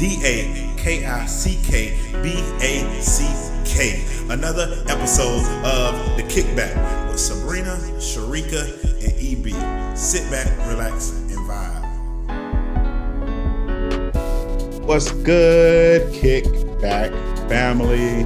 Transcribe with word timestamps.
D 0.00 0.18
A 0.24 0.74
K 0.78 1.04
I 1.04 1.26
C 1.26 1.60
K 1.62 1.94
B 2.22 2.32
A 2.62 3.02
C 3.02 3.26
K. 3.66 4.02
Another 4.30 4.82
episode 4.88 5.44
of 5.62 6.16
The 6.16 6.22
Kickback 6.22 6.74
with 7.10 7.20
Sabrina, 7.20 7.76
Sharika, 7.98 8.64
and 9.04 9.12
EB. 9.20 9.52
Sit 9.94 10.30
back, 10.30 10.48
relax, 10.68 11.10
and 11.10 11.38
vibe. 11.46 11.84
What's 14.86 15.12
good, 15.12 16.10
Kickback 16.14 17.12
family? 17.50 18.24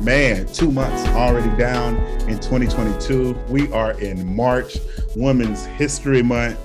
Man, 0.00 0.46
two 0.46 0.72
months 0.72 1.06
already 1.10 1.56
down 1.56 1.94
in 2.28 2.40
2022. 2.40 3.34
We 3.48 3.70
are 3.70 3.92
in 4.00 4.34
March, 4.34 4.78
Women's 5.14 5.64
History 5.64 6.24
Month. 6.24 6.58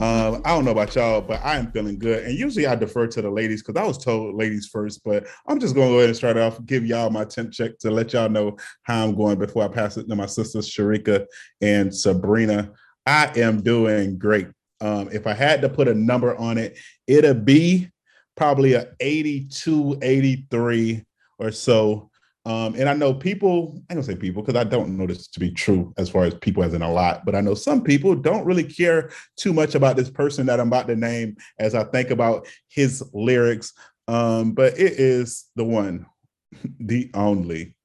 Um, 0.00 0.42
I 0.44 0.54
don't 0.54 0.64
know 0.64 0.72
about 0.72 0.94
y'all, 0.94 1.20
but 1.20 1.40
I 1.44 1.56
am 1.56 1.70
feeling 1.70 1.98
good. 1.98 2.24
And 2.24 2.38
usually 2.38 2.66
I 2.66 2.74
defer 2.74 3.06
to 3.06 3.22
the 3.22 3.30
ladies 3.30 3.62
because 3.62 3.80
I 3.80 3.86
was 3.86 3.98
told 3.98 4.34
ladies 4.34 4.66
first, 4.66 5.04
but 5.04 5.26
I'm 5.46 5.60
just 5.60 5.74
going 5.74 5.88
to 5.88 5.92
go 5.92 5.98
ahead 5.98 6.08
and 6.08 6.16
start 6.16 6.36
off, 6.36 6.64
give 6.66 6.84
y'all 6.84 7.10
my 7.10 7.24
temp 7.24 7.52
check 7.52 7.78
to 7.80 7.90
let 7.90 8.12
y'all 8.12 8.28
know 8.28 8.56
how 8.82 9.04
I'm 9.04 9.14
going 9.14 9.38
before 9.38 9.64
I 9.64 9.68
pass 9.68 9.96
it 9.96 10.08
to 10.08 10.16
my 10.16 10.26
sisters, 10.26 10.68
Sharika 10.68 11.26
and 11.60 11.94
Sabrina. 11.94 12.72
I 13.06 13.32
am 13.36 13.62
doing 13.62 14.18
great. 14.18 14.48
Um, 14.80 15.08
if 15.12 15.26
I 15.26 15.34
had 15.34 15.62
to 15.62 15.68
put 15.68 15.88
a 15.88 15.94
number 15.94 16.36
on 16.36 16.58
it, 16.58 16.78
it'd 17.06 17.44
be 17.44 17.90
probably 18.36 18.74
a 18.74 18.88
82, 19.00 19.98
83 20.02 21.04
or 21.38 21.52
so. 21.52 22.10
Um, 22.46 22.74
and 22.74 22.88
I 22.90 22.94
know 22.94 23.14
people, 23.14 23.80
I 23.88 23.94
don't 23.94 24.02
say 24.02 24.16
people 24.16 24.42
because 24.42 24.60
I 24.60 24.64
don't 24.64 24.98
know 24.98 25.06
this 25.06 25.28
to 25.28 25.40
be 25.40 25.50
true 25.50 25.94
as 25.96 26.10
far 26.10 26.24
as 26.24 26.34
people 26.34 26.62
as 26.62 26.74
in 26.74 26.82
a 26.82 26.92
lot, 26.92 27.24
but 27.24 27.34
I 27.34 27.40
know 27.40 27.54
some 27.54 27.82
people 27.82 28.14
don't 28.14 28.44
really 28.44 28.64
care 28.64 29.10
too 29.36 29.54
much 29.54 29.74
about 29.74 29.96
this 29.96 30.10
person 30.10 30.44
that 30.46 30.60
I'm 30.60 30.68
about 30.68 30.86
to 30.88 30.96
name 30.96 31.36
as 31.58 31.74
I 31.74 31.84
think 31.84 32.10
about 32.10 32.46
his 32.68 33.02
lyrics. 33.14 33.72
Um, 34.08 34.52
but 34.52 34.78
it 34.78 34.92
is 35.00 35.46
the 35.56 35.64
one, 35.64 36.04
the 36.80 37.10
only, 37.14 37.76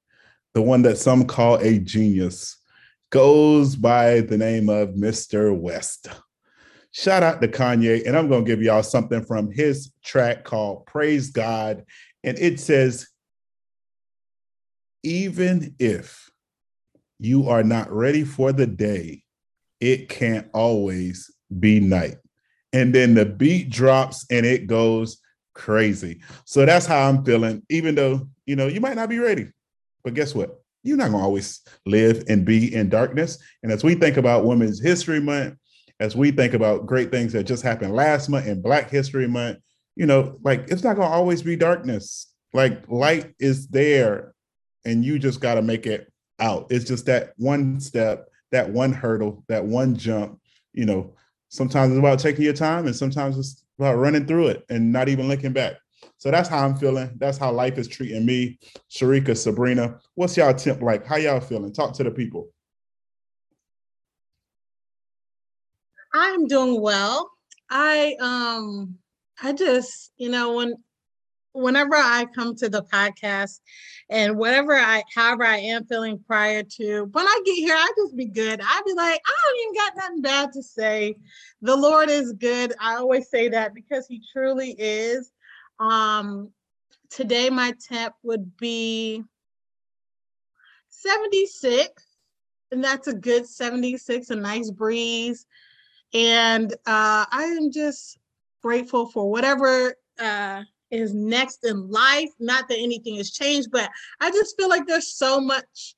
the 0.52 0.62
one 0.62 0.82
that 0.82 0.98
some 0.98 1.24
call 1.24 1.56
a 1.56 1.78
genius, 1.78 2.58
goes 3.08 3.76
by 3.76 4.20
the 4.20 4.36
name 4.36 4.68
of 4.68 4.90
Mr. 4.90 5.58
West. 5.58 6.08
Shout 6.92 7.22
out 7.22 7.40
to 7.40 7.48
Kanye, 7.48 8.06
and 8.06 8.16
I'm 8.16 8.28
going 8.28 8.44
to 8.44 8.48
give 8.48 8.62
y'all 8.62 8.82
something 8.82 9.24
from 9.24 9.50
his 9.50 9.92
track 10.04 10.44
called 10.44 10.86
Praise 10.86 11.30
God. 11.30 11.84
And 12.24 12.38
it 12.38 12.60
says, 12.60 13.08
even 15.02 15.74
if 15.78 16.30
you 17.18 17.48
are 17.48 17.62
not 17.62 17.90
ready 17.90 18.24
for 18.24 18.52
the 18.52 18.66
day, 18.66 19.22
it 19.80 20.08
can't 20.08 20.48
always 20.52 21.30
be 21.58 21.80
night. 21.80 22.16
And 22.72 22.94
then 22.94 23.14
the 23.14 23.26
beat 23.26 23.70
drops 23.70 24.26
and 24.30 24.46
it 24.46 24.66
goes 24.66 25.20
crazy. 25.54 26.20
So 26.44 26.64
that's 26.64 26.86
how 26.86 27.08
I'm 27.08 27.24
feeling, 27.24 27.62
even 27.68 27.94
though, 27.94 28.28
you 28.46 28.56
know, 28.56 28.66
you 28.66 28.80
might 28.80 28.96
not 28.96 29.08
be 29.08 29.18
ready. 29.18 29.48
But 30.04 30.14
guess 30.14 30.34
what? 30.34 30.62
You're 30.82 30.96
not 30.96 31.10
going 31.10 31.20
to 31.20 31.24
always 31.24 31.60
live 31.84 32.24
and 32.28 32.44
be 32.44 32.74
in 32.74 32.88
darkness. 32.88 33.38
And 33.62 33.72
as 33.72 33.84
we 33.84 33.94
think 33.94 34.16
about 34.16 34.46
Women's 34.46 34.80
History 34.80 35.20
Month, 35.20 35.56
as 35.98 36.16
we 36.16 36.30
think 36.30 36.54
about 36.54 36.86
great 36.86 37.10
things 37.10 37.34
that 37.34 37.44
just 37.44 37.62
happened 37.62 37.94
last 37.94 38.28
month 38.28 38.46
in 38.46 38.62
Black 38.62 38.88
History 38.88 39.28
Month, 39.28 39.58
you 39.96 40.06
know, 40.06 40.38
like 40.42 40.68
it's 40.68 40.82
not 40.82 40.96
going 40.96 41.08
to 41.08 41.14
always 41.14 41.42
be 41.42 41.56
darkness. 41.56 42.32
Like 42.54 42.88
light 42.88 43.34
is 43.38 43.68
there 43.68 44.34
and 44.84 45.04
you 45.04 45.18
just 45.18 45.40
got 45.40 45.54
to 45.54 45.62
make 45.62 45.86
it 45.86 46.12
out. 46.38 46.66
It's 46.70 46.84
just 46.84 47.06
that 47.06 47.34
one 47.36 47.80
step, 47.80 48.28
that 48.52 48.70
one 48.70 48.92
hurdle, 48.92 49.44
that 49.48 49.64
one 49.64 49.96
jump. 49.96 50.40
You 50.72 50.86
know, 50.86 51.14
sometimes 51.48 51.92
it's 51.92 51.98
about 51.98 52.18
taking 52.18 52.44
your 52.44 52.54
time, 52.54 52.86
and 52.86 52.96
sometimes 52.96 53.38
it's 53.38 53.64
about 53.78 53.96
running 53.96 54.26
through 54.26 54.48
it 54.48 54.64
and 54.68 54.92
not 54.92 55.08
even 55.08 55.28
looking 55.28 55.52
back. 55.52 55.74
So 56.18 56.30
that's 56.30 56.48
how 56.48 56.64
I'm 56.64 56.76
feeling. 56.76 57.10
That's 57.16 57.38
how 57.38 57.50
life 57.52 57.78
is 57.78 57.88
treating 57.88 58.26
me. 58.26 58.58
Sharika, 58.90 59.36
Sabrina, 59.36 59.98
what's 60.14 60.36
y'all 60.36 60.54
temp 60.54 60.82
like? 60.82 61.06
How 61.06 61.16
y'all 61.16 61.40
feeling? 61.40 61.72
Talk 61.72 61.94
to 61.94 62.04
the 62.04 62.10
people. 62.10 62.48
I'm 66.12 66.46
doing 66.46 66.80
well. 66.80 67.30
I 67.70 68.16
um 68.20 68.98
I 69.42 69.52
just, 69.52 70.12
you 70.16 70.28
know, 70.28 70.56
when 70.56 70.74
whenever 71.52 71.94
I 71.94 72.26
come 72.34 72.54
to 72.56 72.68
the 72.68 72.82
podcast 72.82 73.60
and 74.08 74.36
whatever 74.36 74.74
I, 74.74 75.02
however 75.14 75.44
I 75.44 75.58
am 75.58 75.84
feeling 75.84 76.18
prior 76.26 76.62
to, 76.62 77.04
when 77.04 77.26
I 77.26 77.42
get 77.44 77.54
here, 77.54 77.74
I 77.74 77.88
just 77.96 78.16
be 78.16 78.26
good. 78.26 78.60
I 78.62 78.82
be 78.86 78.92
like, 78.94 79.20
I 79.26 79.34
don't 79.44 79.60
even 79.62 79.74
got 79.74 79.96
nothing 79.96 80.22
bad 80.22 80.52
to 80.52 80.62
say. 80.62 81.16
The 81.62 81.76
Lord 81.76 82.08
is 82.10 82.32
good. 82.32 82.74
I 82.80 82.96
always 82.96 83.28
say 83.28 83.48
that 83.48 83.74
because 83.74 84.06
He 84.06 84.22
truly 84.32 84.74
is. 84.78 85.32
Um, 85.78 86.50
today 87.08 87.50
my 87.50 87.74
temp 87.88 88.14
would 88.22 88.56
be 88.56 89.24
76, 90.88 91.88
and 92.72 92.84
that's 92.84 93.08
a 93.08 93.14
good 93.14 93.46
76, 93.46 94.30
a 94.30 94.36
nice 94.36 94.70
breeze. 94.70 95.46
And 96.12 96.72
uh, 96.72 97.24
I 97.30 97.54
am 97.56 97.70
just 97.70 98.18
grateful 98.62 99.06
for 99.06 99.30
whatever 99.30 99.94
uh, 100.18 100.62
is 100.90 101.14
next 101.14 101.64
in 101.64 101.90
life. 101.90 102.30
Not 102.38 102.68
that 102.68 102.78
anything 102.78 103.16
has 103.16 103.30
changed, 103.30 103.70
but 103.70 103.90
I 104.20 104.30
just 104.30 104.56
feel 104.56 104.68
like 104.68 104.86
there's 104.86 105.14
so 105.14 105.40
much 105.40 105.94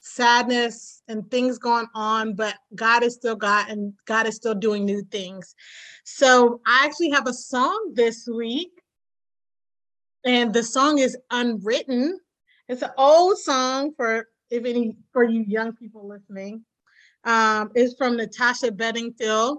sadness 0.00 1.02
and 1.08 1.30
things 1.30 1.58
going 1.58 1.86
on, 1.94 2.34
but 2.34 2.54
God 2.74 3.02
is 3.02 3.14
still 3.14 3.36
God 3.36 3.68
and 3.68 3.92
God 4.06 4.26
is 4.26 4.36
still 4.36 4.54
doing 4.54 4.84
new 4.84 5.02
things. 5.10 5.54
So 6.04 6.60
I 6.66 6.84
actually 6.84 7.10
have 7.10 7.26
a 7.26 7.34
song 7.34 7.92
this 7.94 8.28
week, 8.32 8.70
and 10.24 10.52
the 10.52 10.62
song 10.62 10.98
is 10.98 11.16
Unwritten. 11.30 12.18
It's 12.68 12.82
an 12.82 12.90
old 12.96 13.38
song 13.38 13.92
for 13.96 14.28
if 14.50 14.64
any 14.64 14.96
for 15.12 15.24
you 15.24 15.44
young 15.46 15.74
people 15.74 16.06
listening. 16.06 16.64
Um, 17.24 17.70
it's 17.74 17.94
from 17.96 18.16
Natasha 18.16 18.72
Bedingfield. 18.72 19.58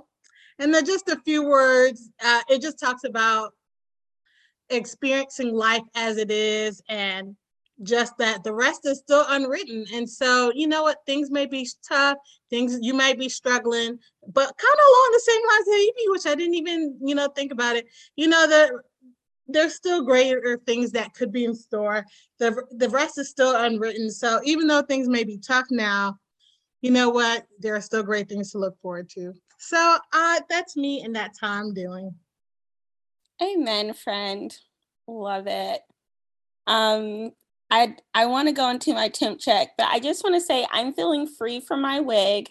And 0.60 0.74
then 0.74 0.86
just 0.86 1.10
a 1.10 1.20
few 1.26 1.48
words. 1.48 2.10
Uh, 2.24 2.42
it 2.50 2.62
just 2.62 2.80
talks 2.80 3.04
about 3.04 3.54
experiencing 4.72 5.54
life 5.54 5.84
as 5.96 6.18
it 6.18 6.32
is 6.32 6.82
and 6.90 7.36
just 7.84 8.16
that 8.20 8.44
the 8.44 8.54
rest 8.54 8.86
is 8.86 9.00
still 9.00 9.26
unwritten. 9.30 9.86
And 9.94 10.08
so 10.10 10.52
you 10.54 10.68
know 10.68 10.84
what? 10.84 10.98
Things 11.06 11.32
may 11.32 11.46
be 11.46 11.68
tough. 11.88 12.18
Things 12.50 12.78
you 12.82 12.94
might 12.94 13.18
be 13.18 13.30
struggling 13.30 13.98
but 14.28 14.44
kind 14.44 14.74
of 14.74 14.86
along 14.88 15.10
the 15.14 15.20
same 15.20 15.42
lines 15.48 15.68
as 15.68 16.04
which 16.08 16.32
i 16.32 16.36
didn't 16.36 16.54
even 16.54 16.96
you 17.02 17.16
know 17.16 17.28
think 17.30 17.52
about 17.52 17.76
it. 17.76 17.88
You 18.16 18.28
know 18.28 18.48
that 18.48 18.72
there's 19.48 19.76
still 19.76 20.04
greater 20.04 20.60
things 20.66 20.92
that 20.92 21.14
could 21.14 21.32
be 21.32 21.46
in 21.46 21.56
store. 21.56 22.06
The, 22.40 22.64
the 22.72 22.88
rest 22.90 23.18
is 23.18 23.30
still 23.30 23.56
unwritten. 23.56 24.10
So 24.10 24.40
even 24.46 24.68
though 24.68 24.84
things 24.84 25.10
may 25.10 25.24
be 25.24 25.38
tough 25.38 25.66
now 25.72 26.18
you 26.82 26.90
know 26.90 27.10
what? 27.10 27.46
There 27.60 27.76
are 27.76 27.82
still 27.82 28.04
great 28.04 28.28
things 28.28 28.52
to 28.52 28.58
look 28.58 28.80
forward 28.82 29.08
to. 29.12 29.34
So 29.60 29.98
uh 30.12 30.40
that's 30.50 30.76
me 30.76 31.04
and 31.04 31.16
that's 31.16 31.40
how 31.40 31.52
i'm 31.52 31.74
doing 31.74 32.16
Amen, 33.42 33.94
friend. 33.94 34.56
Love 35.08 35.46
it. 35.48 35.82
Um, 36.68 37.32
I 37.72 37.96
I 38.14 38.26
want 38.28 38.48
to 38.48 38.54
go 38.54 38.70
into 38.70 38.94
my 38.94 39.10
temp 39.10 39.40
check, 39.40 39.70
but 39.78 39.88
I 39.88 40.00
just 40.00 40.24
want 40.24 40.36
to 40.36 40.42
say 40.42 40.68
I'm 40.72 40.94
feeling 40.94 41.28
free 41.28 41.60
from 41.60 41.82
my 41.82 42.00
wig. 42.00 42.50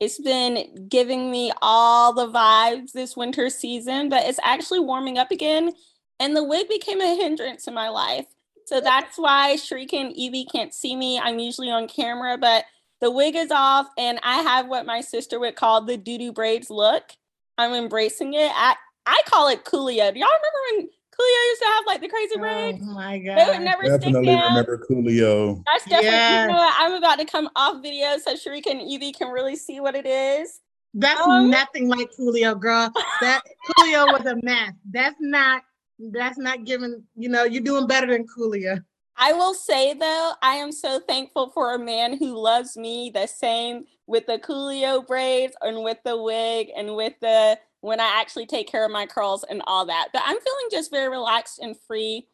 It's 0.00 0.18
been 0.20 0.86
giving 0.88 1.30
me 1.30 1.52
all 1.62 2.12
the 2.12 2.28
vibes 2.28 2.92
this 2.92 3.16
winter 3.16 3.50
season, 3.50 4.08
but 4.08 4.24
it's 4.26 4.40
actually 4.44 4.80
warming 4.80 5.18
up 5.18 5.30
again. 5.30 5.72
And 6.20 6.36
the 6.36 6.44
wig 6.44 6.68
became 6.68 7.00
a 7.00 7.16
hindrance 7.16 7.66
in 7.68 7.74
my 7.74 7.88
life. 7.88 8.26
So 8.66 8.80
that's 8.80 9.18
why 9.18 9.56
Sharika 9.56 9.94
and 9.94 10.14
EB 10.18 10.46
can't 10.52 10.74
see 10.74 10.96
me. 10.96 11.18
I'm 11.18 11.38
usually 11.38 11.70
on 11.70 11.88
camera, 11.88 12.38
but 12.38 12.64
the 13.00 13.10
wig 13.10 13.36
is 13.36 13.50
off 13.50 13.88
and 13.98 14.20
I 14.22 14.42
have 14.42 14.68
what 14.68 14.86
my 14.86 15.00
sister 15.00 15.40
would 15.40 15.56
call 15.56 15.82
the 15.82 15.96
doo-doo 15.96 16.32
braids 16.32 16.70
look. 16.70 17.12
I'm 17.58 17.74
embracing 17.74 18.34
it. 18.34 18.50
I, 18.54 18.76
I 19.08 19.20
call 19.26 19.48
it 19.48 19.64
Coolio. 19.64 20.12
Do 20.12 20.18
y'all 20.20 20.28
remember 20.28 20.60
when 20.72 20.86
Coolio 20.86 21.48
used 21.50 21.62
to 21.62 21.66
have 21.68 21.84
like 21.86 22.00
the 22.00 22.08
crazy 22.08 22.36
braids? 22.36 22.78
oh 22.82 22.92
my 22.94 23.18
god 23.18 23.38
They 23.38 23.44
would 23.46 23.62
never 23.64 23.82
Definitely 23.84 24.12
stick 24.12 24.24
down. 24.38 24.48
remember 24.50 24.84
Coolio. 24.88 25.62
That's 25.66 25.84
definitely, 25.84 26.08
Yes. 26.10 26.42
you 26.42 26.48
know 26.48 26.54
what? 26.58 26.74
I'm 26.78 26.92
about 26.92 27.18
to 27.18 27.24
come 27.24 27.48
off 27.56 27.82
video 27.82 28.18
so 28.18 28.34
Sharika 28.34 28.66
and 28.70 28.80
EB 28.82 29.14
can 29.14 29.28
really 29.32 29.56
see 29.56 29.80
what 29.80 29.94
it 29.94 30.06
is. 30.06 30.60
That's 30.94 31.20
Um, 31.20 31.50
nothing 31.50 31.88
like 31.88 32.10
Coolio, 32.18 32.58
girl. 32.58 32.92
That 33.20 33.42
Coolio 33.78 34.06
was 34.12 34.26
a 34.26 34.36
mess. 34.42 34.72
That's 34.90 35.16
not. 35.20 35.62
That's 35.98 36.38
not 36.38 36.64
giving. 36.64 37.02
You 37.16 37.28
know, 37.28 37.44
you're 37.44 37.62
doing 37.62 37.86
better 37.86 38.06
than 38.06 38.26
Coolio. 38.26 38.82
I 39.16 39.32
will 39.32 39.52
say 39.54 39.94
though, 39.94 40.32
I 40.42 40.54
am 40.54 40.70
so 40.70 41.00
thankful 41.00 41.50
for 41.50 41.74
a 41.74 41.78
man 41.78 42.16
who 42.16 42.36
loves 42.38 42.76
me 42.76 43.10
the 43.12 43.26
same 43.26 43.84
with 44.06 44.26
the 44.26 44.38
Coolio 44.38 45.04
braids 45.04 45.54
and 45.60 45.82
with 45.82 45.98
the 46.04 46.16
wig 46.22 46.68
and 46.76 46.94
with 46.94 47.14
the 47.20 47.58
when 47.80 48.00
I 48.00 48.20
actually 48.20 48.46
take 48.46 48.68
care 48.68 48.84
of 48.84 48.90
my 48.90 49.06
curls 49.06 49.44
and 49.48 49.62
all 49.66 49.86
that. 49.86 50.08
But 50.12 50.22
I'm 50.24 50.40
feeling 50.40 50.68
just 50.70 50.90
very 50.90 51.08
relaxed 51.08 51.58
and 51.60 51.76
free 51.86 52.26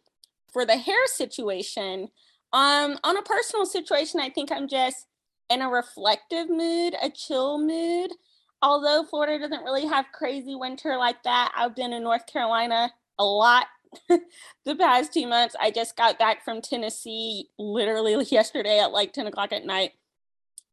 for 0.52 0.64
the 0.64 0.76
hair 0.76 1.06
situation. 1.06 2.08
Um, 2.52 2.98
on 3.02 3.16
a 3.16 3.22
personal 3.22 3.66
situation, 3.66 4.20
I 4.20 4.30
think 4.30 4.50
I'm 4.50 4.68
just 4.68 5.06
in 5.50 5.60
a 5.60 5.68
reflective 5.68 6.48
mood, 6.48 6.94
a 7.02 7.10
chill 7.10 7.58
mood. 7.58 8.12
Although 8.62 9.04
Florida 9.04 9.38
doesn't 9.38 9.64
really 9.64 9.86
have 9.86 10.06
crazy 10.12 10.54
winter 10.54 10.96
like 10.96 11.22
that, 11.24 11.52
I've 11.56 11.76
been 11.76 11.92
in 11.92 12.02
North 12.02 12.26
Carolina 12.26 12.92
a 13.18 13.24
lot 13.24 13.66
the 14.08 14.76
past 14.76 15.12
two 15.12 15.26
months. 15.26 15.54
I 15.60 15.70
just 15.70 15.96
got 15.96 16.18
back 16.18 16.44
from 16.44 16.62
Tennessee 16.62 17.50
literally 17.58 18.24
yesterday 18.30 18.80
at 18.80 18.92
like 18.92 19.12
10 19.12 19.26
o'clock 19.26 19.52
at 19.52 19.66
night. 19.66 19.92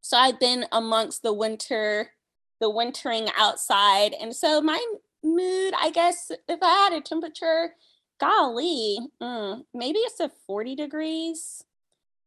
So 0.01 0.18
I've 0.18 0.39
been 0.39 0.65
amongst 0.71 1.21
the 1.21 1.33
winter, 1.33 2.12
the 2.61 2.69
wintering 2.69 3.27
outside. 3.37 4.13
And 4.13 4.33
so 4.33 4.61
my 4.61 4.81
mood, 5.23 5.73
I 5.77 5.91
guess, 5.91 6.31
if 6.47 6.59
I 6.61 6.69
had 6.69 6.93
a 6.93 7.01
temperature, 7.01 7.75
golly, 8.19 8.99
mm, 9.21 9.65
maybe 9.73 9.99
it's 9.99 10.21
a 10.21 10.31
40 10.47 10.75
degrees. 10.75 11.65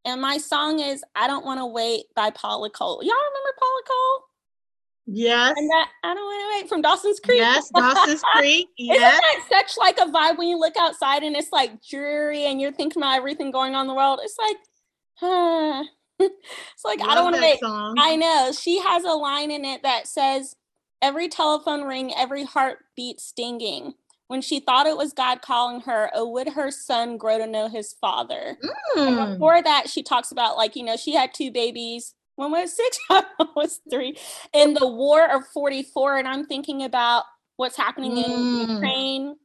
And 0.03 0.21
my 0.21 0.37
song 0.37 0.79
is 0.79 1.03
I 1.15 1.25
Don't 1.25 1.45
Want 1.45 1.59
to 1.59 1.65
Wait 1.65 2.05
by 2.15 2.29
Paula 2.29 2.69
Cole. 2.69 3.01
Y'all 3.01 3.15
remember 3.15 3.57
Paula 3.57 3.81
Cole? 3.87 4.25
Yes. 5.07 5.53
And 5.55 5.69
that 5.69 5.89
I 6.03 6.13
don't 6.13 6.23
want 6.23 6.53
to 6.53 6.61
wait 6.61 6.69
from 6.69 6.81
Dawson's 6.81 7.19
Creek. 7.19 7.37
Yes, 7.37 7.69
Dawson's 7.69 8.21
Creek. 8.35 8.67
Isn't 8.77 8.99
that 8.99 9.45
such 9.49 9.77
like 9.77 9.97
a 9.99 10.11
vibe 10.11 10.37
when 10.37 10.47
you 10.47 10.59
look 10.59 10.75
outside 10.77 11.23
and 11.23 11.35
it's 11.35 11.51
like 11.51 11.83
dreary 11.83 12.45
and 12.45 12.59
you're 12.59 12.71
thinking 12.71 13.01
about 13.01 13.15
everything 13.15 13.51
going 13.51 13.75
on 13.75 13.81
in 13.81 13.87
the 13.87 13.93
world? 13.93 14.19
It's 14.23 14.37
like, 14.37 14.57
huh. 15.15 15.83
It's 16.19 16.85
like 16.85 16.99
Love 16.99 17.09
I 17.09 17.15
don't 17.15 17.23
want 17.25 17.35
to 17.35 17.41
make. 17.41 17.59
Song. 17.59 17.95
I 17.99 18.15
know. 18.15 18.51
She 18.51 18.79
has 18.79 19.03
a 19.03 19.13
line 19.13 19.51
in 19.51 19.65
it 19.65 19.83
that 19.83 20.07
says, 20.07 20.55
Every 21.01 21.27
telephone 21.27 21.83
ring, 21.83 22.13
every 22.15 22.43
heartbeat 22.43 23.19
stinging. 23.19 23.93
When 24.27 24.41
she 24.41 24.59
thought 24.59 24.87
it 24.87 24.97
was 24.97 25.13
God 25.13 25.43
calling 25.43 25.81
her, 25.81 26.09
oh, 26.15 26.27
would 26.31 26.49
her 26.53 26.71
son 26.71 27.17
grow 27.17 27.37
to 27.37 27.45
know 27.45 27.69
his 27.69 27.93
father? 28.01 28.57
Mm. 28.97 29.33
before 29.33 29.61
that, 29.61 29.87
she 29.87 30.01
talks 30.01 30.31
about 30.31 30.57
like, 30.57 30.75
you 30.75 30.83
know, 30.83 30.97
she 30.97 31.13
had 31.13 31.31
two 31.31 31.51
babies 31.51 32.15
one 32.35 32.51
was 32.51 32.75
six, 32.75 32.99
one 33.07 33.25
was 33.55 33.79
three, 33.89 34.17
in 34.53 34.73
the 34.73 34.87
war 34.87 35.25
of 35.29 35.47
44. 35.47 36.17
And 36.17 36.27
I'm 36.27 36.45
thinking 36.45 36.83
about 36.83 37.23
what's 37.57 37.77
happening 37.77 38.11
mm. 38.11 38.25
in 38.25 38.69
Ukraine 38.69 39.35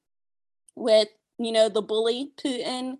with, 0.74 1.08
you 1.38 1.52
know, 1.52 1.68
the 1.68 1.82
bully 1.82 2.32
Putin 2.42 2.98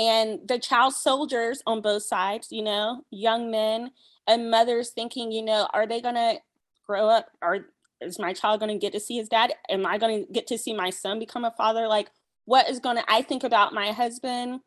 and 0.00 0.40
the 0.48 0.58
child 0.58 0.94
soldiers 0.94 1.62
on 1.66 1.82
both 1.82 2.04
sides, 2.04 2.48
you 2.50 2.62
know, 2.62 3.04
young 3.10 3.50
men 3.50 3.90
and 4.26 4.50
mothers 4.50 4.90
thinking, 4.90 5.30
you 5.30 5.42
know, 5.42 5.68
are 5.74 5.86
they 5.86 6.00
going 6.00 6.14
to 6.14 6.38
grow 6.86 7.06
up? 7.06 7.26
Or 7.42 7.66
is 8.00 8.18
my 8.18 8.32
child 8.32 8.60
going 8.60 8.72
to 8.72 8.78
get 8.78 8.94
to 8.94 9.00
see 9.00 9.18
his 9.18 9.28
dad? 9.28 9.52
Am 9.68 9.84
I 9.84 9.98
going 9.98 10.24
to 10.24 10.32
get 10.32 10.46
to 10.46 10.56
see 10.56 10.72
my 10.72 10.88
son 10.88 11.18
become 11.18 11.44
a 11.44 11.50
father? 11.50 11.86
Like, 11.86 12.08
what 12.46 12.70
is 12.70 12.78
going 12.80 12.96
to, 12.96 13.04
I 13.12 13.20
think 13.20 13.44
about 13.44 13.74
my 13.74 13.92
husband 13.92 14.60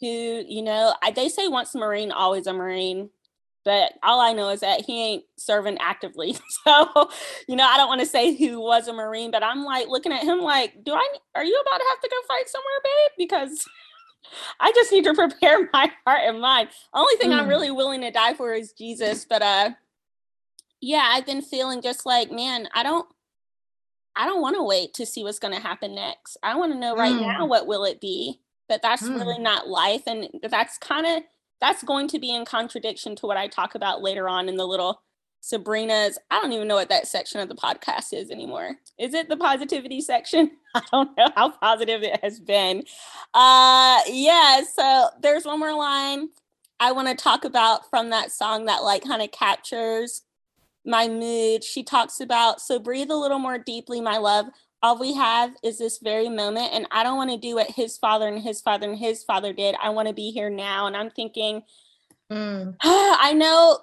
who, 0.00 0.06
you 0.48 0.62
know, 0.62 0.94
I, 1.02 1.10
they 1.10 1.28
say 1.28 1.48
once 1.48 1.74
a 1.74 1.78
Marine, 1.78 2.10
always 2.10 2.46
a 2.46 2.54
Marine 2.54 3.10
but 3.68 3.92
all 4.02 4.18
I 4.18 4.32
know 4.32 4.48
is 4.48 4.60
that 4.60 4.86
he 4.86 5.02
ain't 5.02 5.24
serving 5.36 5.76
actively. 5.78 6.36
So, 6.64 7.10
you 7.46 7.56
know, 7.56 7.64
I 7.64 7.76
don't 7.76 7.88
want 7.88 8.00
to 8.00 8.06
say 8.06 8.34
who 8.34 8.60
was 8.60 8.88
a 8.88 8.92
Marine, 8.92 9.30
but 9.30 9.42
I'm 9.42 9.64
like 9.64 9.88
looking 9.88 10.12
at 10.12 10.22
him 10.22 10.40
like, 10.40 10.84
do 10.84 10.92
I, 10.92 11.06
are 11.34 11.44
you 11.44 11.62
about 11.62 11.78
to 11.78 11.84
have 11.88 12.00
to 12.00 12.08
go 12.10 12.16
fight 12.26 12.48
somewhere, 12.48 12.80
babe? 12.84 13.12
Because 13.16 13.64
I 14.60 14.72
just 14.72 14.92
need 14.92 15.04
to 15.04 15.14
prepare 15.14 15.68
my 15.72 15.90
heart 16.06 16.20
and 16.24 16.40
mind. 16.40 16.68
Only 16.92 17.16
thing 17.16 17.30
mm. 17.30 17.38
I'm 17.38 17.48
really 17.48 17.70
willing 17.70 18.00
to 18.02 18.10
die 18.10 18.34
for 18.34 18.52
is 18.52 18.72
Jesus. 18.72 19.24
But, 19.24 19.42
uh, 19.42 19.70
yeah, 20.80 21.10
I've 21.12 21.26
been 21.26 21.42
feeling 21.42 21.82
just 21.82 22.06
like, 22.06 22.30
man, 22.30 22.68
I 22.74 22.82
don't, 22.82 23.06
I 24.14 24.26
don't 24.26 24.42
want 24.42 24.56
to 24.56 24.62
wait 24.62 24.94
to 24.94 25.06
see 25.06 25.22
what's 25.22 25.38
going 25.38 25.54
to 25.54 25.60
happen 25.60 25.94
next. 25.94 26.36
I 26.42 26.56
want 26.56 26.72
to 26.72 26.78
know 26.78 26.96
right 26.96 27.14
mm. 27.14 27.20
now 27.20 27.46
what 27.46 27.66
will 27.66 27.84
it 27.84 28.00
be. 28.00 28.40
But 28.68 28.82
that's 28.82 29.02
mm. 29.02 29.14
really 29.14 29.38
not 29.38 29.66
life, 29.66 30.02
and 30.06 30.28
that's 30.42 30.76
kind 30.76 31.06
of 31.06 31.22
that's 31.60 31.82
going 31.82 32.06
to 32.08 32.18
be 32.18 32.34
in 32.34 32.44
contradiction 32.44 33.16
to 33.16 33.26
what 33.26 33.38
I 33.38 33.48
talk 33.48 33.74
about 33.74 34.02
later 34.02 34.28
on 34.28 34.48
in 34.48 34.56
the 34.56 34.66
little 34.66 35.00
Sabrina's. 35.40 36.18
I 36.30 36.40
don't 36.40 36.52
even 36.52 36.68
know 36.68 36.76
what 36.76 36.88
that 36.88 37.06
section 37.06 37.40
of 37.40 37.48
the 37.48 37.54
podcast 37.54 38.12
is 38.12 38.30
anymore. 38.30 38.76
Is 38.98 39.14
it 39.14 39.28
the 39.28 39.36
positivity 39.36 40.00
section? 40.00 40.50
I 40.74 40.82
don't 40.92 41.16
know 41.16 41.28
how 41.34 41.50
positive 41.50 42.02
it 42.02 42.20
has 42.22 42.40
been. 42.40 42.82
Uh 43.34 44.00
yeah, 44.08 44.62
so 44.62 45.08
there's 45.20 45.44
one 45.44 45.60
more 45.60 45.74
line 45.74 46.28
I 46.80 46.92
want 46.92 47.08
to 47.08 47.14
talk 47.14 47.44
about 47.44 47.90
from 47.90 48.10
that 48.10 48.30
song 48.30 48.66
that 48.66 48.84
like 48.84 49.02
kind 49.02 49.22
of 49.22 49.32
captures 49.32 50.22
my 50.84 51.08
mood. 51.08 51.64
She 51.64 51.82
talks 51.82 52.20
about 52.20 52.60
so 52.60 52.78
breathe 52.78 53.10
a 53.10 53.16
little 53.16 53.38
more 53.38 53.58
deeply, 53.58 54.00
my 54.00 54.18
love 54.18 54.46
all 54.82 54.98
we 54.98 55.14
have 55.14 55.54
is 55.62 55.78
this 55.78 55.98
very 55.98 56.28
moment 56.28 56.72
and 56.72 56.86
i 56.90 57.02
don't 57.02 57.16
want 57.16 57.30
to 57.30 57.36
do 57.36 57.54
what 57.54 57.70
his 57.70 57.98
father 57.98 58.28
and 58.28 58.42
his 58.42 58.60
father 58.60 58.88
and 58.88 58.98
his 58.98 59.24
father 59.24 59.52
did 59.52 59.74
i 59.82 59.88
want 59.88 60.08
to 60.08 60.14
be 60.14 60.30
here 60.30 60.50
now 60.50 60.86
and 60.86 60.96
i'm 60.96 61.10
thinking 61.10 61.62
mm. 62.30 62.74
i 62.82 63.32
know 63.34 63.78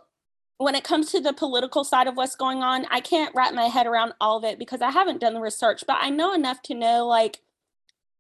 when 0.58 0.76
it 0.76 0.84
comes 0.84 1.12
to 1.12 1.20
the 1.20 1.34
political 1.34 1.84
side 1.84 2.08
of 2.08 2.16
what's 2.16 2.36
going 2.36 2.64
on 2.64 2.86
i 2.92 3.00
can't 3.00 3.34
wrap 3.36 3.54
my 3.54 3.66
head 3.66 3.88
around 3.88 4.14
all 4.20 4.38
of 4.38 4.44
it 4.44 4.60
because 4.60 4.82
i 4.82 4.92
haven't 4.92 5.22
done 5.22 5.34
the 5.34 5.42
research 5.42 5.84
but 5.88 5.98
i 6.00 6.10
know 6.10 6.34
enough 6.34 6.62
to 6.62 6.74
know 6.74 7.06
like 7.06 7.42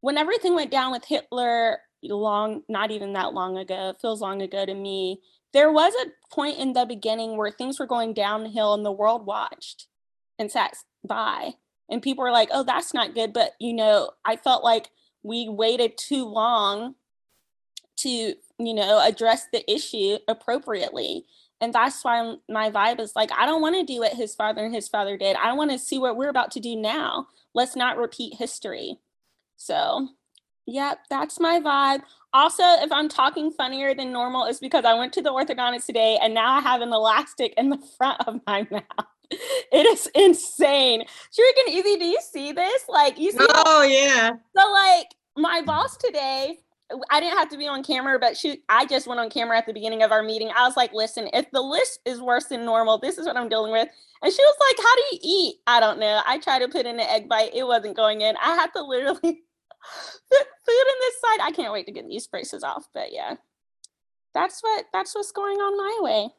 when 0.02 0.18
everything 0.18 0.56
went 0.56 0.72
down 0.72 0.92
with 0.92 1.06
hitler 1.06 1.80
long 2.04 2.62
not 2.70 2.92
even 2.92 3.14
that 3.14 3.34
long 3.34 3.58
ago 3.58 3.94
feels 4.00 4.22
long 4.22 4.42
ago 4.42 4.66
to 4.66 4.76
me 4.76 5.20
there 5.56 5.72
was 5.72 5.94
a 5.96 6.36
point 6.36 6.60
in 6.60 6.74
the 6.74 6.86
beginning 6.86 7.38
where 7.38 7.50
things 7.50 7.80
were 7.80 7.86
going 7.86 8.14
downhill 8.14 8.74
and 8.74 8.86
the 8.86 8.92
world 8.92 9.26
watched 9.26 9.88
and 10.38 10.52
sat 10.52 10.76
by. 11.08 11.52
And 11.90 12.02
people 12.02 12.26
were 12.26 12.32
like 12.32 12.50
oh 12.52 12.64
that's 12.64 12.94
not 12.94 13.14
good 13.14 13.32
but 13.32 13.52
you 13.60 13.72
know 13.72 14.10
i 14.26 14.36
felt 14.36 14.64
like 14.64 14.90
we 15.22 15.48
waited 15.48 15.98
too 15.98 16.26
long 16.26 16.96
to 17.98 18.10
you 18.10 18.74
know 18.74 19.00
address 19.06 19.46
the 19.54 19.72
issue 19.72 20.18
appropriately 20.28 21.26
and 21.66 21.74
that's 21.74 22.04
why 22.04 22.36
my 22.48 22.70
vibe 22.70 23.00
is 23.00 23.16
like 23.16 23.32
i 23.32 23.46
don't 23.46 23.62
want 23.62 23.76
to 23.76 23.84
do 23.84 24.00
what 24.00 24.14
his 24.14 24.36
father 24.36 24.64
and 24.64 24.74
his 24.74 24.88
father 24.88 25.18
did 25.18 25.36
i 25.38 25.52
want 25.52 25.72
to 25.72 25.80
see 25.80 25.98
what 25.98 26.16
we're 26.16 26.30
about 26.30 26.52
to 26.52 26.60
do 26.60 26.76
now 26.76 27.28
let's 27.56 27.76
not 27.76 27.98
repeat 27.98 28.36
history 28.36 29.00
so 29.58 30.08
yep 30.68 31.00
that's 31.10 31.40
my 31.40 31.60
vibe 31.60 32.02
also 32.34 32.64
if 32.64 32.92
i'm 32.92 33.10
talking 33.10 33.50
funnier 33.50 33.96
than 33.96 34.14
normal 34.14 34.46
it's 34.46 34.60
because 34.60 34.86
i 34.86 34.94
went 34.94 35.12
to 35.12 35.24
the 35.24 35.32
orthodontist 35.32 35.88
today 35.88 36.20
and 36.22 36.36
now 36.36 36.54
i 36.54 36.62
have 36.62 36.82
an 36.82 36.94
elastic 36.94 37.54
in 37.58 37.70
the 37.70 37.78
front 37.98 38.22
of 38.28 38.40
my 38.46 38.66
mouth 38.70 39.08
it 39.32 39.88
is 39.88 40.08
insane. 40.14 41.02
Freaking 41.02 41.74
easy. 41.74 41.98
Do 41.98 42.06
you 42.06 42.20
see 42.22 42.52
this? 42.52 42.84
Like 42.88 43.18
you 43.20 43.32
see? 43.32 43.40
Oh 43.40 43.82
yeah. 43.82 44.34
So 44.56 44.72
like 44.72 45.08
my 45.36 45.64
boss 45.66 45.98
today, 45.98 46.60
I 47.10 47.20
didn't 47.20 47.38
have 47.38 47.50
to 47.50 47.58
be 47.58 47.68
on 47.68 47.84
camera, 47.84 48.20
but 48.20 48.38
she 48.38 48.62
I 48.70 48.86
just 48.86 49.08
went 49.08 49.20
on 49.20 49.30
camera 49.30 49.58
at 49.58 49.66
the 49.66 49.74
beginning 49.74 50.04
of 50.04 50.12
our 50.12 50.22
meeting. 50.22 50.52
I 50.56 50.68
was 50.68 50.78
like, 50.78 50.94
listen, 50.94 51.30
if 51.34 51.50
the 51.52 51.62
list 51.62 52.00
is 52.06 52.22
worse 52.22 52.46
than 52.46 52.64
normal, 52.64 53.00
this 53.00 53.18
is 53.18 53.26
what 53.26 53.38
I'm 53.38 53.50
dealing 53.50 53.72
with. 53.72 53.90
And 54.22 54.34
she 54.34 54.42
was 54.42 54.56
like, 54.60 54.78
How 54.78 54.96
do 54.96 55.02
you 55.12 55.20
eat? 55.24 55.56
I 55.68 55.80
don't 55.80 56.00
know. 56.00 56.22
I 56.26 56.38
tried 56.38 56.60
to 56.60 56.68
put 56.68 56.86
in 56.86 57.00
an 57.00 57.08
egg 57.08 57.28
bite, 57.28 57.56
it 57.56 57.66
wasn't 57.66 57.96
going 57.96 58.22
in. 58.22 58.36
I 58.38 58.56
had 58.56 58.72
to 58.74 58.84
literally 58.84 59.20
put 59.20 60.48
food 60.66 60.86
in 60.88 61.00
this 61.00 61.22
side. 61.22 61.40
I 61.42 61.52
can't 61.52 61.74
wait 61.74 61.88
to 61.88 61.92
get 61.92 62.08
these 62.08 62.28
braces 62.28 62.64
off. 62.64 62.88
But 62.94 63.12
yeah. 63.12 63.36
That's 64.36 64.62
what 64.62 64.86
that's 64.92 65.15
what's 65.15 65.32
going 65.32 65.58
on 65.58 65.77
my 65.77 66.00
way. 66.01 66.30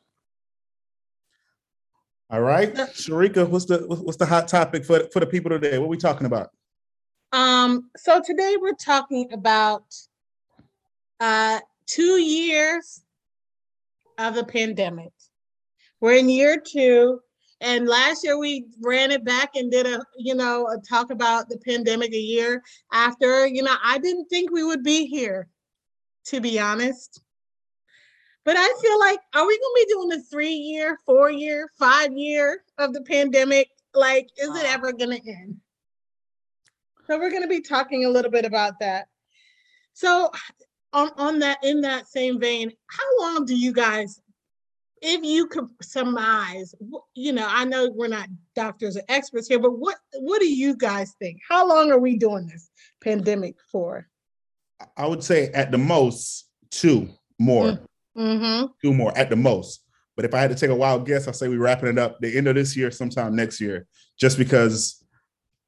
All 2.29 2.43
right, 2.43 2.75
Sharika, 2.75 3.49
what's 3.49 3.65
the 3.65 3.79
what's 3.89 4.19
the 4.19 4.27
hot 4.27 4.49
topic 4.49 4.85
for 4.85 5.09
for 5.13 5.21
the 5.21 5.27
people 5.27 5.51
today? 5.51 5.79
What 5.79 5.87
are 5.87 5.89
we 5.89 5.97
talking 5.97 6.27
about? 6.27 6.51
Um, 7.33 7.91
so 7.97 8.21
today 8.21 8.57
we're 8.61 8.75
talking 8.75 9.33
about 9.33 9.95
uh 11.21 11.61
two 11.87 12.21
years 12.21 13.03
of 14.19 14.35
the 14.35 14.45
pandemic. 14.45 15.13
We're 16.01 16.17
in 16.17 16.29
year 16.29 16.61
two, 16.61 17.21
and 17.61 17.89
last 17.89 18.25
year 18.25 18.39
we 18.39 18.67
ran 18.83 19.11
it 19.11 19.25
back 19.25 19.51
and 19.55 19.71
did 19.71 19.87
a 19.87 20.05
you 20.19 20.35
know 20.35 20.67
a 20.69 20.79
talk 20.81 21.11
about 21.11 21.49
the 21.49 21.59
pandemic 21.59 22.13
a 22.13 22.19
year 22.19 22.63
after. 22.93 23.47
You 23.47 23.63
know, 23.63 23.77
I 23.83 23.99
didn't 23.99 24.27
think 24.27 24.51
we 24.51 24.65
would 24.65 24.83
be 24.83 25.07
here, 25.07 25.49
to 26.27 26.41
be 26.41 26.59
honest. 26.59 27.23
But 28.45 28.57
I 28.57 28.75
feel 28.81 28.99
like, 29.01 29.19
are 29.35 29.47
we 29.47 29.59
gonna 29.59 29.75
be 29.75 29.87
doing 29.93 30.13
a 30.13 30.23
three 30.23 30.55
year, 30.55 31.01
four 31.05 31.31
year, 31.31 31.69
five 31.79 32.13
year 32.13 32.63
of 32.79 32.93
the 32.93 33.03
pandemic? 33.03 33.71
Like, 33.93 34.29
is 34.39 34.55
it 34.55 34.65
ever 34.67 34.93
gonna 34.93 35.19
end? 35.27 35.57
So 37.07 37.19
we're 37.19 37.33
gonna 37.33 37.49
be 37.49 37.61
talking 37.61 38.05
a 38.05 38.09
little 38.09 38.31
bit 38.31 38.45
about 38.45 38.79
that. 38.81 39.09
So 39.95 40.31
on, 40.97 41.11
on 41.19 41.39
that, 41.41 41.59
in 41.63 41.83
that 41.83 42.09
same 42.09 42.41
vein, 42.41 42.73
how 42.87 43.21
long 43.21 43.45
do 43.45 43.55
you 43.55 43.73
guys, 43.73 44.21
if 45.03 45.23
you 45.23 45.47
could 45.47 45.69
surmise, 45.83 46.75
you 47.15 47.33
know, 47.33 47.47
I 47.49 47.65
know 47.65 47.91
we're 47.91 48.09
not 48.09 48.29
doctors 48.55 48.97
or 48.97 49.03
experts 49.09 49.47
here, 49.47 49.59
but 49.59 49.79
what 49.79 49.97
what 50.15 50.41
do 50.41 50.49
you 50.49 50.75
guys 50.75 51.15
think? 51.19 51.39
How 51.47 51.69
long 51.69 51.93
are 51.93 51.99
we 51.99 52.17
doing 52.17 52.47
this 52.47 52.71
pandemic 53.03 53.57
for? 53.71 54.09
I 54.97 55.07
would 55.07 55.23
say 55.23 55.49
at 55.49 55.71
the 55.71 55.79
most 55.79 56.49
two 56.71 57.11
more. 57.39 57.73
Mm. 57.73 57.87
Mm-hmm. 58.17 58.67
Two 58.83 58.95
more 58.95 59.17
at 59.19 59.29
the 59.29 59.37
most. 59.37 59.83
But 60.17 60.25
if 60.25 60.33
I 60.33 60.41
had 60.41 60.49
to 60.49 60.57
take 60.57 60.71
a 60.71 60.75
wild 60.75 61.05
guess, 61.05 61.29
I 61.29 61.33
say 61.33 61.49
we're 61.49 61.59
wrapping 61.59 61.91
it 61.91 61.99
up 61.99 62.19
the 62.19 62.35
end 62.35 62.49
of 62.49 62.55
this 62.55 62.75
year, 62.75 62.91
sometime 62.91 63.37
next 63.37 63.61
year, 63.61 63.87
just 64.19 64.39
because 64.39 65.05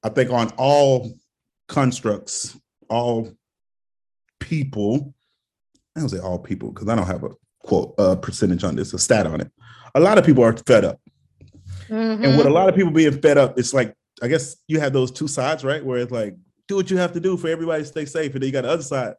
I 0.03 0.09
think 0.09 0.31
on 0.31 0.49
all 0.57 1.13
constructs, 1.69 2.59
all 2.89 3.31
people, 4.41 5.15
I 5.99 6.01
don't 6.01 6.09
say 6.09 6.19
all 6.19 6.39
people 6.39 6.71
because 6.71 6.89
I 6.89 6.95
don't 6.95 7.07
have 7.07 7.25
a 7.25 7.31
quote 7.61 7.95
uh, 7.99 8.17
percentage 8.17 8.65
on 8.65 8.77
this, 8.77 8.93
a 8.95 8.99
stat 8.99 9.27
on 9.27 9.41
it. 9.41 9.51
A 9.95 10.01
lot 10.01 10.17
of 10.17 10.25
people 10.25 10.45
are 10.45 10.57
fed 10.57 10.85
up, 10.85 11.01
mm-hmm. 11.89 12.25
and 12.25 12.39
with 12.39 12.47
a 12.47 12.51
lot 12.51 12.69
of 12.69 12.77
people 12.77 12.93
being 12.93 13.21
fed 13.21 13.37
up, 13.37 13.59
it's 13.59 13.75
like 13.75 13.95
I 14.23 14.29
guess 14.29 14.57
you 14.69 14.81
have 14.81 14.93
those 14.93 15.11
two 15.11 15.29
sides, 15.29 15.65
right? 15.65 15.85
Where 15.85 15.99
it's 15.99 16.13
like 16.13 16.37
do 16.69 16.77
what 16.77 16.91
you 16.91 16.99
have 16.99 17.13
to 17.13 17.21
do 17.21 17.37
for 17.37 17.49
everybody 17.49 17.83
to 17.83 17.89
stay 17.89 18.05
safe. 18.05 18.33
And 18.35 18.43
then 18.43 18.49
you 18.49 18.53
got 18.53 18.63
the 18.63 18.71
other 18.71 18.83
side. 18.83 19.15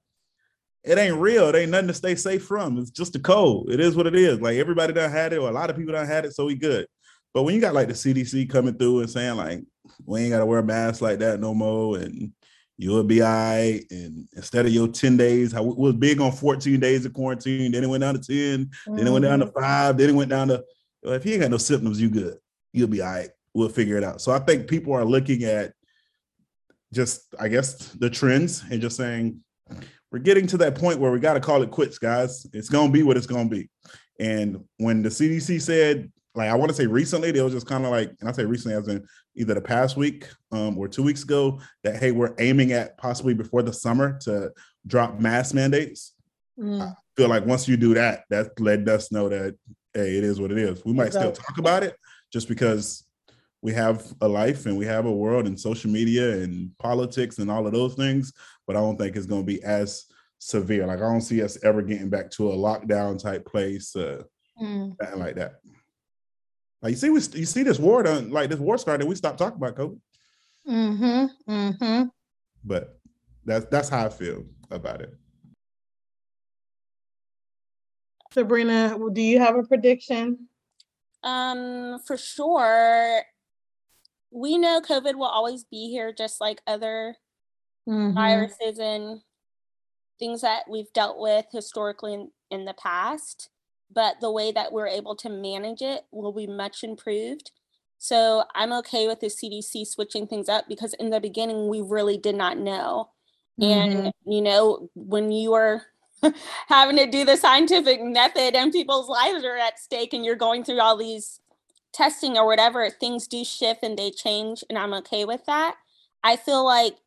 It 0.83 0.97
ain't 0.97 1.17
real. 1.17 1.49
It 1.49 1.55
ain't 1.55 1.71
nothing 1.71 1.87
to 1.87 1.93
stay 1.93 2.15
safe 2.15 2.45
from. 2.45 2.77
It's 2.77 2.91
just 2.91 3.15
a 3.15 3.19
cold. 3.19 3.69
It 3.71 3.79
is 3.79 3.95
what 3.95 4.07
it 4.07 4.15
is. 4.15 4.39
Like 4.39 4.57
everybody 4.57 4.93
done 4.93 5.11
had 5.11 5.33
it, 5.33 5.39
or 5.39 5.49
a 5.49 5.53
lot 5.53 5.69
of 5.69 5.75
people 5.75 5.93
done 5.93 6.07
had 6.07 6.25
it, 6.25 6.33
so 6.33 6.45
we 6.45 6.55
good. 6.55 6.87
But 7.33 7.43
when 7.43 7.53
you 7.53 7.61
got 7.61 7.73
like 7.73 7.87
the 7.87 7.93
CDC 7.93 8.49
coming 8.49 8.75
through 8.75 9.01
and 9.01 9.09
saying 9.09 9.35
like 9.35 9.63
we 10.05 10.21
ain't 10.21 10.31
gotta 10.31 10.45
wear 10.45 10.61
masks 10.61 11.01
like 11.01 11.19
that 11.19 11.41
no 11.41 11.53
more, 11.53 11.97
and 11.97 12.31
you'll 12.79 13.03
be 13.03 13.21
all 13.21 13.27
right. 13.27 13.83
And 13.91 14.25
instead 14.37 14.65
of 14.65 14.71
your 14.71 14.87
10 14.87 15.17
days, 15.17 15.51
how 15.51 15.63
we 15.63 15.73
was 15.73 15.95
big 15.95 16.21
on 16.21 16.31
14 16.31 16.79
days 16.79 17.05
of 17.05 17.13
quarantine, 17.13 17.73
then 17.73 17.83
it 17.83 17.89
went 17.89 18.01
down 18.01 18.13
to 18.13 18.21
10, 18.21 18.65
mm-hmm. 18.65 18.95
then 18.95 19.05
it 19.05 19.11
went 19.11 19.25
down 19.25 19.39
to 19.39 19.47
mm-hmm. 19.47 19.59
five, 19.59 19.97
then 19.97 20.09
it 20.09 20.15
went 20.15 20.29
down 20.29 20.47
to 20.47 20.63
well, 21.03 21.13
if 21.13 21.25
you 21.25 21.33
ain't 21.33 21.41
got 21.41 21.51
no 21.51 21.57
symptoms, 21.57 22.01
you 22.01 22.09
good. 22.09 22.37
You'll 22.71 22.87
be 22.87 23.01
all 23.01 23.11
right. 23.11 23.29
We'll 23.53 23.69
figure 23.69 23.97
it 23.97 24.03
out. 24.03 24.21
So 24.21 24.31
I 24.31 24.39
think 24.39 24.67
people 24.67 24.93
are 24.93 25.05
looking 25.05 25.43
at 25.43 25.73
just, 26.93 27.33
I 27.39 27.49
guess, 27.49 27.75
the 27.93 28.09
trends 28.09 28.63
and 28.69 28.81
just 28.81 28.97
saying, 28.97 29.41
we're 30.11 30.19
getting 30.19 30.47
to 30.47 30.57
that 30.57 30.75
point 30.75 30.99
where 30.99 31.11
we 31.11 31.19
got 31.19 31.33
to 31.33 31.39
call 31.39 31.61
it 31.61 31.71
quits, 31.71 31.99
guys. 31.99 32.45
It's 32.53 32.69
going 32.69 32.87
to 32.87 32.93
be 32.93 33.03
what 33.03 33.17
it's 33.17 33.27
going 33.27 33.49
to 33.49 33.55
be. 33.55 33.69
And 34.19 34.63
when 34.77 35.01
the 35.01 35.09
CDC 35.09 35.61
said, 35.61 36.11
like, 36.35 36.49
I 36.49 36.55
want 36.55 36.69
to 36.69 36.75
say 36.75 36.85
recently, 36.85 37.31
they 37.31 37.41
was 37.41 37.53
just 37.53 37.67
kind 37.67 37.85
of 37.85 37.91
like, 37.91 38.11
and 38.19 38.29
I 38.29 38.31
say 38.31 38.45
recently 38.45 38.77
as 38.77 38.87
in 38.87 39.05
either 39.35 39.53
the 39.53 39.61
past 39.61 39.97
week 39.97 40.27
um, 40.51 40.77
or 40.77 40.87
two 40.87 41.03
weeks 41.03 41.23
ago, 41.23 41.59
that, 41.83 41.97
hey, 41.97 42.11
we're 42.11 42.35
aiming 42.39 42.71
at 42.71 42.97
possibly 42.97 43.33
before 43.33 43.63
the 43.63 43.73
summer 43.73 44.17
to 44.21 44.51
drop 44.85 45.19
mask 45.19 45.55
mandates. 45.55 46.13
Mm. 46.57 46.81
I 46.81 46.93
feel 47.17 47.29
like 47.29 47.45
once 47.45 47.67
you 47.67 47.77
do 47.77 47.93
that, 47.95 48.25
that 48.29 48.59
let 48.59 48.87
us 48.87 49.11
know 49.11 49.27
that, 49.29 49.55
hey, 49.93 50.17
it 50.17 50.23
is 50.23 50.39
what 50.39 50.51
it 50.51 50.57
is. 50.57 50.85
We 50.85 50.93
might 50.93 51.07
exactly. 51.07 51.33
still 51.33 51.43
talk 51.43 51.57
about 51.57 51.83
it 51.83 51.95
just 52.31 52.47
because 52.47 53.05
we 53.61 53.73
have 53.73 54.05
a 54.21 54.27
life 54.27 54.65
and 54.65 54.77
we 54.77 54.85
have 54.85 55.05
a 55.05 55.11
world 55.11 55.47
and 55.47 55.59
social 55.59 55.91
media 55.91 56.43
and 56.43 56.71
politics 56.77 57.39
and 57.39 57.51
all 57.51 57.65
of 57.65 57.73
those 57.73 57.95
things, 57.95 58.31
but 58.67 58.75
I 58.75 58.79
don't 58.79 58.97
think 58.97 59.15
it's 59.15 59.25
going 59.25 59.41
to 59.41 59.45
be 59.45 59.61
as 59.63 60.05
severe. 60.37 60.87
Like 60.87 60.99
I 60.99 61.11
don't 61.11 61.21
see 61.21 61.41
us 61.41 61.61
ever 61.63 61.81
getting 61.81 62.09
back 62.09 62.29
to 62.31 62.51
a 62.51 62.55
lockdown 62.55 63.21
type 63.21 63.45
place, 63.45 63.95
uh, 63.95 64.23
mm. 64.61 64.95
like 65.17 65.35
that. 65.35 65.55
Like 66.81 66.91
you 66.91 66.97
see, 66.97 67.09
we 67.09 67.19
you 67.33 67.45
see 67.45 67.63
this 67.63 67.79
war 67.79 68.03
done, 68.03 68.31
like 68.31 68.49
this 68.49 68.59
war 68.59 68.77
started, 68.77 69.07
we 69.07 69.15
stopped 69.15 69.37
talking 69.37 69.57
about 69.57 69.75
COVID. 69.75 69.99
Mm-hmm. 70.67 71.51
Mm-hmm. 71.51 72.03
But 72.63 72.99
that's 73.45 73.65
that's 73.65 73.89
how 73.89 74.05
I 74.05 74.09
feel 74.09 74.45
about 74.71 75.01
it. 75.01 75.13
Sabrina, 78.31 78.97
do 79.11 79.21
you 79.21 79.39
have 79.39 79.55
a 79.55 79.63
prediction? 79.63 80.47
Um, 81.23 81.99
for 82.05 82.15
sure. 82.15 83.23
We 84.31 84.57
know 84.57 84.81
COVID 84.81 85.15
will 85.15 85.23
always 85.25 85.63
be 85.63 85.89
here, 85.89 86.13
just 86.13 86.39
like 86.39 86.61
other 86.67 87.15
mm-hmm. 87.87 88.13
viruses 88.13 88.77
and 88.79 89.21
things 90.19 90.41
that 90.41 90.69
we've 90.69 90.91
dealt 90.93 91.19
with 91.19 91.45
historically 91.51 92.13
in, 92.13 92.31
in 92.51 92.65
the 92.65 92.75
past. 92.75 93.49
But 93.93 94.21
the 94.21 94.31
way 94.31 94.51
that 94.51 94.71
we're 94.71 94.87
able 94.87 95.15
to 95.17 95.29
manage 95.29 95.81
it 95.81 96.05
will 96.11 96.31
be 96.31 96.47
much 96.47 96.83
improved. 96.83 97.51
So 97.97 98.43
I'm 98.55 98.71
okay 98.73 99.07
with 99.07 99.19
the 99.19 99.27
CDC 99.27 99.85
switching 99.87 100.27
things 100.27 100.47
up 100.47 100.65
because 100.67 100.93
in 100.95 101.09
the 101.09 101.19
beginning 101.19 101.67
we 101.67 101.81
really 101.81 102.17
did 102.17 102.35
not 102.35 102.57
know. 102.57 103.09
Mm-hmm. 103.59 103.97
And 103.97 104.13
you 104.25 104.41
know, 104.41 104.89
when 104.95 105.31
you 105.31 105.53
are 105.53 105.83
having 106.67 106.97
to 106.97 107.07
do 107.07 107.25
the 107.25 107.35
scientific 107.35 108.01
method 108.01 108.55
and 108.55 108.71
people's 108.71 109.09
lives 109.09 109.43
are 109.43 109.57
at 109.57 109.79
stake 109.79 110.13
and 110.13 110.23
you're 110.23 110.35
going 110.35 110.63
through 110.63 110.79
all 110.79 110.97
these 110.97 111.39
testing 111.91 112.37
or 112.37 112.45
whatever, 112.45 112.89
things 112.89 113.27
do 113.27 113.43
shift 113.43 113.83
and 113.83 113.97
they 113.97 114.11
change, 114.11 114.63
and 114.69 114.77
I'm 114.77 114.93
okay 114.95 115.25
with 115.25 115.45
that. 115.45 115.75
I 116.23 116.35
feel 116.35 116.65
like 116.65 116.97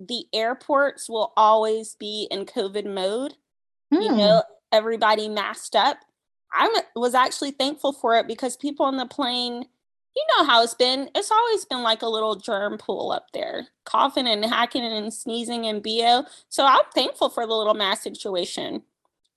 the 0.00 0.24
airports 0.32 1.08
will 1.08 1.32
always 1.36 1.94
be 1.94 2.26
in 2.30 2.46
COVID 2.46 2.86
mode. 2.92 3.34
Hmm. 3.92 4.02
You 4.02 4.12
know, 4.12 4.42
everybody 4.70 5.28
masked 5.28 5.76
up. 5.76 5.98
I 6.52 6.82
was 6.94 7.14
actually 7.14 7.52
thankful 7.52 7.92
for 7.92 8.16
it 8.16 8.26
because 8.26 8.56
people 8.56 8.86
on 8.86 8.96
the 8.96 9.06
plane, 9.06 9.64
you 10.14 10.24
know 10.36 10.44
how 10.44 10.62
it's 10.62 10.74
been. 10.74 11.08
It's 11.14 11.30
always 11.30 11.64
been 11.64 11.82
like 11.82 12.02
a 12.02 12.08
little 12.08 12.36
germ 12.36 12.78
pool 12.78 13.12
up 13.12 13.32
there, 13.32 13.68
coughing 13.84 14.26
and 14.26 14.44
hacking 14.44 14.84
and 14.84 15.12
sneezing 15.12 15.66
and 15.66 15.82
bo. 15.82 16.24
So 16.48 16.66
I'm 16.66 16.84
thankful 16.94 17.30
for 17.30 17.46
the 17.46 17.54
little 17.54 17.74
mask 17.74 18.02
situation 18.02 18.82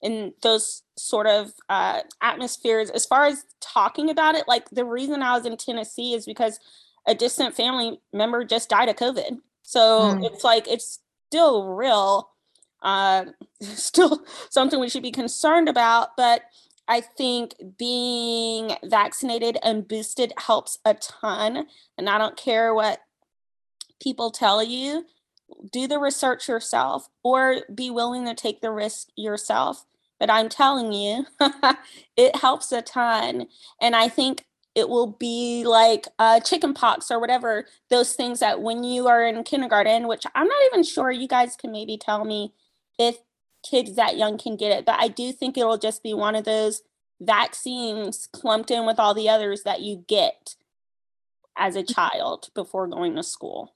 in 0.02 0.34
those 0.42 0.84
sort 0.98 1.28
of 1.28 1.54
uh, 1.70 2.02
atmospheres. 2.22 2.90
As 2.90 3.06
far 3.06 3.26
as 3.26 3.46
talking 3.62 4.10
about 4.10 4.36
it, 4.36 4.48
like 4.48 4.70
the 4.70 4.86
reason 4.86 5.22
I 5.22 5.38
was 5.38 5.46
in 5.46 5.58
Tennessee 5.58 6.14
is 6.14 6.26
because 6.26 6.60
a 7.08 7.16
distant 7.16 7.56
family 7.56 8.00
member 8.14 8.44
just 8.44 8.70
died 8.70 8.90
of 8.90 8.96
COVID. 8.98 9.40
So 9.62 9.80
mm. 10.16 10.26
it's 10.26 10.44
like 10.44 10.68
it's 10.68 11.00
still 11.28 11.74
real, 11.74 12.30
uh, 12.84 13.26
still 13.62 14.24
something 14.50 14.80
we 14.80 14.90
should 14.90 15.04
be 15.04 15.12
concerned 15.12 15.70
about. 15.70 16.18
But 16.18 16.42
I 16.88 17.02
think 17.02 17.56
being 17.78 18.76
vaccinated 18.84 19.58
and 19.64 19.88
boosted 19.88 20.34
helps 20.38 20.80
a 20.86 20.94
ton. 20.94 21.68
And 21.98 22.10
I 22.10 22.18
don't 22.18 22.38
care 22.38 22.74
what 22.74 23.00
people 24.02 24.32
tell 24.32 24.62
you, 24.62 25.06
do 25.72 25.88
the 25.88 26.00
research 26.00 26.48
yourself 26.48 27.08
or 27.24 27.62
be 27.74 27.90
willing 27.90 28.26
to 28.26 28.36
take 28.36 28.62
the 28.62 28.72
risk 28.72 29.10
yourself. 29.16 29.86
But 30.20 30.30
I'm 30.30 30.50
telling 30.50 30.94
you, 30.94 31.26
it 32.18 32.36
helps 32.36 32.72
a 32.72 32.82
ton. 32.82 33.48
And 33.82 33.96
I 33.96 34.08
think 34.08 34.46
it 34.76 34.90
will 34.90 35.08
be 35.08 35.64
like 35.66 36.06
uh, 36.20 36.42
chicken 36.42 36.74
pox 36.74 37.10
or 37.10 37.20
whatever, 37.20 37.66
those 37.90 38.14
things 38.14 38.42
that 38.42 38.62
when 38.62 38.84
you 38.84 39.08
are 39.08 39.26
in 39.26 39.44
kindergarten, 39.44 40.08
which 40.08 40.24
I'm 40.36 40.48
not 40.48 40.64
even 40.68 40.84
sure 40.84 41.10
you 41.12 41.28
guys 41.28 41.56
can 41.56 41.72
maybe 41.72 41.98
tell 41.98 42.26
me 42.26 42.54
if 43.00 43.18
kids 43.70 43.96
that 43.96 44.18
young 44.18 44.38
can 44.38 44.56
get 44.56 44.72
it, 44.72 44.86
but 44.86 45.00
I 45.00 45.08
do 45.08 45.32
think 45.32 45.58
it'll 45.58 45.78
just 45.78 46.04
be 46.04 46.14
one 46.14 46.36
of 46.36 46.46
those 46.46 46.84
vaccines 47.20 48.28
clumped 48.32 48.72
in 48.72 48.86
with 48.86 49.00
all 49.00 49.14
the 49.14 49.30
others 49.30 49.64
that 49.64 49.82
you 49.82 50.04
get 50.08 50.56
as 51.58 51.76
a 51.76 51.84
child 51.84 52.50
before 52.54 52.88
going 52.88 53.16
to 53.16 53.24
school. 53.24 53.74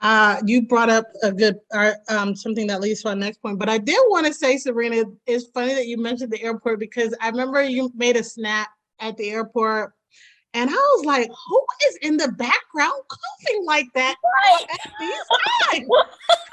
Uh, 0.00 0.36
you 0.46 0.62
brought 0.62 0.88
up 0.88 1.06
a 1.24 1.32
good 1.32 1.58
uh, 1.74 1.92
um, 2.08 2.36
something 2.36 2.68
that 2.68 2.80
leads 2.80 3.02
to 3.02 3.08
our 3.08 3.16
next 3.16 3.42
point, 3.42 3.58
but 3.58 3.68
I 3.68 3.78
did 3.78 3.98
want 4.08 4.26
to 4.26 4.32
say, 4.32 4.56
Sabrina, 4.56 5.02
it's 5.26 5.46
funny 5.46 5.74
that 5.74 5.86
you 5.86 5.98
mentioned 5.98 6.30
the 6.30 6.40
airport 6.40 6.78
because 6.78 7.12
I 7.20 7.28
remember 7.28 7.64
you 7.64 7.90
made 7.96 8.16
a 8.16 8.22
snap 8.22 8.68
at 9.00 9.16
the 9.16 9.30
airport, 9.30 9.92
and 10.54 10.70
I 10.70 10.72
was 10.72 11.04
like, 11.04 11.28
"Who 11.28 11.66
is 11.88 11.96
in 12.02 12.16
the 12.16 12.28
background 12.28 13.02
coughing 13.08 13.64
like 13.66 13.88
that?" 13.94 14.14
Right. 14.44 15.84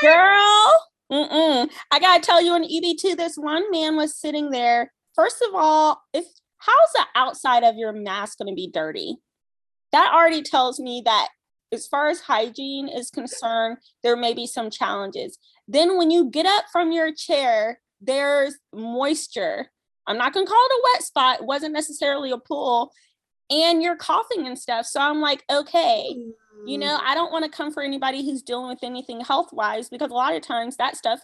Girl, 0.00 0.88
mm-mm. 1.10 1.70
I 1.90 2.00
gotta 2.00 2.20
tell 2.20 2.42
you, 2.42 2.54
in 2.54 2.62
EB2, 2.62 3.16
this 3.16 3.36
one 3.36 3.70
man 3.70 3.96
was 3.96 4.16
sitting 4.16 4.50
there. 4.50 4.92
First 5.14 5.42
of 5.48 5.54
all, 5.54 6.02
if 6.12 6.24
how's 6.58 6.92
the 6.94 7.06
outside 7.14 7.62
of 7.62 7.76
your 7.76 7.92
mask 7.92 8.38
to 8.38 8.54
be 8.54 8.70
dirty? 8.72 9.16
That 9.92 10.12
already 10.12 10.42
tells 10.42 10.80
me 10.80 11.02
that 11.04 11.28
as 11.72 11.86
far 11.86 12.08
as 12.08 12.20
hygiene 12.20 12.88
is 12.88 13.10
concerned, 13.10 13.78
there 14.02 14.16
may 14.16 14.32
be 14.32 14.46
some 14.46 14.70
challenges. 14.70 15.38
Then 15.68 15.96
when 15.96 16.10
you 16.10 16.30
get 16.30 16.46
up 16.46 16.64
from 16.72 16.92
your 16.92 17.12
chair, 17.12 17.80
there's 18.00 18.56
moisture. 18.72 19.70
I'm 20.06 20.18
not 20.18 20.32
to 20.46 20.50
call 20.50 20.66
it 20.66 20.72
a 20.72 20.82
wet 20.92 21.02
spot. 21.02 21.40
It 21.40 21.46
wasn't 21.46 21.72
necessarily 21.72 22.30
a 22.30 22.38
pool. 22.38 22.92
And 23.50 23.82
you're 23.82 23.96
coughing 23.96 24.46
and 24.46 24.58
stuff. 24.58 24.86
So 24.86 25.00
I'm 25.00 25.20
like, 25.20 25.44
okay, 25.50 26.16
you 26.66 26.78
mm-hmm. 26.78 26.80
know, 26.80 27.00
I 27.02 27.14
don't 27.14 27.32
want 27.32 27.44
to 27.44 27.50
come 27.50 27.72
for 27.72 27.82
anybody 27.82 28.24
who's 28.24 28.42
dealing 28.42 28.68
with 28.68 28.82
anything 28.82 29.20
health 29.20 29.52
wise 29.52 29.88
because 29.88 30.10
a 30.10 30.14
lot 30.14 30.34
of 30.34 30.42
times 30.42 30.76
that 30.76 30.96
stuff, 30.96 31.20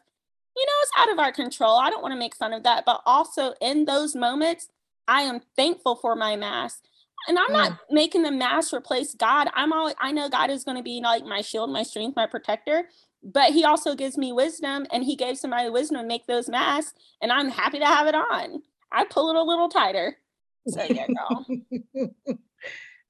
you 0.56 0.66
know, 0.66 0.72
is 0.82 0.90
out 0.98 1.12
of 1.12 1.18
our 1.18 1.32
control. 1.32 1.76
I 1.76 1.90
don't 1.90 2.02
want 2.02 2.12
to 2.12 2.18
make 2.18 2.36
fun 2.36 2.52
of 2.52 2.62
that. 2.64 2.84
But 2.84 3.02
also 3.06 3.54
in 3.60 3.84
those 3.84 4.14
moments, 4.14 4.68
I 5.08 5.22
am 5.22 5.40
thankful 5.56 5.96
for 5.96 6.14
my 6.14 6.36
mask 6.36 6.82
and 7.28 7.38
I'm 7.38 7.52
not 7.52 7.72
mm. 7.72 7.78
making 7.90 8.22
the 8.22 8.30
mask 8.30 8.72
replace 8.72 9.14
God. 9.14 9.48
I'm 9.54 9.72
all 9.72 9.92
I 9.98 10.12
know 10.12 10.28
God 10.28 10.50
is 10.50 10.64
going 10.64 10.76
to 10.76 10.82
be 10.82 11.00
like 11.00 11.24
my 11.24 11.40
shield, 11.40 11.70
my 11.70 11.82
strength, 11.82 12.16
my 12.16 12.26
protector. 12.26 12.88
But 13.22 13.52
he 13.52 13.64
also 13.64 13.94
gives 13.94 14.16
me 14.16 14.32
wisdom 14.32 14.86
and 14.90 15.04
he 15.04 15.14
gave 15.14 15.36
somebody 15.36 15.68
wisdom 15.68 15.98
to 15.98 16.06
make 16.06 16.26
those 16.26 16.48
masks. 16.48 16.94
And 17.20 17.30
I'm 17.30 17.50
happy 17.50 17.78
to 17.78 17.84
have 17.84 18.06
it 18.06 18.14
on. 18.14 18.62
I 18.90 19.04
pull 19.04 19.30
it 19.30 19.36
a 19.36 19.42
little 19.42 19.68
tighter. 19.68 20.16
So 20.66 20.82
yeah, 20.84 21.06
girl. 21.06 21.46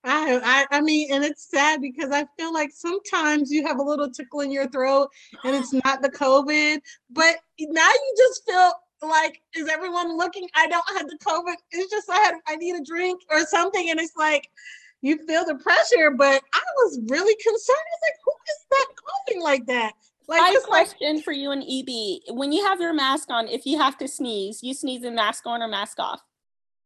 I, 0.04 0.66
I 0.72 0.78
I 0.78 0.80
mean, 0.80 1.12
and 1.12 1.24
it's 1.24 1.50
sad 1.50 1.80
because 1.80 2.10
I 2.10 2.26
feel 2.38 2.52
like 2.52 2.70
sometimes 2.72 3.50
you 3.50 3.66
have 3.66 3.78
a 3.78 3.82
little 3.82 4.10
tickle 4.10 4.40
in 4.40 4.50
your 4.50 4.68
throat 4.68 5.10
and 5.44 5.54
it's 5.54 5.72
not 5.84 6.02
the 6.02 6.10
COVID, 6.10 6.80
but 7.10 7.36
now 7.58 7.88
you 7.88 8.14
just 8.16 8.42
feel 8.48 8.72
like, 9.02 9.40
is 9.54 9.68
everyone 9.68 10.16
looking? 10.16 10.48
I 10.54 10.66
don't 10.66 10.84
have 10.96 11.08
the 11.08 11.18
COVID. 11.18 11.54
It's 11.72 11.90
just 11.90 12.08
I 12.10 12.16
had 12.16 12.34
I 12.46 12.56
need 12.56 12.76
a 12.76 12.84
drink 12.84 13.20
or 13.30 13.40
something, 13.46 13.90
and 13.90 14.00
it's 14.00 14.16
like 14.16 14.48
you 15.02 15.18
feel 15.26 15.44
the 15.44 15.56
pressure. 15.56 16.10
But 16.10 16.42
I 16.54 16.62
was 16.76 17.00
really 17.08 17.34
concerned. 17.34 17.78
I 17.78 17.92
was 17.92 18.02
like, 18.02 18.18
who 18.24 18.32
is 18.48 18.66
that 18.70 18.86
coughing 18.96 19.42
like 19.42 19.66
that? 19.66 19.92
Like, 20.28 20.42
I 20.42 20.48
have 20.50 20.62
a 20.62 20.66
question 20.66 21.16
like, 21.16 21.24
for 21.24 21.32
you 21.32 21.50
and 21.50 21.62
EB. 21.62 22.36
When 22.36 22.52
you 22.52 22.64
have 22.64 22.80
your 22.80 22.92
mask 22.92 23.30
on, 23.30 23.48
if 23.48 23.66
you 23.66 23.78
have 23.78 23.98
to 23.98 24.06
sneeze, 24.06 24.62
you 24.62 24.74
sneeze 24.74 25.02
in 25.02 25.16
mask 25.16 25.44
on 25.44 25.60
or 25.60 25.66
mask 25.66 25.98
off? 25.98 26.20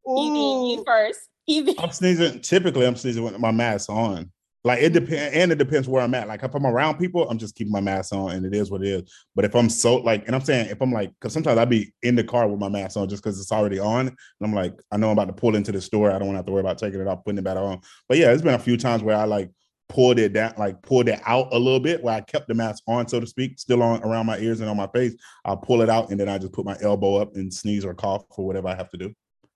Ooh. 0.08 0.72
EB, 0.72 0.78
you 0.78 0.84
first. 0.84 1.28
EB. 1.48 1.74
I'm 1.78 1.90
sneezing. 1.90 2.40
Typically, 2.40 2.86
I'm 2.86 2.96
sneezing 2.96 3.22
with 3.22 3.38
my 3.38 3.50
mask 3.50 3.90
on. 3.90 4.30
Like 4.64 4.80
it 4.80 4.94
mm-hmm. 4.94 5.04
depends, 5.04 5.36
and 5.36 5.52
it 5.52 5.58
depends 5.58 5.86
where 5.86 6.02
I'm 6.02 6.14
at. 6.14 6.26
Like 6.26 6.42
if 6.42 6.54
I'm 6.54 6.64
around 6.64 6.98
people, 6.98 7.28
I'm 7.28 7.36
just 7.36 7.54
keeping 7.54 7.72
my 7.72 7.82
mask 7.82 8.14
on, 8.14 8.32
and 8.32 8.46
it 8.46 8.54
is 8.54 8.70
what 8.70 8.82
it 8.82 8.88
is. 8.88 9.12
But 9.36 9.44
if 9.44 9.54
I'm 9.54 9.68
so 9.68 9.96
like, 9.96 10.26
and 10.26 10.34
I'm 10.34 10.40
saying 10.40 10.70
if 10.70 10.80
I'm 10.80 10.90
like, 10.90 11.10
because 11.10 11.34
sometimes 11.34 11.58
I'd 11.58 11.68
be 11.68 11.92
in 12.02 12.16
the 12.16 12.24
car 12.24 12.48
with 12.48 12.58
my 12.58 12.70
mask 12.70 12.96
on 12.96 13.08
just 13.08 13.22
because 13.22 13.38
it's 13.38 13.52
already 13.52 13.78
on, 13.78 14.08
and 14.08 14.16
I'm 14.42 14.54
like, 14.54 14.72
I 14.90 14.96
know 14.96 15.08
I'm 15.10 15.18
about 15.18 15.26
to 15.26 15.34
pull 15.34 15.54
into 15.54 15.70
the 15.70 15.82
store. 15.82 16.10
I 16.10 16.18
don't 16.18 16.28
want 16.28 16.36
to 16.36 16.38
have 16.38 16.46
to 16.46 16.52
worry 16.52 16.60
about 16.60 16.78
taking 16.78 17.00
it 17.00 17.06
off, 17.06 17.24
putting 17.24 17.38
it 17.38 17.44
back 17.44 17.58
on. 17.58 17.80
But 18.08 18.16
yeah, 18.16 18.32
it's 18.32 18.42
been 18.42 18.54
a 18.54 18.58
few 18.58 18.78
times 18.78 19.02
where 19.02 19.16
I 19.16 19.24
like 19.24 19.50
pulled 19.90 20.18
it 20.18 20.32
down, 20.32 20.54
like 20.56 20.80
pulled 20.80 21.08
it 21.08 21.20
out 21.26 21.48
a 21.52 21.58
little 21.58 21.80
bit, 21.80 22.02
where 22.02 22.14
I 22.14 22.22
kept 22.22 22.48
the 22.48 22.54
mask 22.54 22.84
on, 22.86 23.06
so 23.06 23.20
to 23.20 23.26
speak, 23.26 23.58
still 23.58 23.82
on 23.82 24.02
around 24.02 24.24
my 24.24 24.38
ears 24.38 24.62
and 24.62 24.70
on 24.70 24.78
my 24.78 24.88
face. 24.88 25.14
I'll 25.44 25.58
pull 25.58 25.82
it 25.82 25.90
out, 25.90 26.10
and 26.10 26.18
then 26.18 26.30
I 26.30 26.38
just 26.38 26.54
put 26.54 26.64
my 26.64 26.78
elbow 26.80 27.16
up 27.16 27.36
and 27.36 27.52
sneeze 27.52 27.84
or 27.84 27.92
cough 27.92 28.24
or 28.30 28.46
whatever 28.46 28.68
I 28.68 28.74
have 28.76 28.88
to 28.92 28.96
do. 28.96 29.12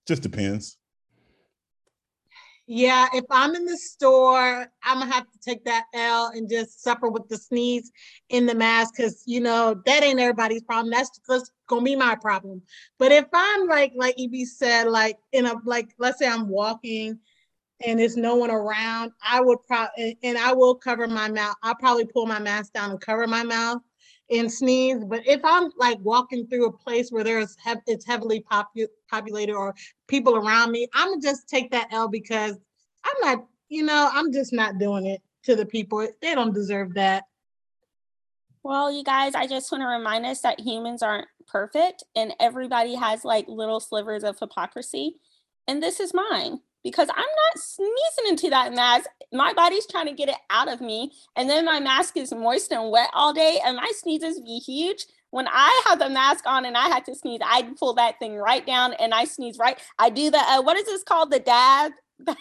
Just 0.06 0.22
depends. 0.22 0.76
Yeah, 2.70 3.08
if 3.14 3.24
I'm 3.30 3.54
in 3.54 3.64
the 3.64 3.78
store, 3.78 4.66
I'm 4.82 4.98
gonna 4.98 5.10
have 5.10 5.24
to 5.32 5.38
take 5.38 5.64
that 5.64 5.86
L 5.94 6.30
and 6.34 6.50
just 6.50 6.82
suffer 6.82 7.08
with 7.08 7.26
the 7.30 7.38
sneeze 7.38 7.90
in 8.28 8.44
the 8.44 8.54
mask 8.54 8.92
because 8.94 9.22
you 9.24 9.40
know 9.40 9.80
that 9.86 10.02
ain't 10.02 10.20
everybody's 10.20 10.62
problem. 10.64 10.90
That's 10.90 11.18
just 11.26 11.50
gonna 11.66 11.82
be 11.82 11.96
my 11.96 12.14
problem. 12.14 12.60
But 12.98 13.10
if 13.10 13.24
I'm 13.32 13.66
like 13.68 13.92
like 13.96 14.16
EB 14.18 14.44
said, 14.44 14.86
like 14.88 15.16
in 15.32 15.46
a 15.46 15.54
like 15.64 15.94
let's 15.98 16.18
say 16.18 16.28
I'm 16.28 16.46
walking 16.46 17.18
and 17.86 17.98
there's 17.98 18.18
no 18.18 18.36
one 18.36 18.50
around, 18.50 19.12
I 19.22 19.40
would 19.40 19.62
probably 19.66 20.18
and 20.22 20.36
I 20.36 20.52
will 20.52 20.74
cover 20.74 21.06
my 21.08 21.30
mouth. 21.30 21.56
I'll 21.62 21.74
probably 21.74 22.04
pull 22.04 22.26
my 22.26 22.38
mask 22.38 22.74
down 22.74 22.90
and 22.90 23.00
cover 23.00 23.26
my 23.26 23.44
mouth 23.44 23.80
and 24.30 24.52
sneeze. 24.52 25.04
But 25.04 25.26
if 25.26 25.40
I'm 25.44 25.70
like 25.76 25.98
walking 26.02 26.46
through 26.46 26.66
a 26.66 26.72
place 26.72 27.10
where 27.10 27.24
there's 27.24 27.56
hev- 27.62 27.82
it's 27.86 28.06
heavily 28.06 28.44
popu- 28.50 28.88
populated 29.10 29.54
or 29.54 29.74
people 30.06 30.36
around 30.36 30.70
me, 30.70 30.88
I'm 30.94 31.10
gonna 31.10 31.20
just 31.20 31.48
take 31.48 31.70
that 31.70 31.88
L 31.90 32.08
because 32.08 32.56
I'm 33.04 33.16
not, 33.20 33.46
you 33.68 33.82
know, 33.82 34.10
I'm 34.12 34.32
just 34.32 34.52
not 34.52 34.78
doing 34.78 35.06
it 35.06 35.22
to 35.44 35.56
the 35.56 35.66
people. 35.66 36.06
They 36.20 36.34
don't 36.34 36.54
deserve 36.54 36.94
that. 36.94 37.24
Well, 38.62 38.92
you 38.92 39.02
guys, 39.04 39.34
I 39.34 39.46
just 39.46 39.72
want 39.72 39.82
to 39.82 39.86
remind 39.86 40.26
us 40.26 40.40
that 40.42 40.60
humans 40.60 41.02
aren't 41.02 41.28
perfect 41.46 42.04
and 42.14 42.34
everybody 42.38 42.94
has 42.94 43.24
like 43.24 43.46
little 43.48 43.80
slivers 43.80 44.24
of 44.24 44.38
hypocrisy. 44.38 45.16
And 45.66 45.82
this 45.82 46.00
is 46.00 46.12
mine 46.12 46.60
because 46.84 47.08
I'm 47.08 47.16
not 47.16 47.62
sneezing 47.62 48.28
into 48.28 48.50
that 48.50 48.74
mask. 48.74 49.08
My 49.32 49.52
body's 49.52 49.86
trying 49.86 50.06
to 50.06 50.12
get 50.12 50.28
it 50.28 50.36
out 50.50 50.72
of 50.72 50.80
me. 50.80 51.12
And 51.36 51.48
then 51.48 51.64
my 51.64 51.80
mask 51.80 52.16
is 52.16 52.32
moist 52.32 52.72
and 52.72 52.90
wet 52.90 53.10
all 53.12 53.32
day, 53.32 53.60
and 53.64 53.76
my 53.76 53.90
sneezes 53.94 54.40
be 54.40 54.58
huge. 54.58 55.06
When 55.30 55.46
I 55.48 55.82
have 55.86 55.98
the 55.98 56.08
mask 56.08 56.46
on 56.46 56.64
and 56.64 56.76
I 56.76 56.88
had 56.88 57.04
to 57.06 57.14
sneeze, 57.14 57.40
I'd 57.44 57.76
pull 57.76 57.94
that 57.94 58.18
thing 58.18 58.36
right 58.36 58.64
down 58.64 58.94
and 58.94 59.12
I 59.12 59.24
sneeze 59.24 59.58
right. 59.58 59.78
I 59.98 60.08
do 60.08 60.30
the, 60.30 60.38
uh, 60.38 60.62
what 60.62 60.78
is 60.78 60.86
this 60.86 61.02
called? 61.02 61.30
The 61.30 61.40
dab. 61.40 61.92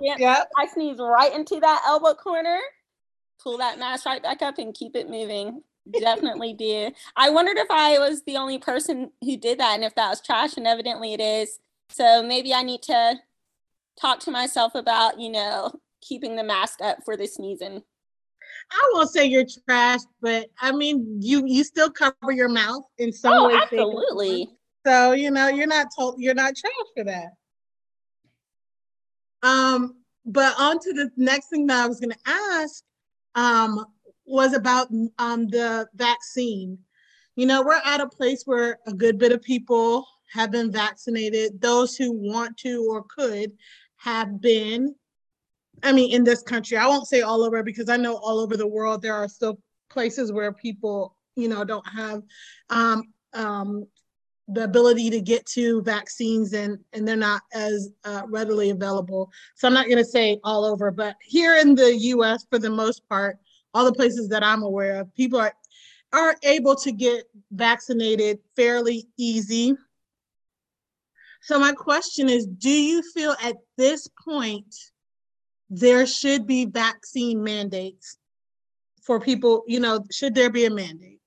Yeah. 0.00 0.16
yeah. 0.18 0.44
I 0.56 0.66
sneeze 0.68 0.98
right 0.98 1.34
into 1.34 1.60
that 1.60 1.82
elbow 1.86 2.14
corner, 2.14 2.58
pull 3.42 3.58
that 3.58 3.78
mask 3.78 4.06
right 4.06 4.22
back 4.22 4.40
up 4.40 4.56
and 4.56 4.72
keep 4.72 4.96
it 4.96 5.10
moving. 5.10 5.62
Definitely 6.00 6.54
do. 6.54 6.90
I 7.16 7.28
wondered 7.28 7.58
if 7.58 7.70
I 7.70 7.98
was 7.98 8.22
the 8.22 8.36
only 8.36 8.58
person 8.58 9.10
who 9.22 9.36
did 9.36 9.58
that 9.58 9.74
and 9.74 9.84
if 9.84 9.94
that 9.96 10.08
was 10.08 10.22
trash, 10.22 10.56
and 10.56 10.66
evidently 10.66 11.12
it 11.12 11.20
is. 11.20 11.58
So 11.90 12.22
maybe 12.22 12.54
I 12.54 12.62
need 12.62 12.82
to 12.84 13.16
talk 14.00 14.20
to 14.20 14.30
myself 14.30 14.74
about, 14.74 15.20
you 15.20 15.30
know, 15.30 15.72
keeping 16.00 16.36
the 16.36 16.44
mask 16.44 16.80
up 16.80 16.98
for 17.04 17.16
the 17.16 17.26
sneezing. 17.26 17.82
I 18.70 18.90
won't 18.92 19.10
say 19.10 19.26
you're 19.26 19.46
trash, 19.66 20.00
but 20.20 20.48
I 20.60 20.72
mean 20.72 21.18
you 21.20 21.44
you 21.46 21.64
still 21.64 21.90
cover 21.90 22.32
your 22.32 22.48
mouth 22.48 22.84
in 22.98 23.12
some 23.12 23.32
oh, 23.32 23.48
way. 23.48 23.54
Absolutely. 23.54 24.48
So 24.86 25.12
you 25.12 25.30
know 25.30 25.48
you're 25.48 25.66
not 25.66 25.88
told 25.96 26.16
you're 26.18 26.34
not 26.34 26.54
trash 26.56 26.72
for 26.96 27.04
that. 27.04 27.30
Um, 29.42 29.96
but 30.26 30.54
on 30.58 30.78
to 30.80 30.92
the 30.92 31.10
next 31.16 31.48
thing 31.48 31.66
that 31.68 31.84
I 31.84 31.86
was 31.86 32.00
going 32.00 32.10
to 32.10 32.18
ask 32.26 32.82
um, 33.34 33.84
was 34.26 34.52
about 34.52 34.88
um, 35.18 35.46
the 35.48 35.86
vaccine. 35.94 36.78
You 37.36 37.46
know, 37.46 37.62
we're 37.62 37.80
at 37.84 38.00
a 38.00 38.08
place 38.08 38.42
where 38.44 38.78
a 38.86 38.92
good 38.92 39.16
bit 39.18 39.32
of 39.32 39.40
people 39.40 40.06
have 40.32 40.50
been 40.50 40.72
vaccinated. 40.72 41.60
Those 41.60 41.96
who 41.96 42.12
want 42.12 42.56
to 42.58 42.84
or 42.90 43.04
could 43.04 43.52
have 43.98 44.40
been. 44.40 44.94
I 45.82 45.92
mean, 45.92 46.12
in 46.12 46.24
this 46.24 46.42
country, 46.42 46.76
I 46.76 46.86
won't 46.86 47.06
say 47.06 47.20
all 47.20 47.44
over 47.44 47.62
because 47.62 47.88
I 47.88 47.96
know 47.96 48.16
all 48.16 48.40
over 48.40 48.56
the 48.56 48.66
world 48.66 49.02
there 49.02 49.14
are 49.14 49.28
still 49.28 49.60
places 49.90 50.32
where 50.32 50.52
people, 50.52 51.16
you 51.36 51.48
know, 51.48 51.64
don't 51.64 51.86
have 51.86 52.22
um, 52.70 53.04
um, 53.32 53.86
the 54.48 54.64
ability 54.64 55.10
to 55.10 55.20
get 55.20 55.44
to 55.44 55.82
vaccines 55.82 56.54
and 56.54 56.78
and 56.92 57.06
they're 57.06 57.16
not 57.16 57.42
as 57.52 57.90
uh, 58.04 58.22
readily 58.28 58.70
available 58.70 59.30
so 59.54 59.68
i'm 59.68 59.74
not 59.74 59.86
going 59.86 59.98
to 59.98 60.04
say 60.04 60.40
all 60.42 60.64
over 60.64 60.90
but 60.90 61.16
here 61.22 61.56
in 61.58 61.74
the 61.74 61.92
us 61.92 62.46
for 62.48 62.58
the 62.58 62.70
most 62.70 63.06
part 63.08 63.36
all 63.74 63.84
the 63.84 63.92
places 63.92 64.28
that 64.28 64.42
i'm 64.42 64.62
aware 64.62 65.00
of 65.00 65.14
people 65.14 65.38
are 65.38 65.52
are 66.14 66.34
able 66.44 66.74
to 66.74 66.90
get 66.90 67.24
vaccinated 67.52 68.38
fairly 68.56 69.06
easy 69.18 69.76
so 71.40 71.58
my 71.58 71.72
question 71.72 72.28
is 72.28 72.46
do 72.46 72.70
you 72.70 73.02
feel 73.14 73.34
at 73.42 73.56
this 73.76 74.08
point 74.24 74.74
there 75.70 76.06
should 76.06 76.46
be 76.46 76.64
vaccine 76.64 77.42
mandates 77.42 78.18
for 79.02 79.20
people 79.20 79.64
you 79.66 79.80
know 79.80 80.04
should 80.10 80.34
there 80.34 80.50
be 80.50 80.64
a 80.64 80.70
mandate 80.70 81.18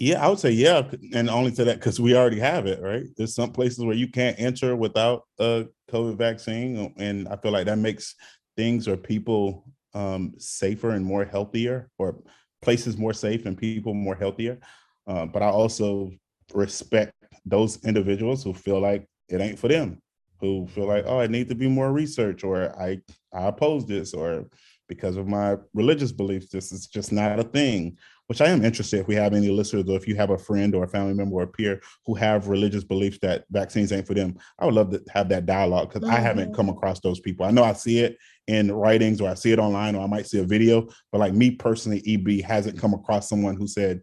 Yeah, 0.00 0.24
I 0.24 0.28
would 0.28 0.38
say 0.38 0.52
yeah, 0.52 0.88
and 1.12 1.28
only 1.28 1.50
to 1.52 1.64
that 1.64 1.80
because 1.80 2.00
we 2.00 2.16
already 2.16 2.38
have 2.38 2.66
it, 2.66 2.80
right? 2.80 3.02
There's 3.16 3.34
some 3.34 3.50
places 3.50 3.84
where 3.84 3.96
you 3.96 4.06
can't 4.08 4.38
enter 4.38 4.76
without 4.76 5.24
a 5.40 5.66
COVID 5.90 6.16
vaccine, 6.16 6.94
and 6.98 7.26
I 7.26 7.36
feel 7.36 7.50
like 7.50 7.66
that 7.66 7.78
makes 7.78 8.14
things 8.56 8.86
or 8.86 8.96
people 8.96 9.64
um, 9.94 10.34
safer 10.38 10.90
and 10.90 11.04
more 11.04 11.24
healthier, 11.24 11.90
or 11.98 12.22
places 12.62 12.96
more 12.96 13.12
safe 13.12 13.44
and 13.44 13.58
people 13.58 13.92
more 13.92 14.14
healthier. 14.14 14.60
Uh, 15.08 15.26
but 15.26 15.42
I 15.42 15.48
also 15.48 16.12
respect 16.54 17.12
those 17.44 17.82
individuals 17.84 18.42
who 18.42 18.52
feel 18.52 18.80
like 18.80 19.06
it 19.28 19.40
ain't 19.40 19.58
for 19.58 19.68
them, 19.68 20.00
who 20.40 20.66
feel 20.68 20.86
like, 20.86 21.04
oh, 21.06 21.20
I 21.20 21.26
need 21.26 21.48
to 21.48 21.54
be 21.54 21.68
more 21.68 21.92
research, 21.92 22.44
or 22.44 22.78
I 22.80 23.00
I 23.32 23.46
oppose 23.46 23.86
this, 23.86 24.14
or 24.14 24.46
because 24.88 25.16
of 25.16 25.28
my 25.28 25.56
religious 25.74 26.12
beliefs, 26.12 26.48
this 26.48 26.72
is 26.72 26.86
just 26.86 27.12
not 27.12 27.38
a 27.38 27.44
thing 27.44 27.98
which 28.28 28.42
I 28.42 28.48
am 28.48 28.64
interested 28.64 29.00
if 29.00 29.08
we 29.08 29.14
have 29.14 29.32
any 29.32 29.48
listeners 29.48 29.88
or 29.88 29.96
if 29.96 30.06
you 30.06 30.14
have 30.16 30.30
a 30.30 30.38
friend 30.38 30.74
or 30.74 30.84
a 30.84 30.88
family 30.88 31.14
member 31.14 31.36
or 31.36 31.42
a 31.44 31.48
peer 31.48 31.80
who 32.04 32.14
have 32.14 32.48
religious 32.48 32.84
beliefs 32.84 33.18
that 33.22 33.44
vaccines 33.50 33.90
ain't 33.90 34.06
for 34.06 34.12
them. 34.12 34.36
I 34.58 34.66
would 34.66 34.74
love 34.74 34.90
to 34.90 35.02
have 35.10 35.30
that 35.30 35.46
dialogue 35.46 35.88
because 35.88 36.06
mm-hmm. 36.06 36.16
I 36.16 36.20
haven't 36.20 36.54
come 36.54 36.66
mm-hmm. 36.66 36.76
across 36.76 37.00
those 37.00 37.20
people. 37.20 37.46
I 37.46 37.50
know 37.50 37.64
I 37.64 37.72
see 37.72 38.00
it 38.00 38.18
in 38.46 38.70
writings 38.70 39.22
or 39.22 39.30
I 39.30 39.34
see 39.34 39.52
it 39.52 39.58
online 39.58 39.94
or 39.94 40.04
I 40.04 40.06
might 40.06 40.26
see 40.26 40.40
a 40.40 40.44
video, 40.44 40.88
but 41.10 41.18
like 41.18 41.32
me 41.32 41.52
personally, 41.52 42.02
EB 42.06 42.44
hasn't 42.44 42.78
come 42.78 42.92
across 42.92 43.28
someone 43.28 43.56
who 43.56 43.66
said, 43.66 44.02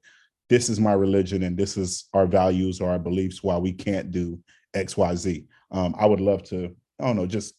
this 0.49 0.69
is 0.69 0.79
my 0.79 0.93
religion 0.93 1.43
and 1.43 1.57
this 1.57 1.77
is 1.77 2.07
our 2.13 2.27
values 2.27 2.81
or 2.81 2.89
our 2.89 2.99
beliefs 2.99 3.43
why 3.43 3.57
we 3.57 3.71
can't 3.71 4.11
do 4.11 4.39
XYZ. 4.75 5.45
Um, 5.71 5.95
I 5.97 6.05
would 6.05 6.21
love 6.21 6.43
to, 6.45 6.75
I 6.99 7.05
don't 7.05 7.15
know, 7.15 7.25
just 7.25 7.55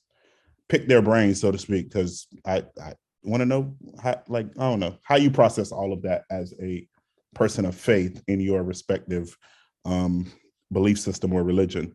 pick 0.69 0.87
their 0.87 1.03
brains, 1.03 1.41
so 1.41 1.51
to 1.51 1.59
speak, 1.59 1.89
because 1.89 2.27
I, 2.45 2.65
I 2.81 2.95
want 3.23 3.41
to 3.41 3.47
know 3.47 3.75
how, 4.03 4.23
like, 4.29 4.47
I 4.59 4.71
don't 4.71 4.81
know, 4.81 4.97
how 5.03 5.17
you 5.17 5.31
process 5.31 5.73
all 5.73 5.93
of 5.93 6.03
that 6.03 6.25
as 6.31 6.55
a 6.63 6.87
person 7.35 7.65
of 7.65 7.75
faith 7.75 8.23
in 8.29 8.41
your 8.41 8.63
respective 8.63 9.37
um, 9.85 10.31
belief 10.73 10.99
system 10.99 11.33
or 11.33 11.43
religion. 11.43 11.95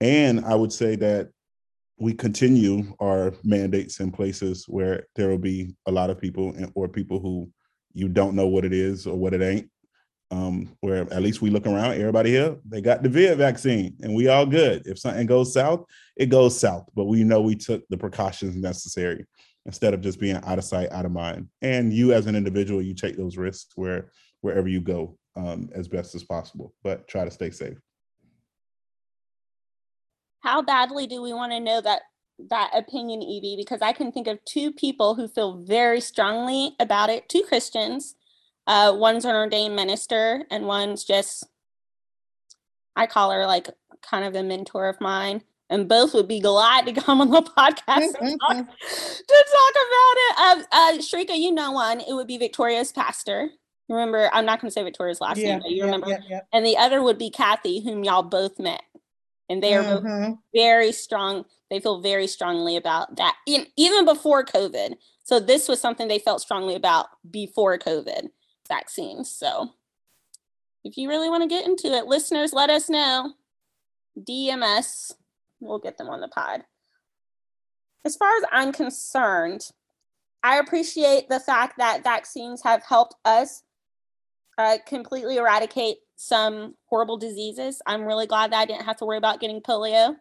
And 0.00 0.44
I 0.44 0.54
would 0.54 0.72
say 0.72 0.96
that 0.96 1.30
we 1.98 2.12
continue 2.12 2.94
our 3.00 3.32
mandates 3.44 4.00
in 4.00 4.10
places 4.10 4.64
where 4.66 5.06
there 5.14 5.28
will 5.28 5.38
be 5.38 5.74
a 5.86 5.92
lot 5.92 6.10
of 6.10 6.20
people 6.20 6.48
and, 6.56 6.72
or 6.74 6.88
people 6.88 7.20
who 7.20 7.48
you 7.92 8.08
don't 8.08 8.34
know 8.34 8.48
what 8.48 8.64
it 8.64 8.72
is 8.72 9.06
or 9.06 9.16
what 9.16 9.32
it 9.32 9.42
ain't. 9.42 9.70
Um, 10.34 10.76
where 10.80 11.02
at 11.12 11.22
least 11.22 11.42
we 11.42 11.50
look 11.50 11.64
around, 11.64 11.92
everybody 11.92 12.30
here, 12.30 12.56
they 12.68 12.80
got 12.80 13.04
the 13.04 13.08
vid 13.08 13.38
vaccine 13.38 13.94
and 14.02 14.12
we 14.12 14.26
all 14.26 14.44
good. 14.44 14.84
If 14.84 14.98
something 14.98 15.26
goes 15.26 15.52
south, 15.52 15.84
it 16.16 16.26
goes 16.26 16.58
south, 16.58 16.88
but 16.96 17.04
we 17.04 17.22
know 17.22 17.40
we 17.40 17.54
took 17.54 17.86
the 17.88 17.96
precautions 17.96 18.56
necessary 18.56 19.26
instead 19.64 19.94
of 19.94 20.00
just 20.00 20.18
being 20.18 20.40
out 20.44 20.58
of 20.58 20.64
sight, 20.64 20.90
out 20.90 21.04
of 21.04 21.12
mind. 21.12 21.48
And 21.62 21.92
you 21.92 22.12
as 22.12 22.26
an 22.26 22.34
individual, 22.34 22.82
you 22.82 22.94
take 22.94 23.16
those 23.16 23.36
risks 23.36 23.76
where 23.76 24.10
wherever 24.40 24.66
you 24.66 24.80
go 24.80 25.16
um, 25.36 25.70
as 25.72 25.86
best 25.86 26.16
as 26.16 26.24
possible, 26.24 26.74
but 26.82 27.06
try 27.06 27.24
to 27.24 27.30
stay 27.30 27.52
safe. 27.52 27.78
How 30.40 30.62
badly 30.62 31.06
do 31.06 31.22
we 31.22 31.32
want 31.32 31.52
to 31.52 31.60
know 31.60 31.80
that 31.80 32.02
that 32.50 32.72
opinion, 32.74 33.22
EB? 33.22 33.56
Because 33.56 33.82
I 33.82 33.92
can 33.92 34.10
think 34.10 34.26
of 34.26 34.44
two 34.44 34.72
people 34.72 35.14
who 35.14 35.28
feel 35.28 35.58
very 35.58 36.00
strongly 36.00 36.74
about 36.80 37.08
it. 37.08 37.28
Two 37.28 37.42
Christians. 37.42 38.16
Uh, 38.66 38.94
one's 38.96 39.24
an 39.24 39.34
ordained 39.34 39.76
minister, 39.76 40.44
and 40.50 40.66
one's 40.66 41.04
just 41.04 41.46
I 42.96 43.06
call 43.06 43.30
her 43.30 43.46
like 43.46 43.68
kind 44.02 44.24
of 44.24 44.34
a 44.34 44.42
mentor 44.42 44.88
of 44.88 45.00
mine 45.00 45.42
and 45.70 45.88
both 45.88 46.14
would 46.14 46.28
be 46.28 46.40
glad 46.40 46.86
to 46.86 46.92
come 46.92 47.20
on 47.20 47.30
the 47.30 47.42
podcast 47.58 48.12
to, 48.12 48.38
talk, 48.38 48.56
to 48.56 49.44
talk 49.52 49.74
about 49.86 50.16
it. 50.16 50.38
Um, 50.38 50.64
uh, 50.72 50.92
Sharika, 50.98 51.38
you 51.38 51.52
know 51.52 51.72
one. 51.72 52.00
It 52.00 52.12
would 52.12 52.26
be 52.26 52.38
Victoria's 52.38 52.92
pastor. 52.92 53.48
Remember, 53.88 54.30
I'm 54.32 54.46
not 54.46 54.60
going 54.60 54.70
to 54.70 54.72
say 54.72 54.82
Victoria's 54.82 55.20
last 55.20 55.38
yeah, 55.38 55.52
name, 55.52 55.60
but 55.60 55.70
you 55.70 55.78
yeah, 55.78 55.84
remember. 55.84 56.18
Yeah, 56.28 56.40
and 56.52 56.64
the 56.64 56.76
other 56.76 57.02
would 57.02 57.18
be 57.18 57.30
Kathy, 57.30 57.80
whom 57.80 58.04
y'all 58.04 58.22
both 58.22 58.58
met, 58.58 58.82
and 59.50 59.62
they 59.62 59.74
are 59.74 59.82
mm-hmm. 59.82 60.32
very 60.54 60.92
strong. 60.92 61.44
They 61.70 61.80
feel 61.80 62.00
very 62.00 62.26
strongly 62.26 62.76
about 62.76 63.16
that, 63.16 63.34
in, 63.46 63.66
even 63.76 64.04
before 64.04 64.44
COVID. 64.44 64.94
So 65.24 65.40
this 65.40 65.68
was 65.68 65.80
something 65.80 66.08
they 66.08 66.18
felt 66.18 66.40
strongly 66.40 66.74
about 66.74 67.06
before 67.30 67.78
COVID 67.78 68.28
vaccines. 68.68 69.30
So 69.30 69.70
if 70.84 70.96
you 70.96 71.08
really 71.08 71.28
want 71.28 71.42
to 71.42 71.48
get 71.48 71.66
into 71.66 71.88
it, 71.88 72.06
listeners, 72.06 72.52
let 72.52 72.70
us 72.70 72.88
know. 72.88 73.32
DMS, 74.18 75.12
we'll 75.60 75.78
get 75.78 75.98
them 75.98 76.08
on 76.08 76.20
the 76.20 76.28
pod. 76.28 76.64
As 78.04 78.16
far 78.16 78.36
as 78.36 78.44
I'm 78.52 78.72
concerned, 78.72 79.70
I 80.42 80.58
appreciate 80.58 81.28
the 81.28 81.40
fact 81.40 81.78
that 81.78 82.04
vaccines 82.04 82.62
have 82.62 82.82
helped 82.86 83.14
us 83.24 83.62
uh, 84.58 84.76
completely 84.86 85.36
eradicate 85.36 85.96
some 86.16 86.74
horrible 86.86 87.16
diseases. 87.16 87.80
I'm 87.86 88.04
really 88.04 88.26
glad 88.26 88.52
that 88.52 88.60
I 88.60 88.66
didn't 88.66 88.84
have 88.84 88.98
to 88.98 89.06
worry 89.06 89.18
about 89.18 89.40
getting 89.40 89.60
polio 89.60 90.16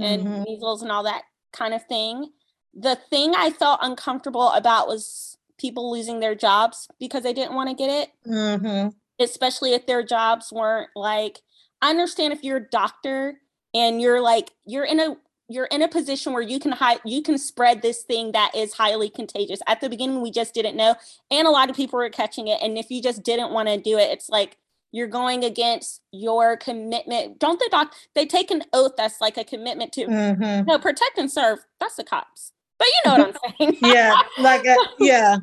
and 0.00 0.22
mm-hmm. 0.22 0.42
measles 0.44 0.82
and 0.82 0.92
all 0.92 1.02
that 1.02 1.22
kind 1.52 1.74
of 1.74 1.84
thing. 1.86 2.30
The 2.74 2.96
thing 3.10 3.34
I 3.34 3.50
felt 3.50 3.80
uncomfortable 3.82 4.50
about 4.50 4.86
was 4.86 5.35
people 5.58 5.90
losing 5.90 6.20
their 6.20 6.34
jobs 6.34 6.88
because 6.98 7.22
they 7.22 7.32
didn't 7.32 7.54
want 7.54 7.68
to 7.70 7.74
get 7.74 7.90
it, 7.90 8.10
mm-hmm. 8.26 8.88
especially 9.22 9.72
if 9.72 9.86
their 9.86 10.02
jobs 10.02 10.52
weren't 10.52 10.90
like. 10.94 11.40
I 11.82 11.90
understand 11.90 12.32
if 12.32 12.42
you're 12.42 12.56
a 12.58 12.70
doctor 12.70 13.40
and 13.74 14.00
you're 14.00 14.20
like 14.20 14.52
you're 14.64 14.84
in 14.84 15.00
a 15.00 15.16
you're 15.48 15.66
in 15.66 15.82
a 15.82 15.88
position 15.88 16.32
where 16.32 16.42
you 16.42 16.58
can 16.58 16.72
hide 16.72 16.98
you 17.04 17.22
can 17.22 17.38
spread 17.38 17.82
this 17.82 18.02
thing 18.02 18.32
that 18.32 18.54
is 18.54 18.74
highly 18.74 19.10
contagious. 19.10 19.60
At 19.66 19.80
the 19.80 19.88
beginning, 19.88 20.22
we 20.22 20.30
just 20.30 20.54
didn't 20.54 20.76
know, 20.76 20.96
and 21.30 21.46
a 21.46 21.50
lot 21.50 21.70
of 21.70 21.76
people 21.76 21.98
were 21.98 22.10
catching 22.10 22.48
it. 22.48 22.58
And 22.62 22.78
if 22.78 22.90
you 22.90 23.02
just 23.02 23.22
didn't 23.22 23.52
want 23.52 23.68
to 23.68 23.76
do 23.76 23.98
it, 23.98 24.10
it's 24.10 24.28
like 24.28 24.56
you're 24.92 25.06
going 25.06 25.44
against 25.44 26.00
your 26.12 26.56
commitment. 26.56 27.38
Don't 27.38 27.58
the 27.58 27.68
doc 27.70 27.94
they 28.14 28.26
take 28.26 28.50
an 28.50 28.62
oath 28.72 28.92
that's 28.96 29.20
like 29.20 29.36
a 29.36 29.44
commitment 29.44 29.92
to 29.92 30.06
mm-hmm. 30.06 30.66
no 30.66 30.78
protect 30.78 31.18
and 31.18 31.30
serve. 31.30 31.60
That's 31.78 31.96
the 31.96 32.04
cops. 32.04 32.52
But 32.78 32.88
you 32.88 33.10
know 33.10 33.18
what 33.18 33.28
I'm 33.28 33.54
saying. 33.58 33.78
yeah, 33.82 34.14
like 34.38 34.66
a, 34.66 34.76
yeah. 34.98 35.38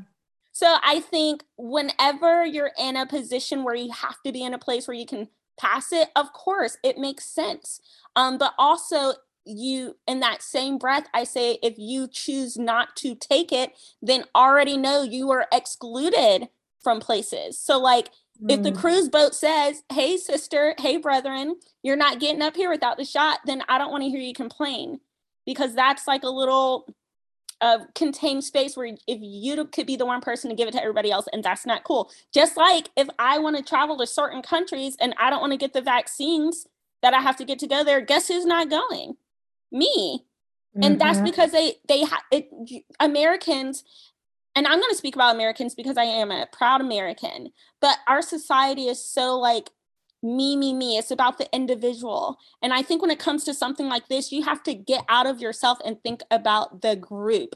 So 0.52 0.78
I 0.84 1.00
think 1.00 1.43
whenever 1.58 2.46
you're 2.46 2.72
in 2.80 2.96
a 2.96 3.08
position 3.08 3.63
where 3.63 3.76
you 3.76 3.91
have 3.91 4.22
to 4.26 4.32
be 4.32 4.43
in 4.43 4.54
a 4.54 4.60
place 4.60 4.88
where 4.88 4.98
you 4.98 5.06
can 5.06 5.30
pass 5.60 5.91
it, 5.91 6.10
of 6.15 6.32
course, 6.34 6.78
it 6.84 6.98
makes 6.98 7.26
sense. 7.26 7.82
Um, 8.15 8.38
but 8.38 8.54
also 8.58 9.13
you 9.46 9.98
in 10.08 10.22
that 10.22 10.41
same 10.41 10.78
breath 10.78 11.06
i 11.13 11.26
say 11.26 11.60
if 11.62 11.74
you 11.78 12.08
choose 12.08 12.58
not 12.58 12.96
to 12.96 13.13
take 13.13 13.52
it 13.52 13.74
then 14.02 14.24
already 14.34 14.78
know 14.78 15.04
you 15.04 15.30
are 15.32 15.48
excluded 15.52 16.48
from 16.82 17.02
places 17.02 17.60
so 17.60 17.78
like 17.78 18.08
if 18.50 18.62
the 18.62 18.72
mm. 18.72 18.78
cruise 18.78 19.10
boat 19.10 19.36
says, 19.36 19.84
hey, 19.91 20.17
sister, 20.17 20.76
hey, 20.80 20.98
brethren, 20.98 21.56
you're 21.82 21.96
not 21.96 22.19
getting 22.19 22.41
up 22.41 22.56
here 22.56 22.69
without 22.69 22.98
the 22.98 23.06
shot, 23.06 23.39
then 23.46 23.63
I 23.69 23.78
don't 23.78 23.91
want 23.91 24.04
to 24.04 24.10
hear 24.10 24.19
you 24.19 24.34
complain 24.34 25.00
because 25.46 25.76
that's 25.76 26.08
like 26.08 26.24
a 26.24 26.30
little 26.30 26.88
uh, 27.63 27.80
contained 27.95 28.43
space 28.43 28.76
where 28.76 28.93
if 29.08 29.19
you 29.21 29.65
could 29.65 29.88
be 29.88 29.95
the 29.95 30.06
one 30.06 30.19
person 30.19 30.49
to 30.49 30.56
give 30.56 30.67
it 30.67 30.71
to 30.71 30.82
everybody 30.82 31.12
else, 31.12 31.28
and 31.32 31.41
that's 31.41 31.65
not 31.65 31.86
cool. 31.86 32.12
Just 32.34 32.58
like 32.58 32.89
if 32.97 33.08
I 33.17 33.39
want 33.39 33.56
to 33.56 33.63
travel 33.63 33.97
to 33.97 34.06
certain 34.06 34.41
countries 34.41 34.97
and 34.99 35.15
I 35.17 35.30
don't 35.30 35.39
want 35.39 35.54
to 35.54 35.58
get 35.58 35.71
the 35.71 35.82
vaccines 35.82 36.67
that 37.02 37.13
I 37.13 37.21
have 37.21 37.38
to 37.38 37.45
get 37.45 37.60
to 37.60 37.67
go 37.67 37.84
there, 37.84 38.02
guess 38.02 38.28
who's 38.28 38.45
not 38.45 38.69
going? 38.69 39.15
Me. 39.71 40.26
Mm-hmm. 40.76 40.84
And 40.84 40.99
that's 40.99 41.19
mm-hmm. 41.19 41.26
because 41.26 41.52
they 41.52 41.76
they 41.88 42.04
ha- 42.04 42.26
it, 42.32 42.49
Americans 42.99 43.86
and 44.56 44.67
I'm 44.67 44.80
going 44.80 44.91
to 44.91 44.97
speak 44.97 45.15
about 45.15 45.34
Americans 45.34 45.73
because 45.73 45.97
I 45.97 46.04
am 46.04 46.32
a 46.32 46.45
proud 46.52 46.82
American, 46.82 47.52
but 47.80 47.97
our 48.08 48.21
society 48.21 48.88
is 48.88 49.04
so 49.04 49.39
like 49.39 49.69
me, 50.24 50.56
me, 50.56 50.74
me. 50.74 50.98
It's 50.98 51.12
about 51.12 51.38
the 51.38 51.54
individual. 51.54 52.38
And 52.62 52.74
I 52.74 52.82
think 52.82 53.02
when 53.02 53.12
it 53.12 53.20
comes 53.20 53.44
to 53.44 53.54
something 53.54 53.88
like 53.88 54.08
this, 54.08 54.32
you 54.32 54.44
have 54.44 54.64
to 54.64 54.74
get 54.74 55.04
out 55.10 55.28
of 55.28 55.40
yourself 55.40 55.80
and 55.86 56.02
think 56.02 56.22
about 56.32 56.82
the 56.82 56.96
group. 56.96 57.56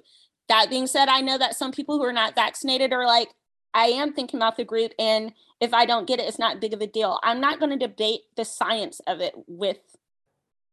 That 0.50 0.70
being 0.70 0.88
said, 0.88 1.08
I 1.08 1.22
know 1.22 1.38
that 1.38 1.56
some 1.56 1.72
people 1.72 1.98
who 1.98 2.06
are 2.06 2.14
not 2.14 2.36
vaccinated 2.36 2.94
are 2.94 3.06
like, 3.06 3.30
I 3.74 3.86
am 3.86 4.14
thinking 4.14 4.40
about 4.40 4.58
the 4.58 4.66
group. 4.66 4.92
And 5.00 5.34
if 5.62 5.74
I 5.74 5.86
don't 5.86 6.08
get 6.08 6.20
it, 6.20 6.28
it's 6.28 6.40
not 6.40 6.60
big 6.62 6.74
of 6.74 6.82
a 6.82 6.88
deal. 6.88 7.20
I'm 7.24 7.42
not 7.42 7.60
going 7.60 7.72
to 7.72 7.88
debate 7.88 8.22
the 8.36 8.46
science 8.46 9.00
of 9.08 9.22
it 9.22 9.34
with 9.48 9.78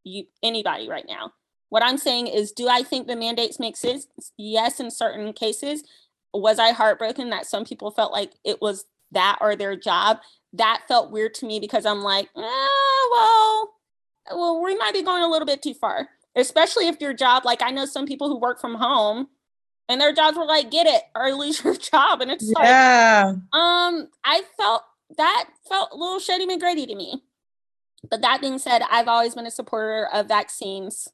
you, 0.04 0.24
anybody 0.42 0.88
right 0.88 1.06
now. 1.08 1.32
What 1.68 1.82
I'm 1.82 1.98
saying 1.98 2.28
is, 2.28 2.52
do 2.52 2.68
I 2.68 2.82
think 2.82 3.06
the 3.06 3.16
mandates 3.16 3.58
make 3.58 3.76
sense? 3.76 4.06
Yes, 4.36 4.78
in 4.80 4.90
certain 4.90 5.32
cases 5.32 5.82
was 6.32 6.58
I 6.58 6.72
heartbroken 6.72 7.30
that 7.30 7.46
some 7.46 7.64
people 7.64 7.90
felt 7.90 8.12
like 8.12 8.32
it 8.44 8.60
was 8.60 8.84
that 9.12 9.38
or 9.40 9.56
their 9.56 9.76
job? 9.76 10.18
That 10.54 10.82
felt 10.88 11.10
weird 11.10 11.34
to 11.34 11.46
me 11.46 11.60
because 11.60 11.84
I'm 11.84 12.02
like, 12.02 12.26
eh, 12.36 13.08
well, 13.12 13.74
well, 14.32 14.62
we 14.62 14.76
might 14.76 14.94
be 14.94 15.02
going 15.02 15.22
a 15.22 15.28
little 15.28 15.46
bit 15.46 15.62
too 15.62 15.74
far, 15.74 16.08
especially 16.36 16.88
if 16.88 17.00
your 17.00 17.12
job, 17.12 17.44
like 17.44 17.62
I 17.62 17.70
know 17.70 17.86
some 17.86 18.06
people 18.06 18.28
who 18.28 18.38
work 18.38 18.60
from 18.60 18.74
home 18.74 19.28
and 19.88 20.00
their 20.00 20.12
jobs 20.12 20.36
were 20.36 20.46
like, 20.46 20.70
get 20.70 20.86
it 20.86 21.02
or 21.14 21.32
lose 21.34 21.62
your 21.62 21.76
job. 21.76 22.20
And 22.20 22.30
it's 22.30 22.50
yeah. 22.58 23.24
like, 23.26 23.60
um, 23.60 24.08
I 24.24 24.42
felt 24.56 24.82
that 25.16 25.48
felt 25.68 25.90
a 25.92 25.96
little 25.96 26.18
Shady 26.18 26.46
McGrady 26.46 26.86
to 26.86 26.94
me. 26.94 27.22
But 28.10 28.20
that 28.20 28.40
being 28.40 28.58
said, 28.58 28.82
I've 28.90 29.08
always 29.08 29.34
been 29.34 29.46
a 29.46 29.50
supporter 29.50 30.08
of 30.12 30.28
vaccines 30.28 31.08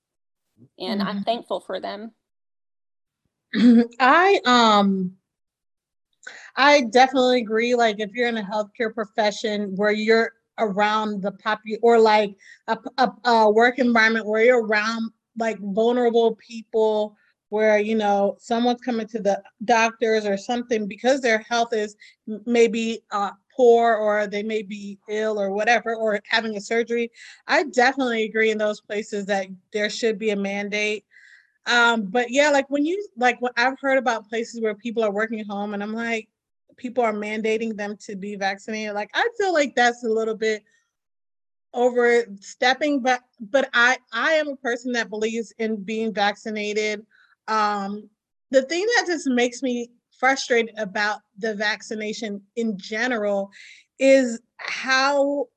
and 0.79 1.00
mm-hmm. 1.00 1.09
I'm 1.09 1.22
thankful 1.22 1.61
for 1.61 1.81
them. 1.81 2.12
I 4.00 4.40
um 4.44 5.16
I 6.56 6.82
definitely 6.82 7.40
agree. 7.40 7.74
Like 7.74 8.00
if 8.00 8.12
you're 8.12 8.28
in 8.28 8.38
a 8.38 8.42
healthcare 8.42 8.94
profession 8.94 9.74
where 9.76 9.92
you're 9.92 10.32
around 10.58 11.22
the 11.22 11.32
popu 11.32 11.78
or 11.82 11.98
like 11.98 12.34
a, 12.68 12.78
a, 12.98 13.10
a 13.24 13.50
work 13.50 13.78
environment 13.78 14.26
where 14.26 14.44
you're 14.44 14.64
around 14.64 15.10
like 15.38 15.58
vulnerable 15.60 16.36
people 16.36 17.16
where 17.48 17.78
you 17.78 17.94
know 17.94 18.36
someone's 18.38 18.80
coming 18.82 19.06
to 19.06 19.20
the 19.20 19.40
doctors 19.64 20.26
or 20.26 20.36
something 20.36 20.86
because 20.86 21.20
their 21.20 21.38
health 21.38 21.72
is 21.72 21.96
maybe 22.46 23.00
uh, 23.10 23.30
poor 23.56 23.94
or 23.94 24.26
they 24.26 24.42
may 24.42 24.62
be 24.62 24.98
ill 25.08 25.40
or 25.40 25.50
whatever 25.50 25.94
or 25.96 26.20
having 26.28 26.56
a 26.56 26.60
surgery 26.60 27.10
i 27.46 27.62
definitely 27.64 28.24
agree 28.24 28.50
in 28.50 28.58
those 28.58 28.80
places 28.80 29.24
that 29.24 29.46
there 29.72 29.88
should 29.88 30.18
be 30.18 30.30
a 30.30 30.36
mandate 30.36 31.04
um, 31.66 32.06
but 32.06 32.30
yeah, 32.30 32.50
like 32.50 32.68
when 32.70 32.84
you 32.84 33.06
like 33.16 33.40
what 33.40 33.52
I've 33.56 33.78
heard 33.80 33.98
about 33.98 34.28
places 34.28 34.60
where 34.60 34.74
people 34.74 35.04
are 35.04 35.12
working 35.12 35.44
home, 35.44 35.74
and 35.74 35.82
I'm 35.82 35.92
like, 35.92 36.28
people 36.81 37.05
are 37.05 37.12
mandating 37.12 37.77
them 37.77 37.97
to 37.99 38.16
be 38.16 38.35
vaccinated. 38.35 38.95
Like 38.95 39.11
I 39.14 39.29
feel 39.38 39.53
like 39.53 39.75
that's 39.77 40.03
a 40.03 40.09
little 40.09 40.35
bit 40.35 40.64
overstepping, 41.75 43.01
but 43.01 43.21
but 43.38 43.69
I 43.75 43.99
I 44.12 44.33
am 44.33 44.49
a 44.49 44.57
person 44.57 44.93
that 44.93 45.11
believes 45.11 45.53
in 45.59 45.85
being 45.85 46.12
vaccinated. 46.12 47.05
Um, 47.47 48.09
the 48.51 48.62
thing 48.62 48.87
that 48.97 49.07
just 49.07 49.29
makes 49.29 49.62
me 49.62 49.90
frustrated 50.19 50.75
about 50.79 51.21
the 51.38 51.55
vaccination 51.55 52.40
in 52.57 52.77
general 52.79 53.51
is 53.99 54.40
how 54.57 55.49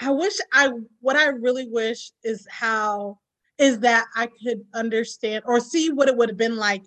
I 0.00 0.10
wish 0.10 0.34
I 0.52 0.70
what 1.00 1.16
I 1.16 1.26
really 1.26 1.68
wish 1.68 2.10
is 2.24 2.46
how 2.50 3.18
is 3.58 3.78
that 3.80 4.06
I 4.16 4.28
could 4.42 4.64
understand 4.74 5.44
or 5.46 5.60
see 5.60 5.92
what 5.92 6.08
it 6.08 6.16
would 6.16 6.28
have 6.28 6.36
been 6.36 6.56
like 6.56 6.82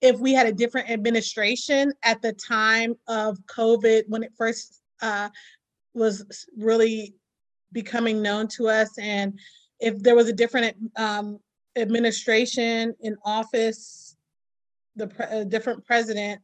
if 0.00 0.18
we 0.18 0.32
had 0.32 0.46
a 0.46 0.52
different 0.52 0.90
administration 0.90 1.92
at 2.02 2.20
the 2.22 2.32
time 2.32 2.94
of 3.08 3.38
COVID 3.46 4.04
when 4.08 4.22
it 4.22 4.32
first 4.36 4.82
uh, 5.02 5.28
was 5.94 6.46
really 6.56 7.14
becoming 7.72 8.22
known 8.22 8.48
to 8.48 8.68
us, 8.68 8.98
and 8.98 9.38
if 9.80 10.02
there 10.02 10.14
was 10.14 10.28
a 10.28 10.32
different 10.32 10.76
um, 10.96 11.38
administration 11.76 12.94
in 13.00 13.16
office, 13.24 14.16
the 14.96 15.08
pre- 15.08 15.44
different 15.46 15.84
president, 15.84 16.40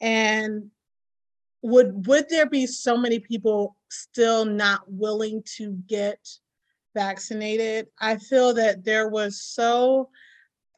and 0.00 0.70
would 1.62 2.06
would 2.06 2.28
there 2.28 2.48
be 2.48 2.66
so 2.66 2.96
many 2.96 3.18
people 3.18 3.76
still 3.88 4.44
not 4.44 4.82
willing 4.86 5.42
to 5.56 5.72
get 5.88 6.18
vaccinated, 6.96 7.86
I 8.00 8.16
feel 8.16 8.54
that 8.54 8.84
there 8.84 9.08
was 9.08 9.40
so, 9.40 10.08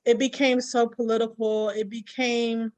it 0.09 0.19
became 0.19 0.59
so 0.59 0.89
political. 0.89 1.69
It 1.69 1.91
became 1.91 2.73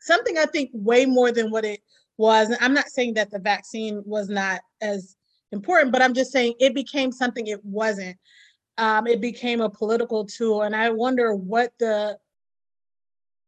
something 0.00 0.36
I 0.36 0.46
think 0.46 0.70
way 0.72 1.06
more 1.06 1.30
than 1.30 1.52
what 1.52 1.64
it 1.64 1.78
was. 2.16 2.52
I'm 2.60 2.74
not 2.74 2.88
saying 2.88 3.14
that 3.14 3.30
the 3.30 3.38
vaccine 3.38 4.02
was 4.04 4.28
not 4.28 4.60
as 4.80 5.14
important, 5.52 5.92
but 5.92 6.02
I'm 6.02 6.14
just 6.14 6.32
saying 6.32 6.54
it 6.58 6.74
became 6.74 7.12
something 7.12 7.46
it 7.46 7.64
wasn't. 7.64 8.16
Um, 8.76 9.06
it 9.06 9.20
became 9.20 9.60
a 9.60 9.70
political 9.70 10.26
tool. 10.26 10.62
And 10.62 10.74
I 10.74 10.90
wonder 10.90 11.36
what 11.36 11.72
the 11.78 12.18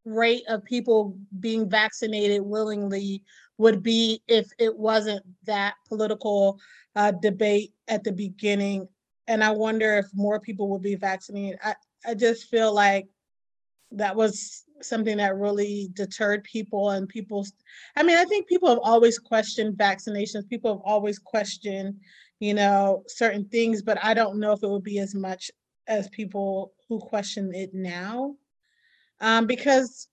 rate 0.05 0.43
of 0.47 0.63
people 0.63 1.17
being 1.41 1.69
vaccinated 1.69 2.43
willingly 2.43 3.25
would 3.57 3.83
be 3.83 4.23
if 4.29 4.47
it 4.57 4.73
wasn't 4.73 5.25
that 5.47 5.73
political 5.89 6.61
uh, 6.95 7.11
debate 7.11 7.73
at 7.89 8.05
the 8.05 8.13
beginning. 8.13 8.87
And 9.27 9.43
I 9.43 9.51
wonder 9.51 9.97
if 9.97 10.05
more 10.13 10.39
people 10.39 10.69
would 10.69 10.81
be 10.81 10.95
vaccinated. 10.95 11.59
I, 11.61 11.75
I 12.05 12.13
just 12.13 12.49
feel 12.49 12.73
like 12.73 13.07
that 13.91 14.15
was 14.15 14.63
something 14.81 15.17
that 15.17 15.35
really 15.35 15.89
deterred 15.93 16.43
people 16.43 16.89
and 16.89 17.07
people 17.07 17.45
i 17.95 18.01
mean 18.01 18.17
i 18.17 18.25
think 18.25 18.47
people 18.47 18.67
have 18.67 18.79
always 18.81 19.19
questioned 19.19 19.77
vaccinations 19.77 20.49
people 20.49 20.73
have 20.73 20.81
always 20.83 21.19
questioned 21.19 21.93
you 22.39 22.55
know 22.55 23.03
certain 23.05 23.45
things 23.49 23.83
but 23.83 24.03
i 24.03 24.11
don't 24.11 24.39
know 24.39 24.53
if 24.53 24.63
it 24.63 24.67
would 24.67 24.83
be 24.83 24.97
as 24.97 25.13
much 25.13 25.51
as 25.87 26.07
people 26.09 26.73
who 26.87 26.99
question 26.99 27.53
it 27.53 27.73
now. 27.73 28.35
Um, 29.19 29.45
because 29.45 30.07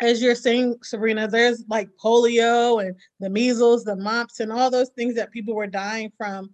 as 0.00 0.20
you're 0.20 0.34
saying, 0.34 0.76
Sabrina, 0.82 1.28
there's 1.28 1.64
like 1.68 1.88
polio 2.02 2.84
and 2.84 2.96
the 3.20 3.30
measles, 3.30 3.84
the 3.84 3.96
mumps, 3.96 4.40
and 4.40 4.52
all 4.52 4.70
those 4.70 4.90
things 4.90 5.14
that 5.14 5.30
people 5.30 5.54
were 5.54 5.66
dying 5.66 6.10
from. 6.16 6.50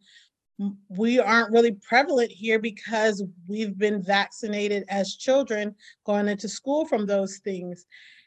We 0.88 1.18
aren't 1.18 1.52
really 1.52 1.72
prevalent 1.72 2.30
here 2.30 2.58
because 2.58 3.22
we've 3.48 3.78
been 3.78 4.02
vaccinated 4.02 4.84
as 4.88 5.16
children 5.16 5.74
going 6.04 6.28
into 6.28 6.48
school 6.48 6.84
from 6.86 7.06
those 7.06 7.38
things. 7.38 7.86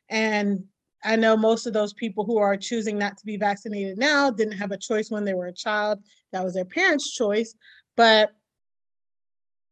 And 0.09 0.63
I 1.03 1.15
know 1.15 1.35
most 1.35 1.67
of 1.67 1.73
those 1.73 1.93
people 1.93 2.25
who 2.25 2.37
are 2.37 2.57
choosing 2.57 2.97
not 2.97 3.17
to 3.17 3.25
be 3.25 3.37
vaccinated 3.37 3.97
now 3.97 4.31
didn't 4.31 4.57
have 4.57 4.71
a 4.71 4.77
choice 4.77 5.11
when 5.11 5.25
they 5.25 5.33
were 5.33 5.47
a 5.47 5.53
child. 5.53 5.99
That 6.31 6.43
was 6.43 6.53
their 6.53 6.65
parents' 6.65 7.11
choice. 7.11 7.55
But 7.95 8.31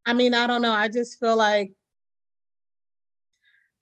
I 0.06 0.14
mean, 0.14 0.34
I 0.34 0.48
don't 0.48 0.62
know. 0.62 0.74
I 0.74 0.88
just 0.88 1.20
feel 1.20 1.38
like 1.38 1.72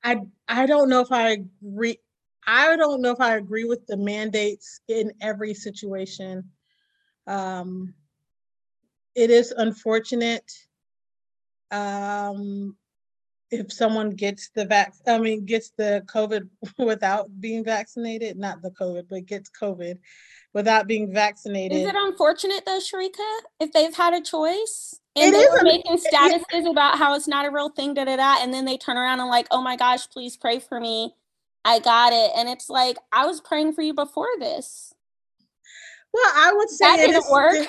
I 0.04 0.22
I 0.48 0.66
don't 0.66 0.90
know 0.90 1.02
if 1.02 1.12
I 1.12 1.38
agree. 1.64 2.00
I 2.48 2.76
don't 2.76 3.02
know 3.02 3.12
if 3.12 3.20
I 3.20 3.36
agree 3.36 3.66
with 3.66 3.86
the 3.88 3.98
mandates 3.98 4.82
in 4.88 5.12
every 5.22 5.54
situation. 5.54 6.50
Um, 7.28 7.94
it 9.16 9.30
is 9.30 9.52
unfortunate 9.52 10.52
um, 11.72 12.76
if 13.52 13.72
someone 13.72 14.12
gets 14.12 14.50
the 14.56 14.66
vac. 14.66 14.94
I 15.08 15.18
mean, 15.20 15.46
gets 15.46 15.72
the 15.72 16.04
COVID 16.08 16.48
without 16.78 17.30
being 17.40 17.64
vaccinated. 17.64 18.38
Not 18.38 18.62
the 18.62 18.72
COVID, 18.72 19.08
but 19.10 19.26
gets 19.26 19.50
COVID 19.50 19.98
without 20.54 20.88
being 20.88 21.12
vaccinated. 21.14 21.78
Is 21.78 21.88
it 21.88 21.96
unfortunate 21.96 22.66
though, 22.66 22.80
Sharika, 22.80 23.40
if 23.60 23.72
they've 23.72 23.96
had 23.96 24.14
a 24.14 24.22
choice? 24.22 25.00
And 25.16 25.34
it 25.34 25.38
they 25.38 25.46
were 25.50 25.64
making 25.64 25.98
statuses 25.98 26.66
it, 26.66 26.68
about 26.68 26.98
how 26.98 27.16
it's 27.16 27.28
not 27.28 27.46
a 27.46 27.52
real 27.52 27.70
thing, 27.70 27.94
da 27.94 28.06
da 28.06 28.16
da, 28.16 28.38
and 28.42 28.54
then 28.54 28.66
they 28.66 28.78
turn 28.78 28.98
around 28.98 29.20
and 29.20 29.30
like, 29.30 29.48
oh 29.52 29.62
my 29.62 29.76
gosh, 29.76 30.08
please 30.10 30.38
pray 30.38 30.60
for 30.60 30.80
me. 30.80 31.14
I 31.66 31.80
got 31.80 32.14
it. 32.14 32.32
And 32.38 32.48
it's 32.48 32.70
like, 32.70 32.98
I 33.12 33.26
was 33.26 33.42
praying 33.42 33.74
for 33.74 33.82
you 33.82 33.94
before 33.94 34.30
this. 34.40 34.94
Well, 36.14 36.32
I 36.36 36.54
would 36.54 36.70
say 36.70 36.86
that 36.86 37.08
didn't 37.08 37.30
work. 37.30 37.68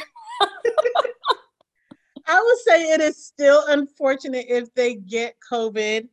I 2.26 2.42
would 2.42 2.58
say 2.58 2.92
it 2.92 3.00
is 3.00 3.24
still 3.24 3.64
unfortunate 3.66 4.46
if 4.48 4.72
they 4.74 4.94
get 4.94 5.36
COVID 5.50 6.08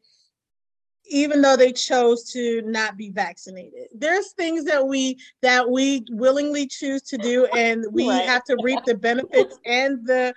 even 1.10 1.42
though 1.42 1.56
they 1.56 1.72
chose 1.72 2.24
to 2.32 2.62
not 2.64 2.98
be 2.98 3.10
vaccinated. 3.10 3.88
There's 3.96 4.32
things 4.34 4.66
that 4.66 4.86
we 4.86 5.18
that 5.42 5.70
we 5.70 6.06
willingly 6.10 6.68
choose 6.68 7.02
to 7.04 7.18
do 7.18 7.46
and 7.56 7.86
we 7.92 8.10
right. 8.10 8.26
have 8.26 8.44
to 8.46 8.58
reap 8.62 8.80
the 8.86 8.96
benefits 8.96 9.60
and 9.66 10.06
the 10.06 10.34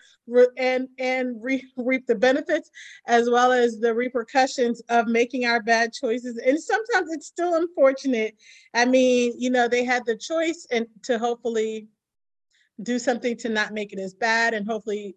and 0.56 0.88
and 0.98 1.42
re, 1.42 1.64
reap 1.76 2.06
the 2.06 2.14
benefits 2.14 2.70
as 3.06 3.28
well 3.28 3.52
as 3.52 3.80
the 3.80 3.94
repercussions 3.94 4.80
of 4.88 5.06
making 5.06 5.44
our 5.44 5.62
bad 5.62 5.92
choices. 5.92 6.38
And 6.38 6.60
sometimes 6.60 7.12
it's 7.12 7.26
still 7.26 7.56
unfortunate. 7.56 8.36
I 8.74 8.84
mean 8.84 9.34
you 9.36 9.50
know 9.50 9.68
they 9.68 9.84
had 9.84 10.04
the 10.06 10.16
choice 10.16 10.66
and 10.70 10.86
to 11.02 11.18
hopefully 11.18 11.88
do 12.82 12.98
something 12.98 13.36
to 13.36 13.48
not 13.48 13.72
make 13.72 13.92
it 13.92 13.98
as 13.98 14.14
bad 14.14 14.54
and 14.54 14.66
hopefully 14.66 15.14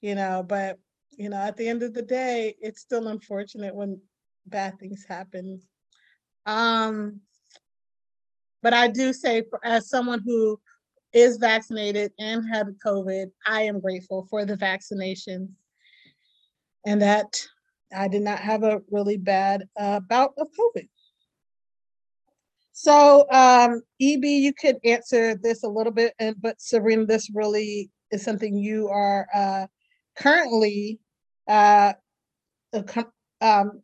you 0.00 0.14
know 0.14 0.44
but 0.46 0.78
you 1.16 1.28
know 1.28 1.36
at 1.36 1.56
the 1.56 1.66
end 1.66 1.82
of 1.82 1.94
the 1.94 2.02
day 2.02 2.54
it's 2.60 2.80
still 2.80 3.08
unfortunate 3.08 3.74
when 3.74 4.00
bad 4.46 4.78
things 4.78 5.04
happen. 5.08 5.60
Um, 6.46 7.20
but 8.62 8.74
I 8.74 8.88
do 8.88 9.12
say, 9.12 9.42
for, 9.48 9.60
as 9.64 9.88
someone 9.88 10.22
who 10.24 10.60
is 11.12 11.38
vaccinated 11.38 12.12
and 12.18 12.46
had 12.48 12.66
COVID, 12.84 13.30
I 13.46 13.62
am 13.62 13.80
grateful 13.80 14.26
for 14.30 14.44
the 14.44 14.56
vaccinations 14.56 15.48
and 16.86 17.00
that 17.02 17.40
I 17.94 18.08
did 18.08 18.22
not 18.22 18.38
have 18.38 18.62
a 18.62 18.80
really 18.90 19.16
bad 19.16 19.68
uh, 19.78 20.00
bout 20.00 20.34
of 20.38 20.48
COVID. 20.48 20.88
So, 22.82 23.26
um, 23.30 23.82
EB, 24.00 24.24
you 24.24 24.54
could 24.54 24.78
answer 24.84 25.34
this 25.34 25.64
a 25.64 25.68
little 25.68 25.92
bit, 25.92 26.14
and 26.18 26.34
but 26.40 26.58
Sabrina, 26.62 27.04
this 27.04 27.28
really 27.34 27.90
is 28.10 28.22
something 28.22 28.56
you 28.56 28.88
are 28.88 29.28
uh, 29.34 29.66
currently 30.16 30.98
uh, 31.46 31.92
um, 33.42 33.82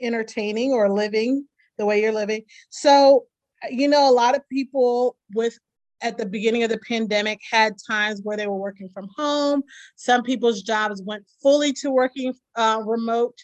entertaining 0.00 0.72
or 0.72 0.90
living 0.90 1.46
the 1.76 1.86
way 1.86 2.02
you're 2.02 2.10
living. 2.10 2.42
So, 2.70 3.26
you 3.70 3.86
know, 3.86 4.10
a 4.10 4.12
lot 4.12 4.34
of 4.34 4.42
people 4.48 5.16
with 5.32 5.56
at 6.00 6.18
the 6.18 6.26
beginning 6.26 6.64
of 6.64 6.70
the 6.70 6.80
pandemic 6.88 7.38
had 7.48 7.74
times 7.88 8.20
where 8.24 8.36
they 8.36 8.48
were 8.48 8.56
working 8.56 8.88
from 8.88 9.08
home. 9.16 9.62
Some 9.94 10.24
people's 10.24 10.62
jobs 10.62 11.00
went 11.04 11.24
fully 11.40 11.72
to 11.74 11.92
working 11.92 12.34
uh, 12.56 12.82
remote. 12.84 13.38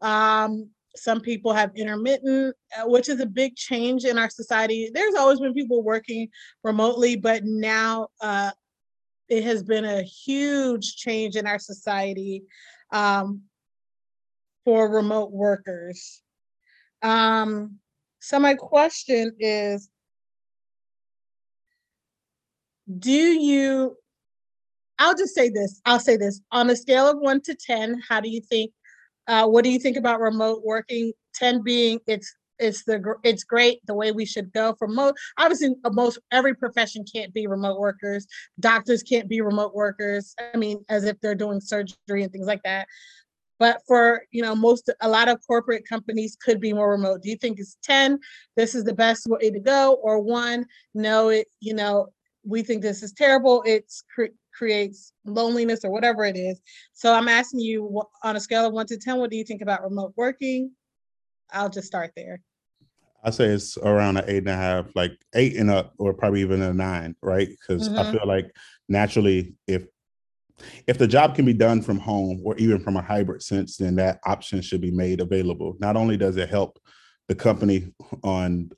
Um, 0.00 0.70
some 0.96 1.20
people 1.20 1.52
have 1.52 1.72
intermittent, 1.76 2.54
uh, 2.76 2.88
which 2.88 3.08
is 3.08 3.20
a 3.20 3.26
big 3.26 3.56
change 3.56 4.04
in 4.04 4.18
our 4.18 4.30
society. 4.30 4.90
There's 4.92 5.14
always 5.14 5.40
been 5.40 5.54
people 5.54 5.82
working 5.82 6.28
remotely, 6.62 7.16
but 7.16 7.44
now 7.44 8.08
uh, 8.20 8.52
it 9.28 9.44
has 9.44 9.62
been 9.62 9.84
a 9.84 10.02
huge 10.02 10.96
change 10.96 11.36
in 11.36 11.46
our 11.46 11.58
society. 11.58 12.44
Um, 12.92 13.42
for 14.64 14.90
remote 14.90 15.30
workers. 15.30 16.22
Um, 17.02 17.78
so 18.20 18.38
my 18.38 18.54
question 18.54 19.32
is, 19.38 19.90
do 22.98 23.10
you, 23.10 23.96
I'll 24.98 25.16
just 25.16 25.34
say 25.34 25.50
this, 25.50 25.80
I'll 25.84 26.00
say 26.00 26.16
this, 26.16 26.40
on 26.50 26.70
a 26.70 26.76
scale 26.76 27.08
of 27.08 27.18
one 27.18 27.40
to 27.42 27.54
10, 27.54 28.02
how 28.08 28.20
do 28.20 28.28
you 28.28 28.40
think, 28.40 28.72
uh, 29.26 29.46
what 29.46 29.64
do 29.64 29.70
you 29.70 29.78
think 29.78 29.96
about 29.96 30.20
remote 30.20 30.62
working? 30.64 31.12
10 31.34 31.62
being 31.62 32.00
it's 32.06 32.34
it's 32.60 32.84
the 32.84 33.02
it's 33.24 33.42
great 33.42 33.80
the 33.86 33.94
way 33.94 34.12
we 34.12 34.24
should 34.24 34.52
go 34.52 34.74
for 34.78 34.86
most 34.86 35.14
obviously 35.38 35.74
most 35.90 36.20
every 36.30 36.54
profession 36.54 37.04
can't 37.12 37.34
be 37.34 37.46
remote 37.46 37.78
workers. 37.78 38.26
Doctors 38.60 39.02
can't 39.02 39.28
be 39.28 39.40
remote 39.40 39.74
workers 39.74 40.34
i 40.52 40.56
mean 40.56 40.84
as 40.88 41.04
if 41.04 41.20
they're 41.20 41.34
doing 41.34 41.60
surgery 41.60 42.22
and 42.22 42.32
things 42.32 42.46
like 42.46 42.62
that. 42.62 42.86
But 43.58 43.80
for 43.86 44.22
you 44.30 44.42
know 44.42 44.54
most 44.54 44.90
a 45.00 45.08
lot 45.08 45.28
of 45.28 45.44
corporate 45.46 45.84
companies 45.88 46.36
could 46.40 46.60
be 46.60 46.72
more 46.72 46.90
remote. 46.90 47.22
Do 47.22 47.30
you 47.30 47.36
think 47.36 47.58
it's 47.58 47.76
10 47.82 48.18
this 48.56 48.74
is 48.74 48.84
the 48.84 48.94
best 48.94 49.26
way 49.26 49.50
to 49.50 49.60
go 49.60 49.94
or 50.02 50.20
one? 50.20 50.66
No 50.94 51.28
it 51.28 51.48
you 51.60 51.74
know 51.74 52.08
we 52.46 52.62
think 52.62 52.82
this 52.82 53.02
is 53.02 53.12
terrible. 53.12 53.62
It's 53.66 54.04
creates 54.56 55.12
loneliness 55.24 55.84
or 55.84 55.90
whatever 55.90 56.24
it 56.24 56.36
is 56.36 56.60
so 56.92 57.12
i'm 57.12 57.28
asking 57.28 57.60
you 57.60 58.02
on 58.22 58.36
a 58.36 58.40
scale 58.40 58.66
of 58.66 58.72
1 58.72 58.86
to 58.86 58.96
10 58.96 59.18
what 59.18 59.30
do 59.30 59.36
you 59.36 59.44
think 59.44 59.62
about 59.62 59.82
remote 59.82 60.12
working 60.16 60.70
i'll 61.52 61.70
just 61.70 61.86
start 61.86 62.12
there 62.16 62.40
I 63.24 63.30
say 63.30 63.46
it's 63.46 63.78
around 63.78 64.18
an 64.18 64.24
eight 64.26 64.38
and 64.38 64.48
a 64.48 64.56
half, 64.56 64.94
like 64.94 65.12
eight 65.34 65.56
and 65.56 65.70
up, 65.70 65.94
or 65.98 66.12
probably 66.12 66.42
even 66.42 66.60
a 66.60 66.74
nine, 66.74 67.16
right? 67.22 67.48
Because 67.48 67.88
mm-hmm. 67.88 67.98
I 67.98 68.12
feel 68.12 68.26
like 68.26 68.54
naturally, 68.88 69.54
if 69.66 69.86
if 70.86 70.98
the 70.98 71.06
job 71.06 71.34
can 71.34 71.44
be 71.44 71.54
done 71.54 71.80
from 71.80 71.98
home 71.98 72.42
or 72.44 72.56
even 72.58 72.80
from 72.80 72.96
a 72.96 73.02
hybrid 73.02 73.42
sense, 73.42 73.78
then 73.78 73.96
that 73.96 74.20
option 74.26 74.60
should 74.60 74.80
be 74.80 74.90
made 74.90 75.20
available. 75.20 75.74
Not 75.80 75.96
only 75.96 76.16
does 76.16 76.36
it 76.36 76.48
help 76.48 76.78
the 77.28 77.34
company 77.34 77.92
on 78.22 78.70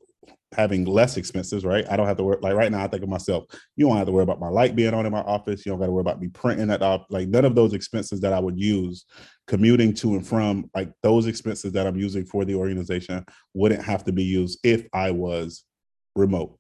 having 0.57 0.87
less 0.87 1.19
expenses, 1.19 1.65
right? 1.65 1.85
I 1.91 1.97
don't 1.97 2.07
have 2.07 2.17
to 2.17 2.25
worry. 2.25 2.39
Like 2.41 2.55
right 2.55 2.73
now, 2.73 2.83
I 2.83 2.89
think 2.89 3.03
of 3.03 3.09
myself, 3.09 3.45
you 3.77 3.87
don't 3.87 3.97
have 3.97 4.07
to 4.07 4.13
worry 4.13 4.23
about 4.23 4.41
my 4.41 4.49
light 4.49 4.75
being 4.75 4.95
on 4.95 5.05
in 5.05 5.13
my 5.13 5.21
office. 5.21 5.65
You 5.65 5.71
don't 5.71 5.79
got 5.79 5.87
to 5.87 5.93
worry 5.93 6.01
about 6.01 6.21
me 6.21 6.29
printing 6.29 6.69
that 6.69 6.83
off. 6.83 7.05
Like 7.11 7.29
none 7.29 7.45
of 7.45 7.55
those 7.55 7.75
expenses 7.75 8.21
that 8.21 8.33
I 8.33 8.41
would 8.41 8.59
use 8.59 9.05
commuting 9.47 9.93
to 9.95 10.15
and 10.15 10.27
from, 10.27 10.71
like 10.75 10.91
those 11.03 11.27
expenses 11.27 11.73
that 11.73 11.87
I'm 11.87 11.97
using 11.97 12.25
for 12.25 12.45
the 12.45 12.55
organization 12.55 13.25
wouldn't 13.53 13.85
have 13.85 14.05
to 14.05 14.13
be 14.13 14.25
used 14.25 14.59
if 14.65 14.87
I 14.95 15.11
was 15.11 15.65
remote. 16.15 16.59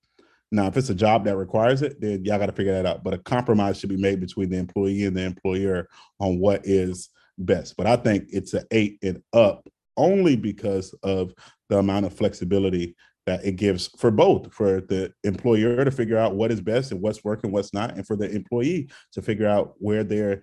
Now, 0.52 0.66
if 0.66 0.76
it's 0.76 0.90
a 0.90 0.94
job 0.94 1.24
that 1.24 1.36
requires 1.36 1.82
it, 1.82 2.00
then 2.00 2.24
y'all 2.24 2.38
got 2.38 2.46
to 2.46 2.52
figure 2.52 2.74
that 2.74 2.86
out. 2.86 3.02
But 3.02 3.14
a 3.14 3.18
compromise 3.18 3.78
should 3.78 3.88
be 3.88 3.96
made 3.96 4.20
between 4.20 4.50
the 4.50 4.58
employee 4.58 5.04
and 5.04 5.16
the 5.16 5.22
employer 5.22 5.88
on 6.20 6.38
what 6.38 6.60
is 6.64 7.08
best. 7.38 7.76
But 7.76 7.86
I 7.86 7.96
think 7.96 8.26
it's 8.28 8.54
an 8.54 8.64
eight 8.70 8.98
and 9.02 9.22
up 9.32 9.66
only 9.96 10.36
because 10.36 10.94
of 11.02 11.32
the 11.68 11.78
amount 11.78 12.06
of 12.06 12.12
flexibility 12.12 12.94
that 13.26 13.44
it 13.44 13.56
gives 13.56 13.88
for 13.98 14.10
both 14.10 14.54
for 14.54 14.80
the 14.80 15.12
employer 15.24 15.84
to 15.84 15.90
figure 15.90 16.16
out 16.16 16.36
what 16.36 16.52
is 16.52 16.60
best 16.60 16.92
and 16.92 17.02
what's 17.02 17.24
working, 17.24 17.50
what's 17.50 17.74
not, 17.74 17.96
and 17.96 18.06
for 18.06 18.16
the 18.16 18.30
employee 18.30 18.88
to 19.12 19.20
figure 19.20 19.48
out 19.48 19.74
where 19.78 20.04
their, 20.04 20.42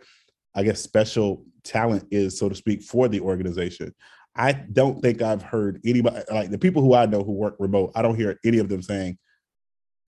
I 0.53 0.63
guess, 0.63 0.81
special 0.81 1.45
talent 1.63 2.05
is, 2.11 2.37
so 2.37 2.49
to 2.49 2.55
speak, 2.55 2.83
for 2.83 3.07
the 3.07 3.21
organization. 3.21 3.95
I 4.35 4.51
don't 4.51 5.01
think 5.01 5.21
I've 5.21 5.43
heard 5.43 5.79
anybody 5.85 6.21
like 6.31 6.49
the 6.49 6.57
people 6.57 6.81
who 6.81 6.93
I 6.93 7.05
know 7.05 7.23
who 7.23 7.31
work 7.31 7.55
remote. 7.59 7.91
I 7.95 8.01
don't 8.01 8.17
hear 8.17 8.39
any 8.43 8.57
of 8.57 8.67
them 8.67 8.81
saying, 8.81 9.17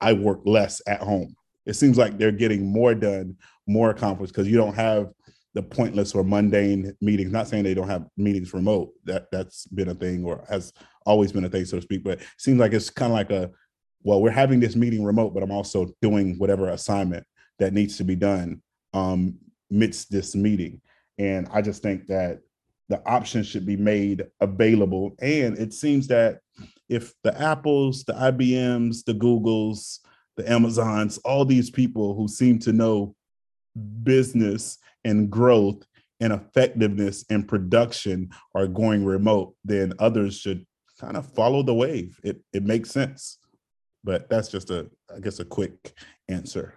I 0.01 0.13
work 0.13 0.41
less 0.45 0.81
at 0.87 1.01
home. 1.01 1.35
It 1.65 1.73
seems 1.75 1.97
like 1.97 2.17
they're 2.17 2.31
getting 2.31 2.65
more 2.65 2.93
done, 2.93 3.37
more 3.67 3.89
accomplished 3.89 4.33
because 4.33 4.47
you 4.47 4.57
don't 4.57 4.75
have 4.75 5.11
the 5.55 5.63
pointless 5.63 6.13
or 6.13 6.23
mundane 6.23 6.93
meetings. 7.01 7.31
Not 7.31 7.47
saying 7.47 7.63
they 7.63 7.73
don't 7.73 7.87
have 7.87 8.05
meetings 8.17 8.53
remote. 8.53 8.91
That 9.05 9.31
that's 9.31 9.65
been 9.67 9.89
a 9.89 9.95
thing 9.95 10.23
or 10.25 10.45
has 10.49 10.73
always 11.05 11.31
been 11.31 11.45
a 11.45 11.49
thing, 11.49 11.65
so 11.65 11.77
to 11.77 11.81
speak. 11.81 12.03
But 12.03 12.19
seems 12.37 12.59
like 12.59 12.73
it's 12.73 12.89
kind 12.89 13.11
of 13.11 13.17
like 13.17 13.31
a 13.31 13.49
well, 14.03 14.21
we're 14.21 14.29
having 14.29 14.59
this 14.59 14.75
meeting 14.75 15.03
remote, 15.03 15.33
but 15.33 15.41
I'm 15.41 15.51
also 15.51 15.91
doing 16.01 16.37
whatever 16.37 16.69
assignment 16.69 17.25
that 17.57 17.73
needs 17.73 17.97
to 17.97 18.03
be 18.03 18.15
done 18.15 18.61
um, 18.93 19.35
midst 19.71 20.11
this 20.11 20.35
meeting. 20.35 20.79
And 21.17 21.47
I 21.51 21.61
just 21.63 21.81
think 21.81 22.05
that 22.07 22.41
the 22.87 23.01
options 23.09 23.47
should 23.47 23.65
be 23.65 23.77
made 23.77 24.27
available. 24.41 25.15
And 25.19 25.57
it 25.57 25.73
seems 25.73 26.05
that 26.07 26.39
if 26.87 27.15
the 27.23 27.39
Apples, 27.41 28.03
the 28.03 28.13
IBMs, 28.13 29.05
the 29.05 29.15
Googles, 29.15 29.99
the 30.37 30.51
Amazons, 30.51 31.17
all 31.19 31.45
these 31.45 31.71
people 31.71 32.13
who 32.13 32.27
seem 32.27 32.59
to 32.59 32.73
know 32.73 33.15
business 34.03 34.77
and 35.05 35.29
growth 35.29 35.85
and 36.19 36.33
effectiveness 36.33 37.23
and 37.29 37.47
production 37.47 38.29
are 38.53 38.67
going 38.67 39.05
remote, 39.05 39.55
then 39.63 39.93
others 39.99 40.37
should 40.37 40.65
kind 40.99 41.15
of 41.15 41.25
follow 41.33 41.63
the 41.63 41.73
wave. 41.73 42.19
It 42.23 42.41
it 42.51 42.63
makes 42.63 42.91
sense. 42.91 43.37
But 44.03 44.29
that's 44.29 44.49
just 44.49 44.69
a 44.69 44.89
I 45.15 45.19
guess 45.19 45.39
a 45.39 45.45
quick 45.45 45.93
answer. 46.27 46.73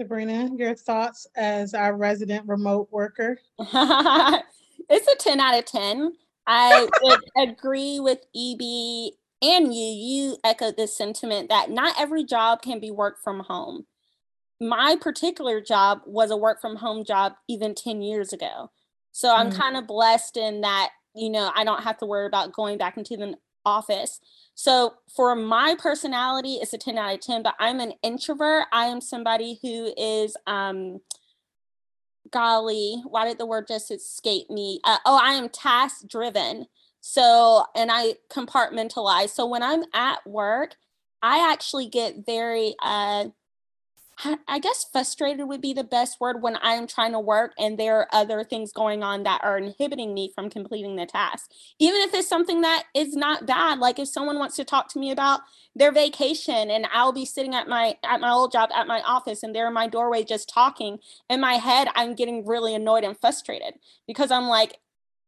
Sabrina, 0.00 0.48
your 0.56 0.74
thoughts 0.74 1.26
as 1.36 1.74
our 1.74 1.94
resident 1.94 2.48
remote 2.48 2.88
worker? 2.90 3.38
it's 3.58 5.12
a 5.12 5.16
10 5.18 5.40
out 5.40 5.58
of 5.58 5.66
10. 5.66 6.14
I 6.46 6.88
would 7.02 7.20
agree 7.50 8.00
with 8.00 8.20
EB 8.34 9.12
and 9.42 9.74
you. 9.74 9.84
You 9.84 10.36
echoed 10.44 10.76
this 10.76 10.96
sentiment 10.96 11.48
that 11.48 11.70
not 11.70 11.94
every 11.98 12.24
job 12.24 12.62
can 12.62 12.80
be 12.80 12.90
work 12.90 13.22
from 13.22 13.40
home. 13.40 13.86
My 14.60 14.96
particular 15.00 15.60
job 15.60 16.02
was 16.04 16.30
a 16.30 16.36
work 16.36 16.60
from 16.60 16.76
home 16.76 17.04
job 17.04 17.32
even 17.48 17.74
10 17.74 18.02
years 18.02 18.32
ago. 18.32 18.70
So 19.12 19.34
I'm 19.34 19.50
mm. 19.50 19.56
kind 19.56 19.76
of 19.76 19.86
blessed 19.86 20.36
in 20.36 20.60
that, 20.60 20.90
you 21.14 21.30
know, 21.30 21.50
I 21.54 21.64
don't 21.64 21.82
have 21.82 21.98
to 21.98 22.06
worry 22.06 22.26
about 22.26 22.52
going 22.52 22.78
back 22.78 22.96
into 22.96 23.16
the 23.16 23.34
office. 23.64 24.20
So 24.54 24.94
for 25.14 25.34
my 25.34 25.76
personality, 25.78 26.54
it's 26.56 26.74
a 26.74 26.78
10 26.78 26.98
out 26.98 27.14
of 27.14 27.20
10, 27.20 27.42
but 27.42 27.54
I'm 27.58 27.80
an 27.80 27.94
introvert. 28.02 28.66
I 28.72 28.86
am 28.86 29.00
somebody 29.00 29.58
who 29.62 29.92
is, 29.96 30.36
um, 30.46 31.00
golly, 32.30 33.02
why 33.06 33.26
did 33.26 33.38
the 33.38 33.46
word 33.46 33.66
just 33.66 33.90
escape 33.90 34.50
me? 34.50 34.80
Uh, 34.84 34.98
oh, 35.04 35.18
I 35.20 35.32
am 35.32 35.48
task 35.48 36.06
driven. 36.06 36.66
So, 37.00 37.64
and 37.74 37.90
I 37.92 38.14
compartmentalize. 38.30 39.30
So 39.30 39.46
when 39.46 39.62
I'm 39.62 39.84
at 39.94 40.26
work, 40.26 40.76
I 41.22 41.52
actually 41.52 41.88
get 41.88 42.24
very 42.26 42.74
uh, 42.82 43.26
I 44.48 44.58
guess 44.58 44.84
frustrated 44.90 45.48
would 45.48 45.60
be 45.60 45.72
the 45.72 45.84
best 45.84 46.20
word 46.20 46.42
when 46.42 46.58
I'm 46.62 46.86
trying 46.86 47.12
to 47.12 47.20
work 47.20 47.52
and 47.58 47.78
there 47.78 47.98
are 47.98 48.08
other 48.12 48.44
things 48.44 48.72
going 48.72 49.02
on 49.02 49.22
that 49.22 49.40
are 49.42 49.56
inhibiting 49.56 50.12
me 50.12 50.30
from 50.34 50.50
completing 50.50 50.96
the 50.96 51.06
task. 51.06 51.50
Even 51.78 52.00
if 52.02 52.12
it's 52.12 52.28
something 52.28 52.60
that 52.60 52.84
is 52.94 53.14
not 53.14 53.46
bad, 53.46 53.78
like 53.78 53.98
if 53.98 54.08
someone 54.08 54.38
wants 54.38 54.56
to 54.56 54.64
talk 54.64 54.88
to 54.90 54.98
me 54.98 55.10
about 55.10 55.40
their 55.74 55.92
vacation 55.92 56.70
and 56.70 56.86
I'll 56.92 57.12
be 57.12 57.24
sitting 57.24 57.54
at 57.54 57.68
my 57.68 57.96
at 58.04 58.20
my 58.20 58.30
old 58.30 58.52
job 58.52 58.70
at 58.74 58.86
my 58.86 59.00
office 59.02 59.42
and 59.42 59.54
they're 59.54 59.68
in 59.68 59.74
my 59.74 59.86
doorway 59.86 60.24
just 60.24 60.48
talking, 60.48 60.98
in 61.28 61.40
my 61.40 61.54
head 61.54 61.88
I'm 61.94 62.14
getting 62.14 62.46
really 62.46 62.74
annoyed 62.74 63.04
and 63.04 63.18
frustrated 63.18 63.74
because 64.06 64.30
I'm 64.30 64.48
like 64.48 64.78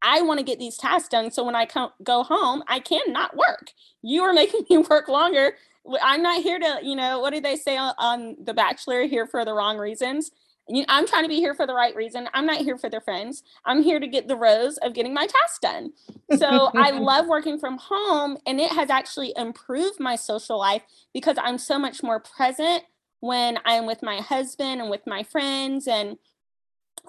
I 0.03 0.23
want 0.23 0.39
to 0.39 0.45
get 0.45 0.59
these 0.59 0.77
tasks 0.77 1.09
done 1.09 1.31
so 1.31 1.45
when 1.45 1.55
I 1.55 1.67
come, 1.67 1.91
go 2.03 2.23
home 2.23 2.63
I 2.67 2.81
cannot 2.81 3.37
work. 3.37 3.73
You 4.03 4.23
are 4.23 4.33
making 4.43 4.67
me 4.69 4.79
work 4.79 5.09
longer 5.09 5.55
I'm 6.01 6.23
not 6.23 6.43
here 6.43 6.59
to, 6.59 6.81
you 6.83 6.95
know, 6.95 7.21
what 7.21 7.33
do 7.33 7.41
they 7.41 7.57
say 7.57 7.77
on, 7.77 7.95
on 7.99 8.37
The 8.43 8.55
Bachelor? 8.55 9.03
Here 9.03 9.27
for 9.27 9.45
the 9.45 9.53
wrong 9.53 9.79
reasons. 9.79 10.31
I'm 10.89 11.07
trying 11.09 11.25
to 11.25 11.29
be 11.29 11.37
here 11.37 11.55
for 11.55 11.67
the 11.67 11.75
right 11.75 11.95
reason. 11.95 12.29
I'm 12.33 12.47
not 12.47 12.59
here 12.59 12.79
for 12.79 12.89
their 12.89 13.01
friends. 13.01 13.43
I'm 13.65 13.83
here 13.83 13.99
to 13.99 14.07
get 14.07 14.29
the 14.29 14.37
rose 14.37 14.79
of 14.79 14.95
getting 14.95 15.13
my 15.13 15.27
task 15.27 15.61
done. 15.61 15.93
So 16.39 16.71
I 16.75 16.91
love 16.99 17.27
working 17.27 17.59
from 17.59 17.79
home, 17.79 18.39
and 18.47 18.61
it 18.61 18.71
has 18.71 18.89
actually 18.89 19.35
improved 19.37 19.99
my 19.99 20.15
social 20.15 20.59
life 20.59 20.83
because 21.13 21.37
I'm 21.43 21.59
so 21.59 21.81
much 21.81 22.03
more 22.03 22.21
present 22.21 22.85
when 23.19 23.59
I 23.65 23.75
am 23.75 23.87
with 23.87 24.03
my 24.03 24.19
husband 24.19 24.81
and 24.81 24.89
with 24.89 25.05
my 25.05 25.25
friends 25.25 25.89
and 25.89 26.17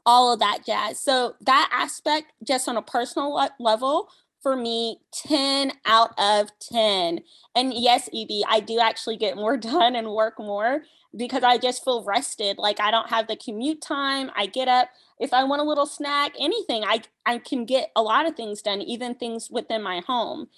all 0.05 0.33
of 0.33 0.39
that 0.39 0.65
jazz. 0.65 0.99
So 0.99 1.35
that 1.41 1.69
aspect, 1.71 2.33
just 2.43 2.67
on 2.67 2.77
a 2.77 2.81
personal 2.81 3.49
level, 3.59 4.09
for 4.43 4.57
me 4.57 4.99
10 5.13 5.71
out 5.85 6.13
of 6.19 6.49
10. 6.59 7.21
And 7.55 7.73
yes, 7.73 8.09
EB, 8.13 8.43
I 8.47 8.59
do 8.59 8.79
actually 8.79 9.17
get 9.17 9.37
more 9.37 9.57
done 9.57 9.95
and 9.95 10.09
work 10.09 10.37
more 10.37 10.83
because 11.15 11.43
I 11.43 11.57
just 11.57 11.83
feel 11.83 12.03
rested. 12.03 12.57
Like 12.57 12.79
I 12.79 12.91
don't 12.91 13.09
have 13.09 13.27
the 13.27 13.37
commute 13.37 13.81
time. 13.81 14.29
I 14.35 14.45
get 14.45 14.67
up. 14.67 14.89
If 15.19 15.33
I 15.33 15.45
want 15.45 15.61
a 15.61 15.65
little 15.65 15.85
snack, 15.85 16.33
anything, 16.39 16.83
I, 16.83 17.01
I 17.25 17.37
can 17.37 17.65
get 17.65 17.91
a 17.95 18.01
lot 18.03 18.27
of 18.27 18.35
things 18.35 18.61
done, 18.61 18.81
even 18.81 19.15
things 19.15 19.49
within 19.49 19.81
my 19.81 20.01
home. 20.05 20.49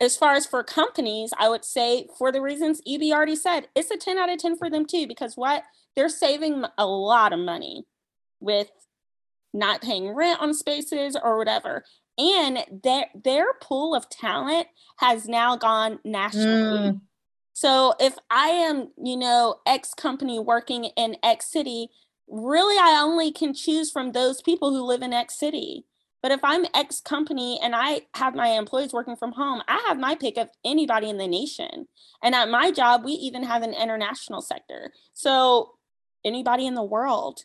As 0.00 0.16
far 0.16 0.34
as 0.34 0.46
for 0.46 0.62
companies, 0.62 1.32
I 1.38 1.48
would 1.48 1.64
say 1.64 2.08
for 2.18 2.30
the 2.30 2.40
reasons 2.40 2.80
EB 2.86 3.02
already 3.12 3.36
said, 3.36 3.68
it's 3.74 3.90
a 3.90 3.96
10 3.96 4.18
out 4.18 4.30
of 4.30 4.38
10 4.38 4.56
for 4.56 4.70
them 4.70 4.86
too, 4.86 5.06
because 5.06 5.36
what? 5.36 5.64
They're 5.96 6.08
saving 6.08 6.64
a 6.78 6.86
lot 6.86 7.32
of 7.32 7.38
money 7.38 7.84
with 8.40 8.70
not 9.52 9.82
paying 9.82 10.14
rent 10.14 10.40
on 10.40 10.54
spaces 10.54 11.16
or 11.22 11.38
whatever 11.38 11.84
and 12.18 12.58
their 12.82 13.06
their 13.14 13.54
pool 13.60 13.94
of 13.94 14.08
talent 14.08 14.66
has 14.98 15.26
now 15.26 15.56
gone 15.56 15.98
nationally. 16.04 16.90
Mm. 16.90 17.00
So 17.54 17.94
if 18.00 18.16
I 18.30 18.48
am, 18.48 18.90
you 19.02 19.16
know, 19.16 19.56
X 19.66 19.94
company 19.94 20.38
working 20.38 20.86
in 20.96 21.16
X 21.22 21.50
city, 21.50 21.88
really 22.28 22.76
I 22.78 23.00
only 23.02 23.32
can 23.32 23.54
choose 23.54 23.90
from 23.90 24.12
those 24.12 24.42
people 24.42 24.70
who 24.70 24.82
live 24.82 25.02
in 25.02 25.12
X 25.12 25.38
city. 25.38 25.84
But 26.22 26.32
if 26.32 26.40
I'm 26.44 26.66
X 26.74 27.00
company 27.00 27.58
and 27.62 27.74
I 27.74 28.02
have 28.14 28.34
my 28.34 28.48
employees 28.48 28.92
working 28.92 29.16
from 29.16 29.32
home, 29.32 29.60
I 29.66 29.84
have 29.88 29.98
my 29.98 30.14
pick 30.14 30.36
of 30.36 30.50
anybody 30.64 31.08
in 31.08 31.18
the 31.18 31.26
nation. 31.26 31.88
And 32.22 32.34
at 32.34 32.48
my 32.48 32.70
job, 32.70 33.04
we 33.04 33.12
even 33.12 33.42
have 33.42 33.62
an 33.62 33.74
international 33.74 34.40
sector. 34.40 34.92
So 35.12 35.72
anybody 36.24 36.66
in 36.66 36.74
the 36.74 36.82
world. 36.82 37.44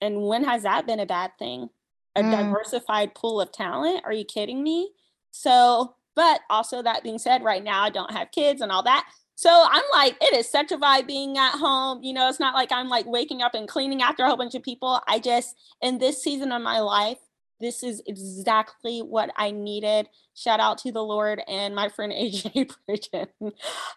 And 0.00 0.22
when 0.22 0.44
has 0.44 0.62
that 0.62 0.86
been 0.86 1.00
a 1.00 1.06
bad 1.06 1.32
thing? 1.38 1.70
a 2.16 2.22
mm. 2.22 2.30
diversified 2.30 3.14
pool 3.14 3.40
of 3.40 3.52
talent. 3.52 4.02
Are 4.04 4.12
you 4.12 4.24
kidding 4.24 4.62
me? 4.62 4.90
So, 5.30 5.94
but 6.14 6.40
also 6.50 6.82
that 6.82 7.02
being 7.02 7.18
said, 7.18 7.44
right 7.44 7.62
now 7.62 7.82
I 7.82 7.90
don't 7.90 8.12
have 8.12 8.32
kids 8.32 8.60
and 8.60 8.72
all 8.72 8.82
that. 8.84 9.08
So 9.36 9.66
I'm 9.70 9.84
like, 9.92 10.16
it 10.20 10.34
is 10.34 10.50
such 10.50 10.70
a 10.70 10.76
vibe 10.76 11.06
being 11.06 11.38
at 11.38 11.52
home. 11.52 12.02
You 12.02 12.12
know, 12.12 12.28
it's 12.28 12.40
not 12.40 12.54
like 12.54 12.72
I'm 12.72 12.88
like 12.88 13.06
waking 13.06 13.42
up 13.42 13.54
and 13.54 13.68
cleaning 13.68 14.02
after 14.02 14.22
a 14.22 14.26
whole 14.26 14.36
bunch 14.36 14.54
of 14.54 14.62
people. 14.62 15.00
I 15.08 15.18
just, 15.18 15.56
in 15.80 15.98
this 15.98 16.22
season 16.22 16.52
of 16.52 16.60
my 16.60 16.80
life, 16.80 17.18
this 17.58 17.82
is 17.82 18.02
exactly 18.06 19.00
what 19.00 19.30
I 19.36 19.50
needed. 19.50 20.08
Shout 20.34 20.60
out 20.60 20.78
to 20.78 20.92
the 20.92 21.02
Lord 21.02 21.42
and 21.46 21.74
my 21.74 21.88
friend 21.88 22.12
AJ 22.16 22.72
Bridgen. 22.88 23.52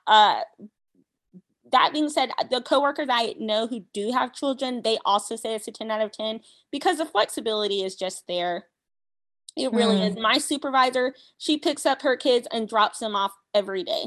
Uh, 0.07 0.41
that 1.73 1.91
being 1.91 2.09
said, 2.09 2.29
the 2.49 2.61
coworkers 2.61 3.07
I 3.09 3.35
know 3.39 3.67
who 3.67 3.83
do 3.93 4.11
have 4.11 4.33
children, 4.33 4.81
they 4.83 4.99
also 5.03 5.35
say 5.35 5.55
it's 5.55 5.67
a 5.67 5.71
10 5.71 5.91
out 5.91 6.01
of 6.01 6.11
10 6.11 6.39
because 6.71 6.99
the 6.99 7.05
flexibility 7.05 7.83
is 7.83 7.95
just 7.95 8.25
there. 8.27 8.67
It 9.57 9.73
really 9.73 9.97
mm. 9.97 10.09
is. 10.09 10.15
My 10.15 10.37
supervisor, 10.37 11.13
she 11.37 11.57
picks 11.57 11.85
up 11.85 12.03
her 12.03 12.15
kids 12.15 12.47
and 12.51 12.69
drops 12.69 12.99
them 12.99 13.15
off 13.15 13.33
every 13.53 13.83
day. 13.83 14.05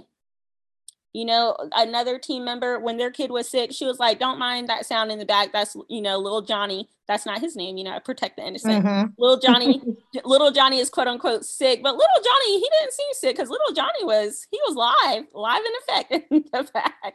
You 1.12 1.24
know, 1.24 1.56
another 1.72 2.18
team 2.18 2.44
member, 2.44 2.78
when 2.78 2.98
their 2.98 3.10
kid 3.10 3.30
was 3.30 3.48
sick, 3.48 3.72
she 3.72 3.86
was 3.86 3.98
like, 3.98 4.18
Don't 4.18 4.38
mind 4.38 4.68
that 4.68 4.84
sound 4.84 5.10
in 5.10 5.18
the 5.18 5.24
back. 5.24 5.50
That's, 5.52 5.74
you 5.88 6.02
know, 6.02 6.18
little 6.18 6.42
Johnny. 6.42 6.88
That's 7.08 7.24
not 7.24 7.40
his 7.40 7.56
name, 7.56 7.78
you 7.78 7.84
know, 7.84 7.98
protect 8.00 8.36
the 8.36 8.46
innocent. 8.46 8.84
Mm-hmm. 8.84 9.12
Little 9.16 9.38
Johnny, 9.38 9.80
little 10.24 10.50
Johnny 10.50 10.78
is 10.78 10.90
quote 10.90 11.06
unquote 11.06 11.44
sick, 11.44 11.82
but 11.82 11.94
little 11.94 12.22
Johnny, 12.22 12.60
he 12.60 12.68
didn't 12.78 12.92
seem 12.92 13.06
sick 13.12 13.36
because 13.36 13.48
little 13.48 13.72
Johnny 13.72 14.04
was, 14.04 14.46
he 14.50 14.60
was 14.66 14.74
live, 14.74 15.24
live 15.32 15.62
in 15.64 15.72
effect 15.82 16.12
in 16.30 16.44
the 16.52 16.68
back. 16.74 17.14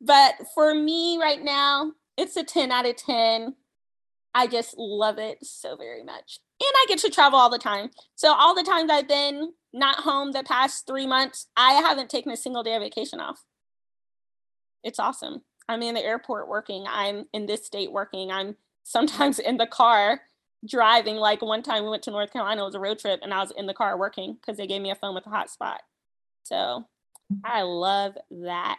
But 0.00 0.34
for 0.54 0.74
me 0.74 1.18
right 1.20 1.42
now, 1.42 1.92
it's 2.16 2.36
a 2.36 2.44
10 2.44 2.72
out 2.72 2.86
of 2.86 2.96
10. 2.96 3.54
I 4.34 4.46
just 4.46 4.74
love 4.78 5.18
it 5.18 5.44
so 5.44 5.76
very 5.76 6.04
much. 6.04 6.38
And 6.60 6.72
I 6.76 6.84
get 6.88 6.98
to 7.00 7.10
travel 7.10 7.38
all 7.38 7.50
the 7.50 7.58
time. 7.58 7.90
So, 8.14 8.32
all 8.32 8.54
the 8.54 8.62
times 8.62 8.90
I've 8.90 9.08
been 9.08 9.52
not 9.72 10.00
home 10.00 10.32
the 10.32 10.42
past 10.42 10.86
three 10.86 11.06
months, 11.06 11.46
I 11.56 11.72
haven't 11.72 12.10
taken 12.10 12.30
a 12.30 12.36
single 12.36 12.62
day 12.62 12.74
of 12.74 12.82
vacation 12.82 13.18
off. 13.18 13.42
It's 14.84 14.98
awesome. 14.98 15.42
I'm 15.68 15.82
in 15.82 15.94
the 15.94 16.04
airport 16.04 16.48
working. 16.48 16.84
I'm 16.88 17.26
in 17.32 17.46
this 17.46 17.64
state 17.64 17.92
working. 17.92 18.30
I'm 18.30 18.56
sometimes 18.84 19.38
in 19.38 19.56
the 19.56 19.66
car 19.66 20.20
driving. 20.66 21.16
Like 21.16 21.42
one 21.42 21.62
time 21.62 21.84
we 21.84 21.90
went 21.90 22.02
to 22.04 22.10
North 22.10 22.32
Carolina, 22.32 22.62
it 22.62 22.64
was 22.64 22.74
a 22.74 22.80
road 22.80 22.98
trip, 22.98 23.20
and 23.22 23.32
I 23.32 23.40
was 23.40 23.52
in 23.56 23.66
the 23.66 23.74
car 23.74 23.96
working 23.96 24.34
because 24.34 24.56
they 24.56 24.66
gave 24.66 24.82
me 24.82 24.90
a 24.90 24.96
phone 24.96 25.14
with 25.14 25.26
a 25.26 25.30
hotspot. 25.30 25.78
So 26.42 26.86
I 27.44 27.62
love 27.62 28.14
that. 28.30 28.78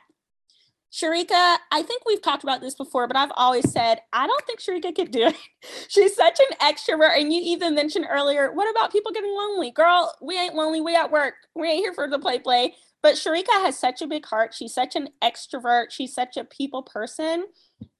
Sharika, 0.92 1.58
I 1.72 1.84
think 1.84 2.04
we've 2.06 2.22
talked 2.22 2.44
about 2.44 2.60
this 2.60 2.76
before, 2.76 3.08
but 3.08 3.16
I've 3.16 3.32
always 3.36 3.72
said 3.72 4.02
I 4.12 4.28
don't 4.28 4.46
think 4.46 4.60
Sharika 4.60 4.94
could 4.94 5.12
do 5.12 5.28
it. 5.28 5.36
She's 5.88 6.16
such 6.16 6.39
an 6.39 6.58
extrovert. 6.58 7.18
And 7.18 7.32
you 7.32 7.42
even 7.44 7.76
mentioned 7.76 8.08
earlier, 8.10 8.52
what 8.52 8.70
about 8.70 8.92
people 8.92 9.12
getting 9.12 9.34
lonely? 9.34 9.72
Girl, 9.72 10.14
we 10.22 10.38
ain't 10.38 10.56
lonely. 10.56 10.82
We 10.82 10.96
at 10.96 11.12
work. 11.12 11.36
We 11.56 11.70
ain't 11.70 11.80
here 11.80 11.94
for 11.94 12.10
the 12.10 12.20
play 12.20 12.39
play. 12.39 12.76
But 13.02 13.16
Sharika 13.16 13.64
has 13.64 13.80
such 13.80 14.02
a 14.02 14.08
big 14.08 14.26
heart. 14.26 14.54
She's 14.54 14.74
such 14.74 14.96
an 14.96 15.10
extrovert. 15.24 15.86
She's 15.92 16.14
such 16.14 16.36
a 16.38 16.44
people 16.44 16.84
person 16.84 17.46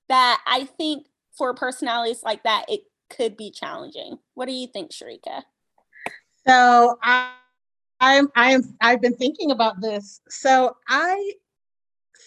that 0.10 0.42
I 0.46 0.66
think 0.66 1.08
for 1.38 1.54
personalities 1.54 2.22
like 2.24 2.44
that, 2.44 2.66
it 2.68 2.82
could 3.10 3.38
be 3.38 3.52
challenging. 3.52 4.18
What 4.34 4.48
do 4.48 4.54
you 4.54 4.68
think, 4.68 4.92
Sharika? 4.92 5.44
So 6.46 7.00
I 7.02 7.32
I'm 8.02 8.28
I'm 8.36 8.78
I've 8.82 9.02
been 9.02 9.16
thinking 9.16 9.52
about 9.52 9.80
this. 9.80 10.22
So 10.30 10.76
I 10.88 11.34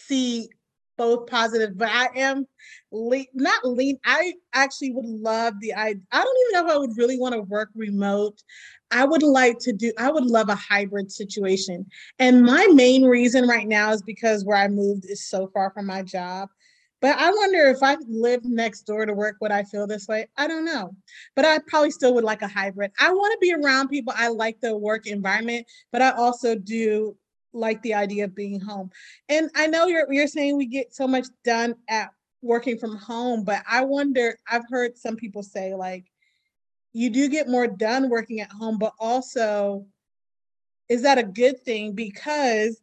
see 0.07 0.49
both 0.97 1.27
positive, 1.27 1.77
but 1.77 1.89
I 1.89 2.09
am 2.15 2.47
le- 2.93 3.27
not 3.35 3.67
lean. 3.67 3.99
I 4.05 4.35
actually 4.53 4.93
would 4.93 5.05
love 5.07 5.55
the 5.61 5.75
I 5.75 5.95
I 6.13 6.25
don't 6.25 6.37
even 6.43 6.53
know 6.53 6.67
if 6.67 6.77
I 6.77 6.79
would 6.79 6.97
really 6.97 7.19
want 7.19 7.35
to 7.35 7.43
work 7.43 7.71
remote. 7.75 8.43
I 8.91 9.05
would 9.05 9.23
like 9.23 9.59
to 9.61 9.73
do 9.73 9.93
I 9.99 10.11
would 10.11 10.25
love 10.25 10.49
a 10.49 10.55
hybrid 10.55 11.11
situation. 11.11 11.87
And 12.19 12.43
my 12.43 12.67
main 12.73 13.05
reason 13.05 13.49
right 13.49 13.67
now 13.67 13.93
is 13.93 14.03
because 14.03 14.45
where 14.45 14.57
I 14.57 14.69
moved 14.69 15.05
is 15.07 15.27
so 15.27 15.49
far 15.49 15.71
from 15.71 15.87
my 15.87 16.03
job. 16.03 16.49
But 17.01 17.19
I 17.19 17.31
wonder 17.31 17.67
if 17.67 17.83
I 17.83 17.97
lived 18.09 18.47
next 18.47 18.83
door 18.83 19.05
to 19.05 19.13
work, 19.13 19.37
would 19.43 19.51
I 19.51 19.65
feel 19.65 19.87
this 19.87 20.09
way? 20.09 20.27
I 20.39 20.47
don't 20.47 20.65
know. 20.65 20.97
But 21.37 21.45
I 21.45 21.59
probably 21.67 21.91
still 21.91 22.15
would 22.15 22.25
like 22.25 22.41
a 22.41 22.49
hybrid. 22.49 22.93
I 22.99 23.11
want 23.13 23.33
to 23.33 23.39
be 23.47 23.53
around 23.53 23.89
people. 23.89 24.15
I 24.17 24.29
like 24.29 24.59
the 24.63 24.75
work 24.75 25.07
environment, 25.07 25.67
but 25.93 26.01
I 26.01 26.13
also 26.13 26.55
do 26.55 27.15
like 27.55 27.81
the 27.83 27.95
idea 27.95 28.25
of 28.25 28.35
being 28.35 28.61
home. 28.61 28.91
And 29.29 29.51
I 29.55 29.67
know 29.67 29.87
you're 29.87 30.13
you're 30.13 30.27
saying 30.27 30.57
we 30.57 30.67
get 30.67 30.95
so 30.95 31.07
much 31.07 31.27
done 31.45 31.75
at 31.89 32.11
working 32.43 32.79
from 32.79 32.97
home, 32.97 33.45
but 33.45 33.63
I 33.69 33.83
wonder, 33.85 34.39
I've 34.49 34.69
heard 34.69 34.99
some 34.99 35.17
people 35.17 35.43
say 35.43 35.75
like 35.75 36.05
you 36.93 37.11
do 37.11 37.29
get 37.29 37.49
more 37.49 37.67
done 37.67 38.09
working 38.09 38.41
at 38.41 38.51
home, 38.51 38.79
but 38.79 38.93
also 38.99 39.87
is 40.89 41.03
that 41.03 41.19
a 41.19 41.23
good 41.23 41.61
thing 41.65 41.93
because 41.93 42.83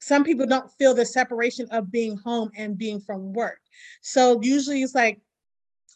some 0.00 0.24
people 0.24 0.46
don't 0.46 0.70
feel 0.72 0.94
the 0.94 1.06
separation 1.06 1.68
of 1.70 1.92
being 1.92 2.16
home 2.16 2.50
and 2.56 2.78
being 2.78 3.00
from 3.00 3.32
work. 3.32 3.60
So 4.00 4.40
usually 4.42 4.82
it's 4.82 4.94
like 4.94 5.20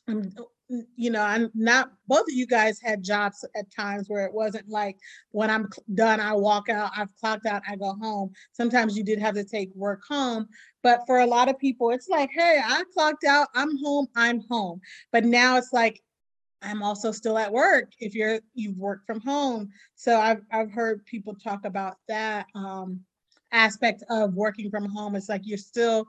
I'm 0.09 0.33
you 0.69 1.11
know, 1.11 1.23
I'm 1.23 1.51
not 1.55 1.93
both 2.09 2.23
of 2.23 2.35
you 2.35 2.47
guys 2.47 2.81
had 2.81 3.03
jobs 3.03 3.45
at 3.55 3.71
times 3.71 4.09
where 4.09 4.25
it 4.27 4.33
wasn't 4.33 4.69
like 4.69 4.99
when 5.31 5.51
I'm 5.51 5.69
done, 5.95 6.19
I 6.19 6.33
walk 6.33 6.69
out, 6.69 6.91
I've 6.97 7.15
clocked 7.21 7.47
out, 7.47 7.63
I 7.69 7.77
go 7.77 7.95
home. 8.01 8.33
Sometimes 8.53 8.97
you 8.97 9.05
did 9.05 9.21
have 9.21 9.35
to 9.35 9.45
take 9.45 9.75
work 9.75 10.03
home, 10.09 10.49
but 10.83 11.03
for 11.07 11.21
a 11.21 11.27
lot 11.27 11.49
of 11.49 11.59
people, 11.59 11.91
it's 11.91 12.09
like, 12.09 12.31
hey, 12.33 12.61
I 12.65 12.83
clocked 12.93 13.25
out, 13.25 13.49
I'm 13.55 13.79
home, 13.79 14.09
I'm 14.17 14.41
home. 14.49 14.81
But 15.13 15.25
now 15.25 15.57
it's 15.57 15.73
like, 15.73 16.03
I'm 16.63 16.83
also 16.83 17.13
still 17.13 17.39
at 17.39 17.53
work 17.53 17.93
if 18.01 18.15
you're 18.15 18.41
you've 18.55 18.79
worked 18.79 19.07
from 19.07 19.21
home. 19.21 19.69
So 19.95 20.19
I've 20.19 20.43
I've 20.51 20.73
heard 20.73 21.05
people 21.07 21.35
talk 21.35 21.65
about 21.65 21.97
that 22.09 22.47
um, 22.55 23.01
aspect 23.53 24.03
of 24.11 24.35
working 24.35 24.71
from 24.71 24.87
home. 24.87 25.15
It's 25.15 25.29
like 25.29 25.43
you're 25.45 25.59
still 25.59 26.07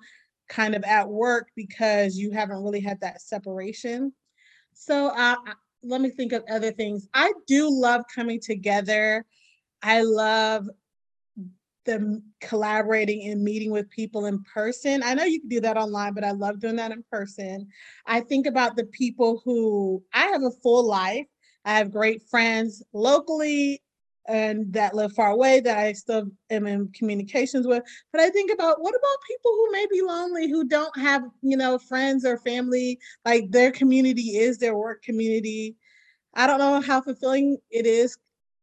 kind 0.50 0.74
of 0.74 0.84
at 0.84 1.08
work 1.08 1.50
because 1.56 2.18
you 2.18 2.32
haven't 2.32 2.64
really 2.64 2.80
had 2.80 3.00
that 3.02 3.22
separation. 3.22 4.14
So 4.80 5.08
uh, 5.08 5.36
let 5.84 6.02
me 6.02 6.10
think 6.10 6.34
of 6.34 6.44
other 6.50 6.72
things. 6.72 7.08
I 7.14 7.34
do 7.48 7.68
love 7.70 8.04
coming 8.14 8.40
together. 8.40 9.26
I 9.82 10.04
love 10.04 10.70
the 11.86 12.22
collaborating 12.42 13.32
and 13.32 13.44
meeting 13.44 13.72
with 13.72 13.90
people 13.90 14.28
in 14.28 14.44
person. 14.44 15.02
I 15.02 15.16
know 15.16 15.24
you 15.24 15.40
can 15.40 15.50
do 15.50 15.62
that 15.62 15.78
online, 15.78 16.14
but 16.14 16.24
I 16.24 16.32
love 16.32 16.60
doing 16.60 16.76
that 16.76 16.92
in 16.92 17.04
person. 17.12 17.68
I 18.06 18.20
think 18.20 18.46
about 18.46 18.76
the 18.76 18.86
people 18.86 19.42
who 19.44 20.04
I 20.14 20.28
have 20.28 20.44
a 20.44 20.52
full 20.52 20.86
life. 20.86 21.26
I 21.66 21.74
have 21.74 21.92
great 21.92 22.22
friends 22.30 22.84
locally 22.94 23.82
and 24.28 24.72
that 24.74 24.94
live 24.94 25.14
far 25.14 25.32
away 25.32 25.62
that 25.62 25.78
I 25.78 25.94
still 25.94 26.30
am 26.50 26.68
in 26.68 26.90
communications 26.90 27.66
with. 27.66 27.84
But 28.12 28.22
I 28.22 28.30
think 28.30 28.52
about 28.52 28.82
what 28.82 28.94
about 28.94 29.18
people 29.28 29.52
who 29.52 29.72
may 29.72 29.88
be 29.90 30.02
lonely, 30.02 30.50
who 30.50 30.66
don't 30.66 30.98
have, 31.00 31.24
you 31.42 31.56
know, 31.56 31.78
friends 31.78 32.26
or 32.26 32.38
family, 32.38 33.00
like 33.26 33.50
their 33.52 33.72
community 33.72 34.38
is 34.38 34.58
their 34.58 34.76
work 34.76 35.02
community. 35.02 35.76
I 36.34 36.46
don't 36.46 36.60
know 36.60 36.82
how 36.82 37.02
fulfilling 37.02 37.58
it 37.72 37.86
is 37.86 38.18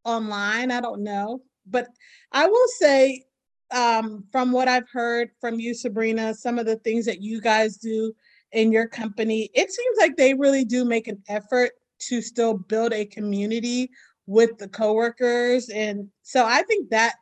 online. 0.05 0.71
I 0.71 0.81
don't 0.81 1.03
know. 1.03 1.41
But 1.67 1.89
I 2.31 2.47
will 2.47 2.69
say, 2.79 3.25
um, 3.71 4.25
from 4.31 4.53
what 4.53 4.69
I've 4.69 4.89
heard 4.91 5.31
from 5.41 5.59
you, 5.59 5.75
Sabrina, 5.75 6.35
some 6.35 6.59
of 6.59 6.67
the 6.67 6.77
things 6.77 7.07
that 7.07 7.23
you 7.23 7.41
guys 7.41 7.79
do 7.79 8.15
in 8.53 8.71
your 8.71 8.87
company, 8.87 9.51
it 9.55 9.73
seems 9.73 9.97
like 9.99 10.17
they 10.17 10.35
really 10.35 10.65
do 10.65 10.85
make 10.85 11.09
an 11.09 11.23
effort 11.29 11.71
to 12.01 12.21
still 12.21 12.55
build 12.55 12.93
a 12.93 13.07
community 13.07 13.91
with 14.27 14.57
the 14.59 14.69
coworkers 14.69 15.69
and 15.69 16.09
so 16.23 16.45
i 16.45 16.63
think 16.63 16.91
that 16.91 17.15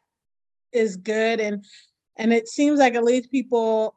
is 0.73 0.97
good 0.97 1.41
and 1.41 1.65
and 2.17 2.33
it 2.33 2.49
seems 2.49 2.79
like 2.79 2.95
at 2.95 3.05
least 3.05 3.31
people 3.31 3.95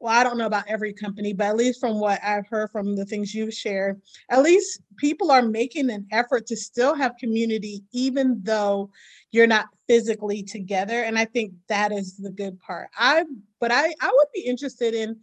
well 0.00 0.18
i 0.18 0.22
don't 0.22 0.38
know 0.38 0.46
about 0.46 0.66
every 0.66 0.92
company 0.92 1.32
but 1.32 1.46
at 1.46 1.56
least 1.56 1.80
from 1.80 2.00
what 2.00 2.18
i've 2.24 2.46
heard 2.46 2.70
from 2.70 2.96
the 2.96 3.04
things 3.04 3.34
you've 3.34 3.52
shared 3.52 4.00
at 4.30 4.42
least 4.42 4.80
people 4.96 5.30
are 5.30 5.42
making 5.42 5.90
an 5.90 6.06
effort 6.12 6.46
to 6.46 6.56
still 6.56 6.94
have 6.94 7.12
community 7.18 7.82
even 7.92 8.40
though 8.42 8.90
you're 9.32 9.46
not 9.46 9.66
physically 9.86 10.42
together 10.42 11.02
and 11.02 11.18
i 11.18 11.24
think 11.24 11.52
that 11.68 11.92
is 11.92 12.16
the 12.16 12.30
good 12.30 12.58
part. 12.60 12.88
I 12.98 13.24
but 13.60 13.70
i 13.70 13.94
i 14.00 14.10
would 14.12 14.28
be 14.34 14.40
interested 14.40 14.94
in 14.94 15.18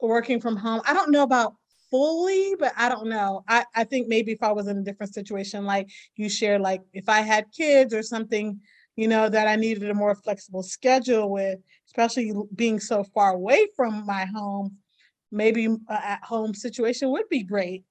working 0.00 0.40
from 0.40 0.56
home. 0.56 0.80
I 0.86 0.94
don't 0.94 1.10
know 1.10 1.22
about 1.22 1.54
fully, 1.90 2.54
but 2.58 2.72
I 2.76 2.88
don't 2.88 3.08
know. 3.08 3.44
I, 3.48 3.64
I 3.74 3.84
think 3.84 4.08
maybe 4.08 4.32
if 4.32 4.42
I 4.42 4.52
was 4.52 4.68
in 4.68 4.78
a 4.78 4.82
different 4.82 5.14
situation, 5.14 5.64
like 5.64 5.88
you 6.16 6.28
shared, 6.28 6.60
like 6.60 6.82
if 6.92 7.08
I 7.08 7.20
had 7.20 7.52
kids 7.52 7.92
or 7.92 8.02
something, 8.02 8.60
you 8.96 9.08
know, 9.08 9.28
that 9.28 9.48
I 9.48 9.56
needed 9.56 9.88
a 9.90 9.94
more 9.94 10.14
flexible 10.14 10.62
schedule 10.62 11.30
with, 11.30 11.58
especially 11.86 12.32
being 12.54 12.80
so 12.80 13.04
far 13.04 13.32
away 13.32 13.66
from 13.76 14.06
my 14.06 14.26
home, 14.26 14.76
maybe 15.32 15.68
at 15.88 16.22
home 16.22 16.54
situation 16.54 17.10
would 17.10 17.28
be 17.28 17.42
great. 17.42 17.84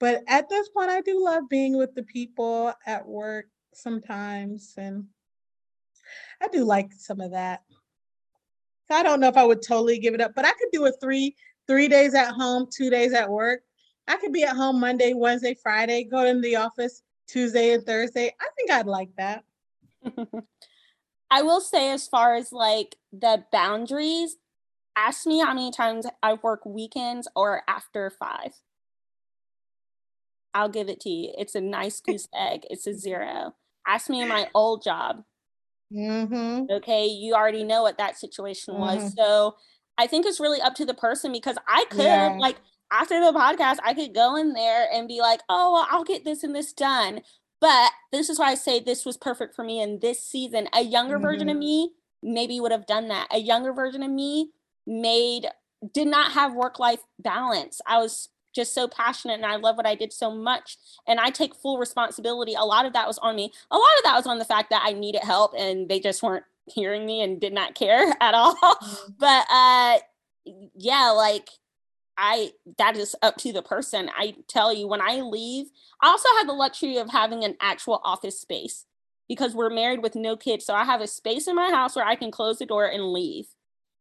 But 0.00 0.22
at 0.28 0.48
this 0.48 0.68
point, 0.68 0.90
I 0.90 1.00
do 1.00 1.24
love 1.24 1.44
being 1.48 1.76
with 1.76 1.94
the 1.94 2.04
people 2.04 2.72
at 2.86 3.06
work 3.06 3.46
sometimes. 3.74 4.74
And 4.76 5.06
I 6.40 6.48
do 6.48 6.64
like 6.64 6.92
some 6.92 7.20
of 7.20 7.32
that. 7.32 7.62
I 8.90 9.02
don't 9.02 9.20
know 9.20 9.28
if 9.28 9.36
I 9.36 9.44
would 9.44 9.62
totally 9.62 9.98
give 9.98 10.14
it 10.14 10.20
up, 10.20 10.34
but 10.34 10.46
I 10.46 10.52
could 10.52 10.70
do 10.72 10.86
a 10.86 10.92
three 10.92 11.36
three 11.68 11.86
days 11.86 12.14
at 12.14 12.32
home, 12.32 12.66
two 12.70 12.90
days 12.90 13.12
at 13.12 13.30
work. 13.30 13.60
I 14.08 14.16
could 14.16 14.32
be 14.32 14.42
at 14.42 14.56
home 14.56 14.80
Monday, 14.80 15.12
Wednesday, 15.12 15.54
Friday, 15.54 16.04
go 16.04 16.24
in 16.24 16.40
the 16.40 16.56
office 16.56 17.02
Tuesday 17.28 17.74
and 17.74 17.84
Thursday. 17.84 18.34
I 18.40 18.46
think 18.56 18.70
I'd 18.70 18.86
like 18.86 19.10
that. 19.18 19.44
I 21.30 21.42
will 21.42 21.60
say, 21.60 21.90
as 21.90 22.08
far 22.08 22.34
as 22.34 22.52
like 22.52 22.96
the 23.12 23.44
boundaries, 23.52 24.36
ask 24.96 25.26
me 25.26 25.40
how 25.40 25.52
many 25.52 25.70
times 25.70 26.06
I 26.22 26.34
work 26.42 26.64
weekends 26.64 27.28
or 27.36 27.62
after 27.68 28.10
five. 28.10 28.54
I'll 30.54 30.70
give 30.70 30.88
it 30.88 31.00
to 31.00 31.10
you. 31.10 31.34
It's 31.36 31.54
a 31.54 31.60
nice 31.60 32.00
goose 32.00 32.28
egg. 32.34 32.62
It's 32.70 32.86
a 32.86 32.94
zero. 32.94 33.54
Ask 33.86 34.08
me 34.08 34.22
in 34.22 34.28
my 34.28 34.48
old 34.54 34.82
job. 34.82 35.22
Mm-hmm. 35.92 36.70
Okay, 36.70 37.06
you 37.06 37.34
already 37.34 37.64
know 37.64 37.82
what 37.82 37.98
that 37.98 38.18
situation 38.18 38.74
mm-hmm. 38.74 38.82
was. 38.82 39.14
So 39.14 39.56
I 39.98 40.06
think 40.06 40.24
it's 40.24 40.40
really 40.40 40.60
up 40.60 40.74
to 40.76 40.86
the 40.86 40.94
person 40.94 41.32
because 41.32 41.56
I 41.66 41.84
could 41.90 42.00
yeah. 42.00 42.36
like 42.38 42.56
after 42.90 43.20
the 43.20 43.38
podcast, 43.38 43.78
I 43.84 43.94
could 43.94 44.14
go 44.14 44.36
in 44.36 44.52
there 44.54 44.88
and 44.92 45.08
be 45.08 45.20
like, 45.20 45.40
oh, 45.48 45.72
well, 45.72 45.86
I'll 45.90 46.04
get 46.04 46.24
this 46.24 46.42
and 46.42 46.54
this 46.54 46.72
done. 46.72 47.20
But 47.60 47.90
this 48.12 48.30
is 48.30 48.38
why 48.38 48.52
I 48.52 48.54
say 48.54 48.80
this 48.80 49.04
was 49.04 49.16
perfect 49.16 49.54
for 49.54 49.64
me 49.64 49.80
in 49.82 49.98
this 49.98 50.22
season. 50.22 50.68
A 50.72 50.82
younger 50.82 51.16
mm-hmm. 51.16 51.24
version 51.24 51.48
of 51.48 51.54
mm-hmm. 51.54 51.60
me 51.60 51.90
maybe 52.22 52.60
would 52.60 52.72
have 52.72 52.86
done 52.86 53.08
that. 53.08 53.28
A 53.30 53.38
younger 53.38 53.72
version 53.72 54.02
of 54.02 54.10
me 54.10 54.50
made 54.86 55.48
did 55.92 56.08
not 56.08 56.32
have 56.32 56.54
work 56.54 56.78
life 56.78 57.00
balance. 57.18 57.80
I 57.86 57.98
was 57.98 58.28
just 58.54 58.74
so 58.74 58.88
passionate 58.88 59.34
and 59.34 59.46
I 59.46 59.56
love 59.56 59.76
what 59.76 59.86
I 59.86 59.94
did 59.94 60.12
so 60.12 60.30
much. 60.30 60.78
And 61.06 61.20
I 61.20 61.30
take 61.30 61.54
full 61.54 61.78
responsibility. 61.78 62.54
A 62.54 62.64
lot 62.64 62.86
of 62.86 62.92
that 62.94 63.06
was 63.06 63.18
on 63.18 63.36
me. 63.36 63.52
A 63.70 63.76
lot 63.76 63.98
of 63.98 64.04
that 64.04 64.16
was 64.16 64.26
on 64.26 64.38
the 64.38 64.44
fact 64.44 64.70
that 64.70 64.82
I 64.84 64.92
needed 64.92 65.22
help 65.22 65.52
and 65.56 65.88
they 65.88 66.00
just 66.00 66.22
weren't 66.22 66.44
hearing 66.70 67.06
me 67.06 67.22
and 67.22 67.40
did 67.40 67.52
not 67.52 67.74
care 67.74 68.14
at 68.20 68.34
all. 68.34 68.54
Mm-hmm. 68.56 69.12
But 69.18 69.46
uh 69.50 69.98
yeah, 70.74 71.10
like 71.10 71.48
I 72.16 72.52
that 72.78 72.96
is 72.96 73.14
up 73.22 73.36
to 73.38 73.52
the 73.52 73.62
person. 73.62 74.10
I 74.16 74.34
tell 74.48 74.72
you, 74.74 74.88
when 74.88 75.00
I 75.00 75.20
leave, 75.20 75.66
I 76.02 76.08
also 76.08 76.28
have 76.38 76.46
the 76.46 76.52
luxury 76.52 76.96
of 76.96 77.10
having 77.10 77.44
an 77.44 77.56
actual 77.60 78.00
office 78.02 78.40
space 78.40 78.86
because 79.28 79.54
we're 79.54 79.70
married 79.70 80.02
with 80.02 80.16
no 80.16 80.36
kids. 80.36 80.64
So 80.64 80.74
I 80.74 80.84
have 80.84 81.00
a 81.00 81.06
space 81.06 81.46
in 81.46 81.54
my 81.54 81.70
house 81.70 81.94
where 81.94 82.06
I 82.06 82.16
can 82.16 82.30
close 82.30 82.58
the 82.58 82.66
door 82.66 82.86
and 82.86 83.12
leave. 83.12 83.46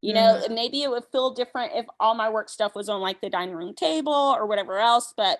You 0.01 0.13
know, 0.13 0.41
mm. 0.47 0.53
maybe 0.53 0.84
it 0.84 0.91
would 0.91 1.05
feel 1.11 1.34
different 1.34 1.74
if 1.76 1.86
all 1.99 2.13
my 2.13 2.30
work 2.30 2.49
stuff 2.49 2.76
was 2.76 2.88
on 2.88 3.01
like 3.01 3.20
the 3.20 3.32
dining 3.32 3.55
room 3.55 3.74
table 3.74 4.13
or 4.13 4.45
whatever 4.45 4.78
else, 4.78 5.13
but 5.18 5.39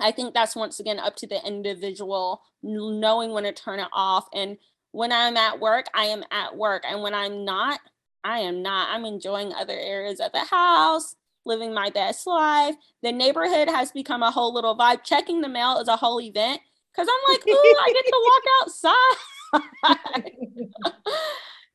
I 0.00 0.12
think 0.12 0.34
that's 0.34 0.56
once 0.56 0.80
again 0.80 0.98
up 0.98 1.16
to 1.16 1.26
the 1.26 1.44
individual 1.46 2.42
knowing 2.62 3.30
when 3.32 3.44
to 3.44 3.52
turn 3.52 3.80
it 3.80 3.88
off 3.92 4.28
and 4.34 4.58
when 4.94 5.10
I'm 5.10 5.36
at 5.36 5.58
work, 5.58 5.86
I 5.92 6.04
am 6.04 6.22
at 6.30 6.56
work. 6.56 6.84
And 6.88 7.02
when 7.02 7.14
I'm 7.14 7.44
not, 7.44 7.80
I 8.22 8.38
am 8.38 8.62
not. 8.62 8.90
I'm 8.90 9.04
enjoying 9.04 9.52
other 9.52 9.76
areas 9.76 10.20
of 10.20 10.30
the 10.30 10.44
house, 10.44 11.16
living 11.44 11.74
my 11.74 11.90
best 11.90 12.28
life. 12.28 12.76
The 13.02 13.10
neighborhood 13.10 13.68
has 13.68 13.90
become 13.90 14.22
a 14.22 14.30
whole 14.30 14.54
little 14.54 14.78
vibe. 14.78 15.02
Checking 15.02 15.40
the 15.40 15.48
mail 15.48 15.78
is 15.78 15.88
a 15.88 15.96
whole 15.96 16.20
event 16.20 16.60
because 16.92 17.08
I'm 17.10 17.34
like, 17.34 17.44
ooh, 17.44 17.74
I 17.84 17.92
get 17.92 18.06
to 18.06 18.22
walk 18.24 18.42
outside. 18.62 20.30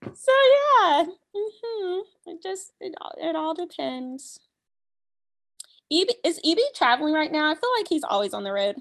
so 0.16 0.32
yeah, 0.32 1.04
mm-hmm. 1.36 2.00
it 2.28 2.42
just 2.42 2.72
it 2.80 2.96
all 3.02 3.14
it 3.18 3.36
all 3.36 3.54
depends. 3.54 4.40
EB, 5.92 6.08
is 6.24 6.40
EB 6.46 6.58
traveling 6.74 7.14
right 7.14 7.32
now? 7.32 7.52
I 7.52 7.56
feel 7.56 7.72
like 7.78 7.90
he's 7.90 8.04
always 8.06 8.34
on 8.34 8.46
the 8.46 8.54
road. 8.54 8.78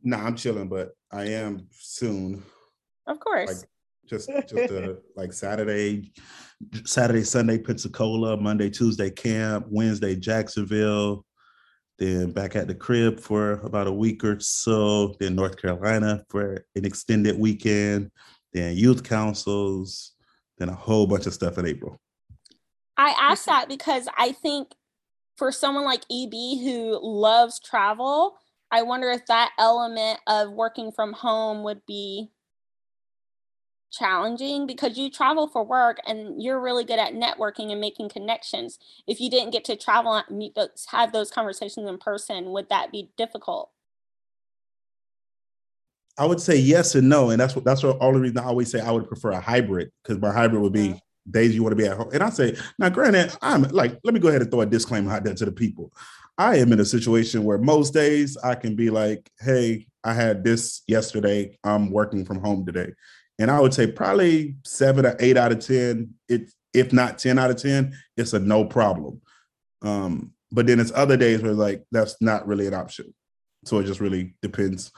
Nah, 0.00 0.24
I'm 0.24 0.36
chilling, 0.36 0.68
but 0.68 0.96
I 1.10 1.24
am 1.24 1.66
soon. 1.72 2.44
Of 3.06 3.20
course. 3.20 3.48
Like 3.48 3.68
Just 4.06 4.30
just 4.48 4.72
uh, 4.72 4.94
like 5.16 5.32
Saturday, 5.32 6.12
Saturday, 6.84 7.24
Sunday, 7.24 7.58
Pensacola, 7.58 8.36
Monday, 8.36 8.70
Tuesday 8.70 9.10
camp, 9.10 9.66
Wednesday, 9.68 10.16
Jacksonville, 10.16 11.24
then 11.98 12.32
back 12.32 12.56
at 12.56 12.68
the 12.68 12.74
crib 12.74 13.20
for 13.20 13.52
about 13.64 13.86
a 13.86 13.92
week 13.92 14.22
or 14.24 14.38
so, 14.40 15.14
then 15.18 15.34
North 15.34 15.60
Carolina 15.60 16.24
for 16.28 16.64
an 16.74 16.84
extended 16.84 17.38
weekend, 17.38 18.10
then 18.52 18.76
youth 18.76 19.02
councils, 19.02 20.12
then 20.58 20.68
a 20.68 20.74
whole 20.74 21.06
bunch 21.06 21.26
of 21.26 21.34
stuff 21.34 21.58
in 21.58 21.66
April. 21.66 21.98
I 22.96 23.14
asked 23.18 23.46
that 23.46 23.68
because 23.68 24.08
I 24.16 24.32
think 24.32 24.72
for 25.36 25.52
someone 25.52 25.84
like 25.84 26.02
EB 26.10 26.32
who 26.32 26.98
loves 27.02 27.60
travel, 27.60 28.38
I 28.70 28.82
wonder 28.82 29.10
if 29.10 29.26
that 29.26 29.52
element 29.58 30.18
of 30.26 30.50
working 30.50 30.92
from 30.92 31.12
home 31.12 31.62
would 31.64 31.82
be 31.86 32.30
challenging 33.96 34.66
because 34.66 34.98
you 34.98 35.10
travel 35.10 35.48
for 35.48 35.64
work 35.64 35.98
and 36.06 36.42
you're 36.42 36.60
really 36.60 36.84
good 36.84 36.98
at 36.98 37.14
networking 37.14 37.70
and 37.70 37.80
making 37.80 38.08
connections. 38.08 38.78
If 39.06 39.20
you 39.20 39.30
didn't 39.30 39.52
get 39.52 39.64
to 39.66 39.76
travel 39.76 40.14
and 40.14 40.38
meet 40.38 40.54
those, 40.54 40.86
have 40.90 41.12
those 41.12 41.30
conversations 41.30 41.88
in 41.88 41.98
person, 41.98 42.50
would 42.50 42.68
that 42.68 42.92
be 42.92 43.10
difficult? 43.16 43.70
I 46.18 46.24
would 46.24 46.40
say 46.40 46.56
yes 46.56 46.94
and 46.94 47.08
no, 47.08 47.30
and 47.30 47.40
that's 47.40 47.54
what 47.54 47.64
that's 47.64 47.82
what 47.82 47.98
all 47.98 48.12
the 48.12 48.20
reason 48.20 48.38
I 48.38 48.44
always 48.44 48.70
say 48.70 48.80
I 48.80 48.90
would 48.90 49.06
prefer 49.06 49.32
a 49.32 49.40
hybrid 49.40 49.90
because 50.02 50.18
my 50.20 50.32
hybrid 50.32 50.62
would 50.62 50.72
be 50.72 50.88
mm. 50.88 51.00
days 51.30 51.54
you 51.54 51.62
want 51.62 51.72
to 51.72 51.76
be 51.76 51.86
at 51.86 51.96
home. 51.96 52.08
And 52.12 52.22
I 52.22 52.30
say, 52.30 52.56
now, 52.78 52.88
granted, 52.88 53.36
I'm 53.42 53.62
like, 53.64 53.98
let 54.02 54.14
me 54.14 54.20
go 54.20 54.28
ahead 54.28 54.40
and 54.40 54.50
throw 54.50 54.62
a 54.62 54.66
disclaimer 54.66 55.12
out 55.12 55.24
there 55.24 55.34
to 55.34 55.44
the 55.44 55.52
people. 55.52 55.92
I 56.38 56.56
am 56.56 56.72
in 56.72 56.80
a 56.80 56.84
situation 56.84 57.44
where 57.44 57.58
most 57.58 57.92
days 57.94 58.36
I 58.42 58.54
can 58.54 58.76
be 58.76 58.90
like, 58.90 59.30
hey, 59.40 59.86
I 60.04 60.14
had 60.14 60.44
this 60.44 60.82
yesterday. 60.86 61.58
I'm 61.64 61.90
working 61.90 62.24
from 62.24 62.40
home 62.40 62.64
today. 62.64 62.92
And 63.38 63.50
I 63.50 63.60
would 63.60 63.74
say 63.74 63.86
probably 63.86 64.56
seven 64.64 65.04
or 65.04 65.16
eight 65.20 65.36
out 65.36 65.52
of 65.52 65.60
10, 65.60 66.12
it, 66.28 66.50
if 66.72 66.92
not 66.92 67.18
10 67.18 67.38
out 67.38 67.50
of 67.50 67.60
10, 67.60 67.94
it's 68.16 68.32
a 68.32 68.38
no 68.38 68.64
problem. 68.64 69.20
Um, 69.82 70.32
but 70.52 70.66
then 70.66 70.80
it's 70.80 70.92
other 70.94 71.16
days 71.16 71.42
where 71.42 71.52
like 71.52 71.84
that's 71.92 72.16
not 72.20 72.46
really 72.46 72.66
an 72.66 72.74
option. 72.74 73.14
So 73.64 73.78
it 73.78 73.84
just 73.84 74.00
really 74.00 74.34
depends 74.42 74.92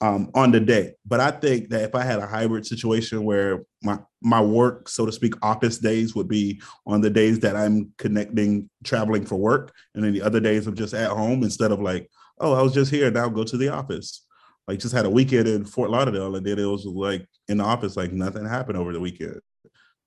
um, 0.00 0.30
on 0.34 0.50
the 0.50 0.60
day. 0.60 0.94
But 1.06 1.20
I 1.20 1.30
think 1.30 1.68
that 1.70 1.82
if 1.82 1.94
I 1.94 2.02
had 2.02 2.18
a 2.18 2.26
hybrid 2.26 2.66
situation 2.66 3.24
where 3.24 3.64
my 3.82 3.98
my 4.22 4.40
work, 4.40 4.88
so 4.88 5.06
to 5.06 5.12
speak, 5.12 5.34
office 5.42 5.78
days 5.78 6.14
would 6.14 6.28
be 6.28 6.60
on 6.86 7.00
the 7.00 7.10
days 7.10 7.40
that 7.40 7.56
I'm 7.56 7.92
connecting, 7.98 8.68
traveling 8.84 9.24
for 9.24 9.36
work, 9.36 9.72
and 9.94 10.04
then 10.04 10.12
the 10.12 10.22
other 10.22 10.40
days 10.40 10.66
I'm 10.66 10.74
just 10.74 10.94
at 10.94 11.10
home 11.10 11.42
instead 11.42 11.72
of 11.72 11.80
like, 11.80 12.10
oh, 12.38 12.54
I 12.54 12.62
was 12.62 12.74
just 12.74 12.90
here, 12.90 13.10
now 13.10 13.28
go 13.28 13.44
to 13.44 13.56
the 13.56 13.68
office. 13.68 14.26
Like 14.68 14.78
just 14.78 14.94
had 14.94 15.06
a 15.06 15.10
weekend 15.10 15.48
in 15.48 15.64
Fort 15.64 15.90
Lauderdale, 15.90 16.36
and 16.36 16.46
then 16.46 16.58
it 16.58 16.64
was 16.64 16.84
like 16.84 17.26
in 17.48 17.58
the 17.58 17.64
office, 17.64 17.96
like 17.96 18.12
nothing 18.12 18.46
happened 18.46 18.78
over 18.78 18.92
the 18.92 19.00
weekend. 19.00 19.40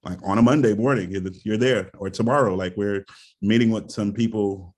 Like 0.03 0.19
on 0.23 0.37
a 0.37 0.41
Monday 0.41 0.73
morning, 0.73 1.11
you're 1.43 1.57
there, 1.57 1.89
or 1.97 2.09
tomorrow, 2.09 2.55
like 2.55 2.75
we're 2.75 3.05
meeting 3.41 3.71
with 3.71 3.89
some 3.89 4.13
people 4.13 4.75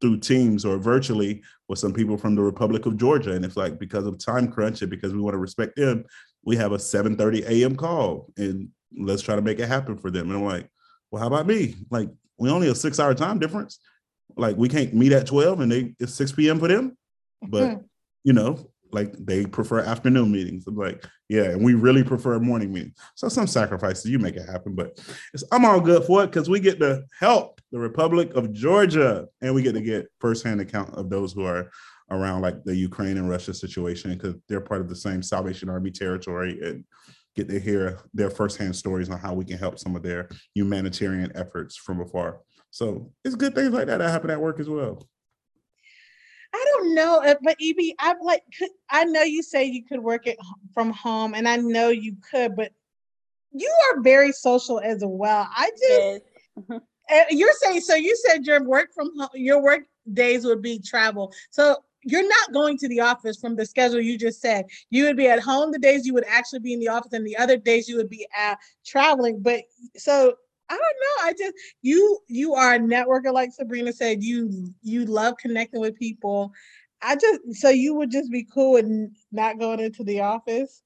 through 0.00 0.18
Teams 0.18 0.64
or 0.64 0.78
virtually 0.78 1.42
with 1.68 1.78
some 1.78 1.92
people 1.92 2.16
from 2.16 2.34
the 2.34 2.42
Republic 2.42 2.86
of 2.86 2.96
Georgia. 2.96 3.32
And 3.32 3.44
it's 3.44 3.56
like 3.56 3.78
because 3.78 4.06
of 4.06 4.18
time 4.18 4.50
crunch 4.50 4.82
and 4.82 4.90
because 4.90 5.12
we 5.12 5.20
want 5.20 5.34
to 5.34 5.38
respect 5.38 5.76
them, 5.76 6.04
we 6.44 6.56
have 6.56 6.72
a 6.72 6.76
7:30 6.76 7.48
a.m. 7.48 7.76
call 7.76 8.30
and 8.36 8.68
let's 8.96 9.22
try 9.22 9.36
to 9.36 9.42
make 9.42 9.58
it 9.58 9.68
happen 9.68 9.96
for 9.96 10.10
them. 10.10 10.28
And 10.28 10.38
I'm 10.38 10.44
like, 10.44 10.68
well, 11.10 11.20
how 11.20 11.28
about 11.28 11.46
me? 11.46 11.74
Like 11.90 12.08
we 12.38 12.50
only 12.50 12.68
a 12.68 12.74
six 12.74 13.00
hour 13.00 13.14
time 13.14 13.38
difference. 13.38 13.78
Like 14.36 14.56
we 14.56 14.68
can't 14.68 14.94
meet 14.94 15.12
at 15.12 15.26
12 15.26 15.60
and 15.60 15.72
they 15.72 15.94
it's 15.98 16.14
6 16.14 16.32
p.m. 16.32 16.58
for 16.58 16.68
them. 16.68 16.96
But 17.42 17.62
mm-hmm. 17.62 17.84
You 18.26 18.32
know, 18.32 18.58
like 18.90 19.12
they 19.24 19.46
prefer 19.46 19.80
afternoon 19.80 20.32
meetings. 20.32 20.66
I'm 20.66 20.76
like, 20.76 21.04
yeah, 21.28 21.44
and 21.44 21.64
we 21.64 21.74
really 21.74 22.02
prefer 22.02 22.40
morning 22.40 22.72
meetings. 22.72 22.96
So 23.14 23.28
some 23.28 23.46
sacrifices 23.46 24.10
you 24.10 24.18
make 24.18 24.34
it 24.34 24.48
happen, 24.48 24.74
but 24.74 24.98
I'm 25.52 25.64
all 25.64 25.80
good 25.80 26.02
for 26.04 26.24
it 26.24 26.32
because 26.32 26.50
we 26.50 26.58
get 26.58 26.80
to 26.80 27.04
help 27.20 27.60
the 27.70 27.78
Republic 27.78 28.34
of 28.34 28.52
Georgia, 28.52 29.26
and 29.40 29.54
we 29.54 29.62
get 29.62 29.74
to 29.74 29.80
get 29.80 30.08
firsthand 30.20 30.60
account 30.60 30.92
of 30.94 31.08
those 31.08 31.32
who 31.32 31.44
are 31.44 31.70
around 32.10 32.42
like 32.42 32.64
the 32.64 32.74
Ukraine 32.74 33.16
and 33.16 33.30
Russia 33.30 33.54
situation 33.54 34.12
because 34.12 34.34
they're 34.48 34.60
part 34.60 34.80
of 34.80 34.88
the 34.88 34.96
same 34.96 35.22
Salvation 35.22 35.68
Army 35.68 35.92
territory 35.92 36.58
and 36.64 36.84
get 37.36 37.48
to 37.48 37.60
hear 37.60 38.00
their 38.12 38.30
firsthand 38.30 38.74
stories 38.74 39.08
on 39.08 39.20
how 39.20 39.34
we 39.34 39.44
can 39.44 39.58
help 39.58 39.78
some 39.78 39.94
of 39.94 40.02
their 40.02 40.28
humanitarian 40.54 41.30
efforts 41.36 41.76
from 41.76 42.00
afar. 42.00 42.40
So 42.72 43.12
it's 43.24 43.36
good 43.36 43.54
things 43.54 43.72
like 43.72 43.86
that 43.86 43.98
that 43.98 44.10
happen 44.10 44.30
at 44.30 44.40
work 44.40 44.58
as 44.58 44.68
well. 44.68 45.06
Don't 46.86 46.94
know, 46.94 47.22
uh, 47.24 47.34
but 47.42 47.56
EB, 47.60 47.94
I'm 47.98 48.16
like, 48.20 48.42
I 48.90 49.04
know 49.04 49.22
you 49.22 49.42
say 49.42 49.64
you 49.64 49.84
could 49.84 50.00
work 50.00 50.26
it 50.26 50.38
from 50.72 50.92
home, 50.92 51.34
and 51.34 51.48
I 51.48 51.56
know 51.56 51.88
you 51.88 52.16
could, 52.30 52.54
but 52.54 52.72
you 53.52 53.72
are 53.90 54.02
very 54.02 54.32
social 54.32 54.80
as 54.80 55.02
well. 55.04 55.48
I 55.54 55.70
just, 55.70 55.82
yes. 55.88 56.20
Mm-hmm. 56.58 56.76
you're 57.36 57.52
saying 57.60 57.80
so. 57.80 57.94
You 57.94 58.16
said 58.26 58.46
your 58.46 58.62
work 58.64 58.90
from 58.94 59.10
home, 59.18 59.28
your 59.34 59.62
work 59.62 59.82
days 60.12 60.44
would 60.44 60.62
be 60.62 60.78
travel. 60.78 61.32
So 61.50 61.76
you're 62.04 62.28
not 62.28 62.52
going 62.52 62.78
to 62.78 62.88
the 62.88 63.00
office 63.00 63.36
from 63.40 63.56
the 63.56 63.66
schedule 63.66 64.00
you 64.00 64.16
just 64.16 64.40
said. 64.40 64.66
You 64.90 65.04
would 65.04 65.16
be 65.16 65.26
at 65.26 65.40
home 65.40 65.72
the 65.72 65.78
days 65.78 66.06
you 66.06 66.14
would 66.14 66.26
actually 66.28 66.60
be 66.60 66.72
in 66.72 66.80
the 66.80 66.88
office, 66.88 67.12
and 67.12 67.26
the 67.26 67.36
other 67.36 67.56
days 67.56 67.88
you 67.88 67.96
would 67.96 68.10
be 68.10 68.26
at 68.36 68.58
traveling. 68.84 69.40
But 69.40 69.62
so 69.96 70.34
I 70.68 70.74
don't 70.74 70.80
know. 70.80 71.28
I 71.28 71.32
just 71.38 71.54
you 71.82 72.18
you 72.28 72.54
are 72.54 72.74
a 72.74 72.78
networker, 72.78 73.32
like 73.32 73.52
Sabrina 73.52 73.92
said. 73.92 74.22
You 74.22 74.72
you 74.82 75.04
love 75.04 75.36
connecting 75.38 75.80
with 75.80 75.98
people. 75.98 76.52
I 77.02 77.16
just 77.16 77.40
so 77.54 77.68
you 77.68 77.94
would 77.94 78.10
just 78.10 78.30
be 78.30 78.44
cool 78.52 78.72
with 78.72 78.86
not 79.30 79.58
going 79.58 79.80
into 79.80 80.02
the 80.02 80.20
office. 80.20 80.82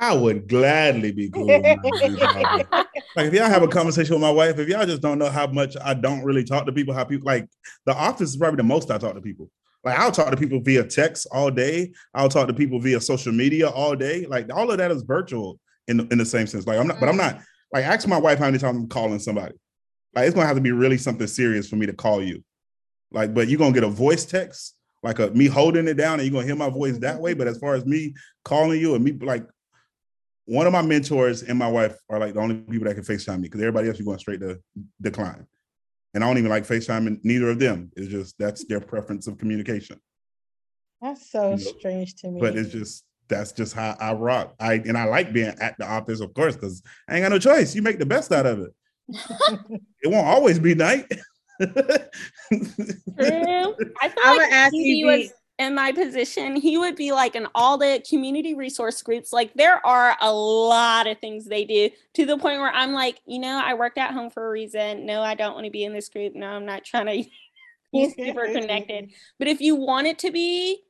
I 0.00 0.14
would 0.14 0.48
gladly 0.48 1.10
be 1.12 1.28
cool. 1.30 1.46
like 3.16 3.26
if 3.26 3.34
y'all 3.34 3.48
have 3.48 3.62
a 3.62 3.68
conversation 3.68 4.14
with 4.14 4.22
my 4.22 4.30
wife, 4.30 4.58
if 4.58 4.68
y'all 4.68 4.86
just 4.86 5.02
don't 5.02 5.18
know 5.18 5.30
how 5.30 5.46
much 5.48 5.76
I 5.82 5.94
don't 5.94 6.22
really 6.22 6.44
talk 6.44 6.66
to 6.66 6.72
people, 6.72 6.94
how 6.94 7.04
people 7.04 7.26
like 7.26 7.48
the 7.84 7.94
office 7.94 8.30
is 8.30 8.36
probably 8.36 8.58
the 8.58 8.62
most 8.64 8.90
I 8.90 8.98
talk 8.98 9.14
to 9.14 9.20
people. 9.20 9.50
Like 9.82 9.98
I'll 9.98 10.12
talk 10.12 10.30
to 10.30 10.36
people 10.36 10.60
via 10.60 10.84
text 10.84 11.26
all 11.32 11.50
day. 11.50 11.92
I'll 12.14 12.28
talk 12.28 12.48
to 12.48 12.54
people 12.54 12.80
via 12.80 13.00
social 13.00 13.32
media 13.32 13.68
all 13.68 13.96
day. 13.96 14.26
Like 14.26 14.52
all 14.54 14.70
of 14.70 14.78
that 14.78 14.90
is 14.90 15.02
virtual 15.02 15.58
in 15.88 16.00
in 16.12 16.18
the 16.18 16.26
same 16.26 16.46
sense. 16.46 16.66
Like 16.66 16.78
I'm 16.78 16.86
not, 16.86 17.00
but 17.00 17.08
I'm 17.08 17.16
not 17.16 17.40
like, 17.72 17.84
ask 17.84 18.06
my 18.08 18.18
wife 18.18 18.38
how 18.38 18.46
many 18.46 18.58
times 18.58 18.78
I'm 18.78 18.88
calling 18.88 19.18
somebody. 19.18 19.54
Like, 20.14 20.26
it's 20.26 20.34
gonna 20.34 20.46
have 20.46 20.56
to 20.56 20.62
be 20.62 20.72
really 20.72 20.98
something 20.98 21.26
serious 21.26 21.68
for 21.68 21.76
me 21.76 21.86
to 21.86 21.92
call 21.92 22.22
you. 22.22 22.42
Like, 23.10 23.34
but 23.34 23.48
you're 23.48 23.58
gonna 23.58 23.72
get 23.72 23.84
a 23.84 23.88
voice 23.88 24.24
text, 24.24 24.74
like 25.02 25.18
a 25.18 25.30
me 25.30 25.46
holding 25.46 25.88
it 25.88 25.94
down, 25.94 26.20
and 26.20 26.22
you're 26.22 26.32
gonna 26.32 26.46
hear 26.46 26.56
my 26.56 26.70
voice 26.70 26.98
that 26.98 27.20
way. 27.20 27.34
But 27.34 27.48
as 27.48 27.58
far 27.58 27.74
as 27.74 27.86
me 27.86 28.14
calling 28.44 28.80
you 28.80 28.94
and 28.94 29.04
me 29.04 29.12
like 29.12 29.46
one 30.48 30.66
of 30.66 30.72
my 30.72 30.80
mentors 30.80 31.42
and 31.42 31.58
my 31.58 31.68
wife 31.68 31.94
are 32.08 32.18
like 32.18 32.32
the 32.32 32.40
only 32.40 32.56
people 32.56 32.86
that 32.86 32.94
can 32.94 33.04
FaceTime 33.04 33.36
me 33.36 33.42
because 33.42 33.60
everybody 33.60 33.86
else 33.86 33.98
you're 33.98 34.06
going 34.06 34.18
straight 34.18 34.40
to 34.40 34.58
decline. 35.00 35.46
And 36.14 36.24
I 36.24 36.26
don't 36.26 36.38
even 36.38 36.50
like 36.50 36.66
FaceTime 36.66 37.06
and 37.06 37.20
neither 37.22 37.50
of 37.50 37.58
them. 37.58 37.92
It's 37.96 38.08
just 38.08 38.34
that's 38.38 38.64
their 38.64 38.80
preference 38.80 39.26
of 39.26 39.36
communication. 39.36 40.00
That's 41.02 41.30
so 41.30 41.50
you 41.50 41.64
know? 41.64 41.72
strange 41.78 42.14
to 42.16 42.30
me. 42.30 42.40
But 42.40 42.56
it's 42.56 42.72
just 42.72 43.04
that's 43.28 43.52
just 43.52 43.74
how 43.74 43.96
I 44.00 44.12
rock. 44.12 44.54
I 44.60 44.74
and 44.74 44.96
I 44.96 45.04
like 45.04 45.32
being 45.32 45.54
at 45.60 45.76
the 45.78 45.86
office, 45.86 46.20
of 46.20 46.34
course, 46.34 46.54
because 46.54 46.82
I 47.08 47.14
ain't 47.16 47.24
got 47.24 47.30
no 47.30 47.38
choice. 47.38 47.74
You 47.74 47.82
make 47.82 47.98
the 47.98 48.06
best 48.06 48.32
out 48.32 48.46
of 48.46 48.60
it. 48.60 48.74
it 50.02 50.10
won't 50.10 50.26
always 50.26 50.58
be 50.58 50.74
night. 50.74 51.06
True. 51.60 51.70
I 53.20 54.08
feel 54.08 54.22
I'm 54.24 54.36
like 54.36 54.52
ask 54.52 54.72
he 54.72 55.04
was 55.04 55.32
in 55.58 55.74
my 55.74 55.90
position, 55.90 56.54
he 56.54 56.78
would 56.78 56.94
be 56.94 57.10
like 57.10 57.34
in 57.34 57.48
all 57.54 57.76
the 57.78 58.02
community 58.08 58.54
resource 58.54 59.02
groups. 59.02 59.32
Like 59.32 59.52
there 59.54 59.84
are 59.84 60.16
a 60.20 60.32
lot 60.32 61.08
of 61.08 61.18
things 61.18 61.46
they 61.46 61.64
do 61.64 61.90
to 62.14 62.26
the 62.26 62.38
point 62.38 62.60
where 62.60 62.72
I'm 62.72 62.92
like, 62.92 63.20
you 63.26 63.40
know, 63.40 63.60
I 63.62 63.74
worked 63.74 63.98
at 63.98 64.12
home 64.12 64.30
for 64.30 64.46
a 64.46 64.50
reason. 64.50 65.04
No, 65.04 65.20
I 65.20 65.34
don't 65.34 65.54
want 65.54 65.64
to 65.64 65.70
be 65.70 65.84
in 65.84 65.92
this 65.92 66.08
group. 66.08 66.34
No, 66.34 66.46
I'm 66.46 66.64
not 66.64 66.84
trying 66.84 67.06
to 67.24 67.28
be 67.92 68.10
super 68.10 68.46
connected. 68.46 69.10
But 69.38 69.48
if 69.48 69.60
you 69.60 69.74
want 69.74 70.06
it 70.06 70.20
to 70.20 70.30
be, 70.30 70.80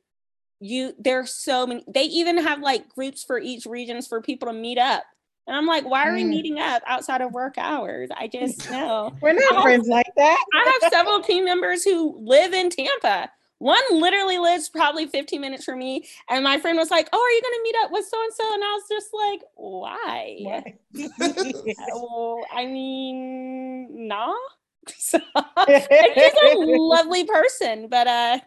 you 0.59 0.93
there's 0.99 1.33
so 1.33 1.65
many 1.65 1.83
they 1.87 2.03
even 2.03 2.37
have 2.37 2.59
like 2.59 2.89
groups 2.89 3.23
for 3.23 3.39
each 3.39 3.65
regions 3.65 4.07
for 4.07 4.21
people 4.21 4.47
to 4.47 4.53
meet 4.53 4.77
up. 4.77 5.03
And 5.47 5.55
i'm 5.55 5.65
like 5.65 5.85
why 5.85 6.07
are 6.07 6.13
we 6.13 6.23
mm. 6.23 6.29
meeting 6.29 6.59
up 6.59 6.83
outside 6.85 7.21
of 7.21 7.31
work 7.31 7.55
hours? 7.57 8.09
I 8.15 8.27
just 8.27 8.69
know. 8.71 9.15
We're 9.21 9.33
not 9.33 9.55
have, 9.55 9.63
friends 9.63 9.87
like 9.87 10.11
that. 10.17 10.45
I 10.53 10.79
have 10.81 10.91
several 10.91 11.21
team 11.21 11.45
members 11.45 11.83
who 11.83 12.17
live 12.19 12.53
in 12.53 12.69
tampa. 12.69 13.29
One 13.59 13.81
literally 13.91 14.37
lives 14.37 14.69
probably 14.69 15.05
15 15.05 15.41
minutes 15.41 15.65
from 15.65 15.79
me. 15.79 16.07
And 16.29 16.45
my 16.45 16.59
friend 16.59 16.77
was 16.77 16.91
like 16.91 17.09
oh 17.13 17.17
are 17.17 17.31
you 17.31 17.41
going 17.41 17.53
to 17.53 17.63
meet 17.63 17.75
up 17.83 17.91
with 17.91 18.05
so 18.05 18.23
and 18.23 18.33
so 18.33 18.53
and 18.53 18.63
i 18.63 18.73
was 18.73 18.83
just 18.89 19.13
like 19.13 19.41
why, 19.55 20.73
well, 21.93 22.45
i 22.53 22.65
mean 22.65 24.07
nah. 24.07 24.33
So, 24.97 25.19
he's 25.67 25.87
a 25.87 26.55
lovely 26.55 27.23
person 27.25 27.89
but 27.89 28.07
uh 28.07 28.39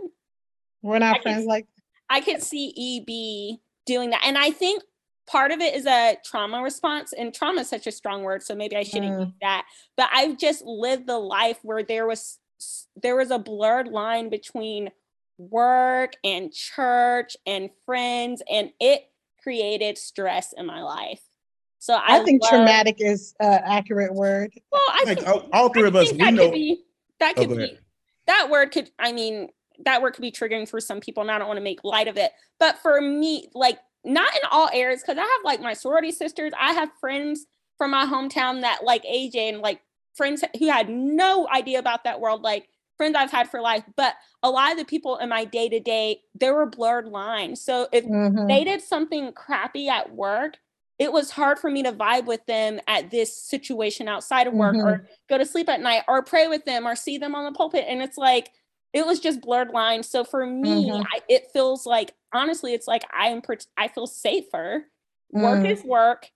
we're 0.83 0.99
not 0.99 1.23
friends 1.23 1.47
like 1.47 1.67
I 2.13 2.21
could 2.21 2.43
see 2.43 2.69
EB 3.01 3.59
doing 3.87 4.11
that. 4.11 4.23
And 4.25 4.39
I 4.39 4.51
think 4.51 4.83
part 5.27 5.51
of 5.51 5.61
it 5.61 5.75
is 5.75 5.87
a 5.87 6.17
trauma 6.25 6.63
response 6.63 7.13
and 7.13 7.33
trauma 7.35 7.61
is 7.63 7.69
such 7.69 7.87
a 7.87 7.93
strong 7.93 8.25
word 8.25 8.43
so 8.43 8.57
maybe 8.57 8.75
i 8.75 8.83
shouldn't 8.83 9.15
mm. 9.15 9.21
use 9.21 9.33
that 9.41 9.65
but 9.97 10.11
i've 10.13 10.37
just 10.37 10.65
lived 10.65 11.07
the 11.07 11.17
life 11.17 11.59
where 11.63 11.85
there 11.85 12.09
was 12.09 12.41
there 13.01 13.15
was 13.15 13.31
a 13.31 13.39
blurred 13.39 13.87
line 13.87 14.29
between 14.29 14.91
work 15.39 16.15
and 16.25 16.53
church 16.53 17.37
and 17.47 17.71
friends 17.85 18.43
and 18.51 18.71
it 18.81 19.09
created 19.43 19.99
stress 19.99 20.53
in 20.57 20.67
my 20.67 20.83
life. 20.83 21.21
So 21.79 21.95
I, 21.95 22.21
I, 22.21 22.25
think 22.25 22.43
love- 22.43 22.51
traumatic 22.51 22.97
is 23.01 23.35
an 23.41 23.61
accurate 23.65 24.15
word. 24.15 24.53
Well, 24.71 24.81
I 24.89 25.05
Like 25.05 25.19
think, 25.19 25.29
all, 25.29 25.49
all 25.53 25.69
three 25.71 25.85
I 25.85 25.89
of 25.89 25.97
us, 25.97 26.13
we 26.13 26.19
that 26.19 26.35
know. 26.35 26.45
could 26.45 26.53
be 26.55 26.85
that 27.19 27.35
Oh, 27.37 27.41
could 27.41 27.49
go 27.51 27.57
be 27.57 27.65
ahead. 27.65 27.79
that 28.27 28.49
word 28.51 28.71
could 28.71 28.91
I 28.99 29.13
mean 29.13 29.49
that 29.85 30.03
word 30.03 30.15
could 30.15 30.23
be 30.23 30.33
triggering 30.33 30.69
for 30.69 30.81
some 30.81 31.01
people, 31.01 31.23
and 31.23 31.31
I 31.31 31.39
don't 31.39 31.49
want 31.49 31.59
to 31.59 31.65
make 31.65 31.85
light 31.85 32.09
of 32.09 32.17
it. 32.17 32.33
But 32.59 32.79
for 32.79 33.01
me, 33.01 33.49
like 33.55 33.79
not 34.05 34.33
in 34.35 34.41
all 34.51 34.69
areas, 34.73 35.03
because 35.03 35.19
I 35.19 35.23
have 35.23 35.45
like 35.45 35.61
my 35.61 35.75
sorority 35.75 36.13
sisters, 36.13 36.53
I 36.59 36.73
have 36.73 36.91
friends 37.01 37.47
from 37.79 37.91
my 37.93 38.07
hometown 38.07 38.61
that 38.63 38.85
like 38.85 39.05
AJ 39.05 39.37
and 39.37 39.59
like 39.61 39.81
friends 40.15 40.45
who 40.59 40.69
had 40.69 40.89
no 40.89 41.49
idea 41.49 41.79
about 41.79 42.05
that 42.05 42.21
world, 42.21 42.43
like 42.43 42.69
friends 42.97 43.17
I've 43.17 43.31
had 43.31 43.51
for 43.51 43.61
life. 43.61 43.85
But 43.97 44.15
a 44.43 44.51
lot 44.51 44.73
of 44.73 44.79
the 44.79 44.85
people 44.85 45.17
in 45.17 45.29
my 45.29 45.45
day 45.45 45.69
to 45.69 45.81
day, 45.81 46.21
there 46.35 46.55
were 46.55 46.67
blurred 46.67 47.09
lines. 47.09 47.61
So 47.61 47.89
if 47.93 48.05
Mhm. 48.05 48.49
they 48.49 48.65
did 48.65 48.83
something 48.83 49.33
crappy 49.33 49.89
at 49.89 50.15
work, 50.15 50.59
it 50.99 51.13
was 51.13 51.31
hard 51.31 51.59
for 51.59 51.71
me 51.71 51.83
to 51.83 51.93
vibe 51.93 52.27
with 52.27 52.45
them 52.47 52.79
at 52.87 53.11
this 53.11 53.37
situation 53.37 54.07
outside 54.07 54.47
of 54.47 54.53
work 54.53 54.77
or 54.77 55.09
go 55.29 55.39
to 55.39 55.47
sleep 55.47 55.69
at 55.69 55.81
night 55.81 56.05
or 56.07 56.23
pray 56.23 56.47
with 56.47 56.65
them 56.65 56.87
or 56.87 56.95
see 56.95 57.19
them 57.19 57.35
on 57.35 57.45
the 57.45 57.57
pulpit. 57.57 57.87
And 57.89 58.03
it's 58.03 58.19
like, 58.19 58.53
it 58.93 59.07
was 59.07 59.21
just 59.21 59.41
blurred 59.41 59.71
lines. 59.71 60.09
So 60.09 60.25
for 60.25 60.45
me, 60.45 60.91
Mhm. 60.91 61.05
I, 61.13 61.21
it 61.29 61.51
feels 61.53 61.87
like, 61.87 62.15
honestly, 62.33 62.75
it's 62.75 62.87
like 62.87 63.05
I'm, 63.13 63.43
I 63.77 63.89
feel 63.89 64.07
safer. 64.07 64.87
Work 65.31 65.61
Mm. 65.61 65.71
is 65.71 65.85
work. 65.85 66.31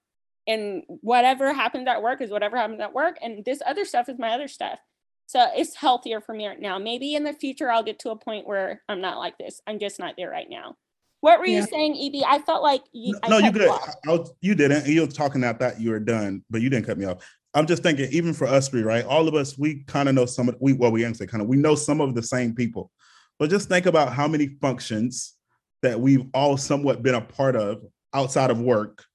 And 0.46 0.84
whatever 1.00 1.52
happens 1.52 1.88
at 1.88 2.02
work 2.02 2.20
is 2.20 2.30
whatever 2.30 2.57
happens 2.57 2.80
at 2.80 2.94
work. 2.94 3.18
And 3.20 3.44
this 3.44 3.61
other 3.66 3.84
stuff 3.84 4.09
is 4.09 4.18
my 4.18 4.30
other 4.30 4.48
stuff. 4.48 4.78
So 5.26 5.44
it's 5.57 5.74
healthier 5.74 6.20
for 6.20 6.32
me 6.34 6.46
right 6.46 6.61
now. 6.61 6.78
Maybe 6.78 7.14
in 7.16 7.24
the 7.24 7.32
future, 7.32 7.70
I'll 7.70 7.82
get 7.82 7.98
to 8.00 8.11
a 8.11 8.16
point 8.16 8.46
where 8.46 8.82
I'm 8.88 9.00
not 9.00 9.18
like 9.18 9.36
this. 9.38 9.61
I'm 9.66 9.78
just 9.80 9.98
not 9.98 10.14
there 10.16 10.30
right 10.30 10.48
now. 10.48 10.76
What 11.20 11.40
were 11.40 11.46
you 11.46 11.62
saying, 11.62 11.96
EB? 11.96 12.22
I 12.24 12.38
felt 12.38 12.62
like 12.62 12.82
you. 12.92 13.18
I 13.24 13.28
no, 13.28 13.38
you 13.38 13.44
cut 13.50 13.54
good. 13.54 13.70
I, 13.70 13.94
I 14.07 14.16
was, 14.16 14.32
you 14.40 14.54
didn't. 14.54 14.86
You 14.86 15.00
were 15.00 15.07
talking. 15.09 15.42
I 15.42 15.52
thought 15.54 15.80
you 15.80 15.90
were 15.90 15.98
done, 15.98 16.44
but 16.48 16.61
you 16.61 16.70
didn't 16.70 16.86
cut 16.86 16.96
me 16.98 17.07
off. 17.07 17.26
I'm 17.57 17.66
just 17.66 17.82
thinking, 17.82 18.11
even 18.12 18.34
for 18.34 18.46
us 18.46 18.68
three, 18.68 18.82
right? 18.82 19.04
All 19.07 19.26
of 19.26 19.34
us, 19.34 19.57
we 19.57 19.82
kind 19.84 20.11
of 20.11 20.14
know 20.14 20.26
some 20.26 20.50
of 20.50 20.57
we. 20.61 20.74
Well, 20.74 20.92
we 20.92 21.11
say 21.14 21.26
kind 21.26 21.40
of. 21.40 21.48
We 21.48 21.57
know 21.57 21.74
some 21.74 22.02
of 22.02 22.14
the 22.14 22.22
same 22.22 22.54
people, 22.54 22.90
but 23.38 23.48
just 23.48 23.70
think 23.70 23.86
about 23.86 24.12
how 24.12 24.28
many 24.28 24.48
functions 24.61 25.36
that 25.82 25.98
we've 25.98 26.26
all 26.34 26.59
somewhat 26.59 27.02
been 27.02 27.14
a 27.14 27.20
part 27.22 27.57
of 27.57 27.82
outside 28.12 28.50
of 28.50 28.61
work, 28.61 29.07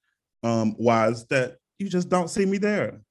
um, 0.41 0.75
wise 0.79 1.27
that 1.27 1.57
you 1.77 1.87
just 1.87 2.09
don't 2.09 2.31
see 2.31 2.43
me 2.47 2.57
there. 2.57 3.01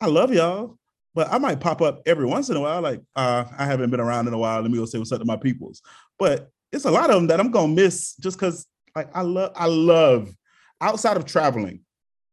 I 0.00 0.06
love 0.06 0.32
y'all, 0.32 0.78
but 1.14 1.30
I 1.30 1.36
might 1.36 1.60
pop 1.60 1.82
up 1.82 2.00
every 2.06 2.24
once 2.24 2.48
in 2.48 2.56
a 2.56 2.60
while. 2.60 2.80
Like, 2.80 3.02
uh, 3.14 3.44
I 3.58 3.66
haven't 3.66 3.90
been 3.90 4.00
around 4.00 4.28
in 4.28 4.34
a 4.34 4.38
while. 4.38 4.62
Let 4.62 4.70
me 4.70 4.78
go 4.78 4.86
say 4.86 4.96
what's 4.96 5.12
up 5.12 5.20
to 5.20 5.26
my 5.26 5.36
peoples. 5.36 5.82
But 6.18 6.48
it's 6.72 6.86
a 6.86 6.90
lot 6.90 7.10
of 7.10 7.16
them 7.16 7.26
that 7.26 7.38
I'm 7.38 7.50
gonna 7.50 7.74
miss 7.74 8.16
just 8.16 8.38
because 8.38 8.66
like 8.96 9.10
I 9.14 9.20
love 9.20 9.52
I 9.56 9.66
love 9.66 10.34
outside 10.80 11.18
of 11.18 11.26
traveling 11.26 11.80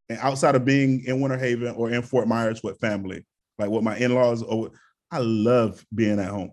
and 0.10 0.20
outside 0.20 0.56
of 0.56 0.66
being 0.66 1.04
in 1.06 1.20
Winter 1.20 1.38
Haven 1.38 1.76
or 1.76 1.92
in 1.92 2.02
Fort 2.02 2.28
Myers 2.28 2.64
with 2.64 2.80
family, 2.80 3.26
like 3.58 3.70
with 3.70 3.84
my 3.84 3.98
in-laws 3.98 4.44
or 4.44 4.72
I 5.12 5.20
love 5.20 5.84
being 5.94 6.20
at 6.20 6.30
home. 6.30 6.52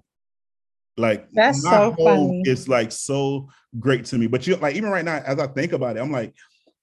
Like 0.96 1.28
That's 1.32 1.62
my 1.64 1.70
so 1.70 1.92
home 1.92 2.28
funny. 2.28 2.42
is 2.46 2.68
like 2.68 2.92
so 2.92 3.48
great 3.78 4.04
to 4.06 4.18
me. 4.18 4.26
But 4.26 4.46
you 4.46 4.56
like 4.56 4.76
even 4.76 4.90
right 4.90 5.04
now, 5.04 5.22
as 5.24 5.38
I 5.38 5.48
think 5.48 5.72
about 5.72 5.96
it, 5.96 6.00
I'm 6.00 6.12
like, 6.12 6.34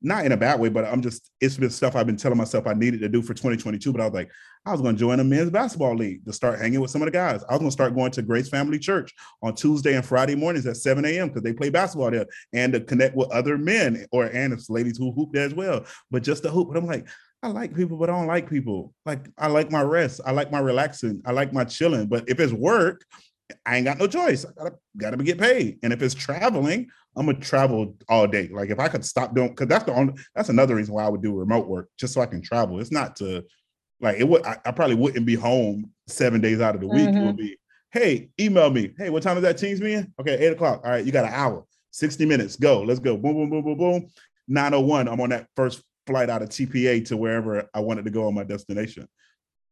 not 0.01 0.25
in 0.25 0.31
a 0.31 0.37
bad 0.37 0.59
way, 0.59 0.69
but 0.69 0.85
I'm 0.85 1.01
just 1.01 1.31
it's 1.39 1.57
been 1.57 1.69
stuff 1.69 1.95
I've 1.95 2.05
been 2.05 2.17
telling 2.17 2.37
myself 2.37 2.65
I 2.65 2.73
needed 2.73 3.01
to 3.01 3.09
do 3.09 3.21
for 3.21 3.33
2022. 3.33 3.91
But 3.91 4.01
I 4.01 4.05
was 4.05 4.13
like, 4.13 4.31
I 4.65 4.71
was 4.71 4.81
gonna 4.81 4.97
join 4.97 5.19
a 5.19 5.23
men's 5.23 5.51
basketball 5.51 5.95
league 5.95 6.25
to 6.25 6.33
start 6.33 6.59
hanging 6.59 6.81
with 6.81 6.91
some 6.91 7.01
of 7.01 7.05
the 7.05 7.11
guys. 7.11 7.43
I 7.47 7.53
was 7.53 7.59
gonna 7.59 7.71
start 7.71 7.95
going 7.95 8.11
to 8.11 8.21
Grace 8.21 8.49
Family 8.49 8.79
Church 8.79 9.13
on 9.43 9.55
Tuesday 9.55 9.95
and 9.95 10.05
Friday 10.05 10.35
mornings 10.35 10.65
at 10.65 10.77
7 10.77 11.05
a.m. 11.05 11.27
because 11.27 11.43
they 11.43 11.53
play 11.53 11.69
basketball 11.69 12.11
there 12.11 12.25
and 12.53 12.73
to 12.73 12.81
connect 12.81 13.15
with 13.15 13.31
other 13.31 13.57
men 13.57 14.05
or 14.11 14.25
and 14.25 14.53
it's 14.53 14.69
ladies 14.69 14.97
who 14.97 15.11
hoop 15.11 15.31
there 15.33 15.45
as 15.45 15.53
well. 15.53 15.85
But 16.09 16.23
just 16.23 16.43
to 16.43 16.49
hoop, 16.49 16.69
but 16.69 16.77
I'm 16.77 16.87
like, 16.87 17.07
I 17.43 17.47
like 17.47 17.75
people, 17.75 17.97
but 17.97 18.09
I 18.09 18.13
don't 18.13 18.27
like 18.27 18.49
people. 18.49 18.93
Like 19.05 19.27
I 19.37 19.47
like 19.47 19.71
my 19.71 19.81
rest, 19.81 20.21
I 20.25 20.31
like 20.31 20.51
my 20.51 20.59
relaxing, 20.59 21.21
I 21.25 21.31
like 21.31 21.53
my 21.53 21.63
chilling. 21.63 22.07
But 22.07 22.27
if 22.27 22.39
it's 22.39 22.53
work, 22.53 23.03
I 23.65 23.77
ain't 23.77 23.85
got 23.85 23.97
no 23.97 24.07
choice. 24.07 24.45
I 24.45 24.51
gotta 24.55 24.75
gotta 24.97 25.17
get 25.17 25.39
paid. 25.39 25.79
And 25.83 25.93
if 25.93 26.01
it's 26.01 26.13
traveling, 26.13 26.89
I'm 27.15 27.25
gonna 27.25 27.39
travel 27.39 27.95
all 28.09 28.27
day. 28.27 28.49
Like 28.51 28.69
if 28.69 28.79
I 28.79 28.87
could 28.87 29.05
stop 29.05 29.35
doing, 29.35 29.49
because 29.49 29.67
that's 29.67 29.85
the 29.85 29.93
only 29.93 30.13
that's 30.35 30.49
another 30.49 30.75
reason 30.75 30.93
why 30.93 31.05
I 31.05 31.09
would 31.09 31.21
do 31.21 31.33
remote 31.33 31.67
work, 31.67 31.89
just 31.97 32.13
so 32.13 32.21
I 32.21 32.25
can 32.25 32.41
travel. 32.41 32.79
It's 32.79 32.91
not 32.91 33.15
to 33.17 33.43
like 33.99 34.17
it 34.19 34.27
would 34.27 34.45
I, 34.45 34.57
I 34.65 34.71
probably 34.71 34.95
wouldn't 34.95 35.25
be 35.25 35.35
home 35.35 35.91
seven 36.07 36.41
days 36.41 36.61
out 36.61 36.75
of 36.75 36.81
the 36.81 36.87
week. 36.87 37.09
It 37.09 37.13
would 37.13 37.35
mm-hmm. 37.35 37.37
be, 37.37 37.57
hey, 37.91 38.29
email 38.39 38.69
me. 38.69 38.93
Hey, 38.97 39.09
what 39.09 39.23
time 39.23 39.37
is 39.37 39.43
that 39.43 39.57
teams 39.57 39.81
meeting? 39.81 40.13
Okay, 40.19 40.37
eight 40.37 40.53
o'clock. 40.53 40.81
All 40.83 40.91
right, 40.91 41.05
you 41.05 41.11
got 41.11 41.25
an 41.25 41.33
hour, 41.33 41.65
60 41.91 42.25
minutes. 42.25 42.55
Go, 42.55 42.81
let's 42.81 42.99
go. 42.99 43.17
Boom, 43.17 43.33
boom, 43.33 43.49
boom, 43.49 43.63
boom, 43.63 43.77
boom. 43.77 44.07
901. 44.47 45.07
I'm 45.07 45.21
on 45.21 45.29
that 45.29 45.47
first 45.55 45.83
flight 46.07 46.29
out 46.29 46.41
of 46.41 46.49
TPA 46.49 47.05
to 47.07 47.17
wherever 47.17 47.69
I 47.73 47.79
wanted 47.79 48.05
to 48.05 48.11
go 48.11 48.27
on 48.27 48.33
my 48.33 48.43
destination. 48.43 49.07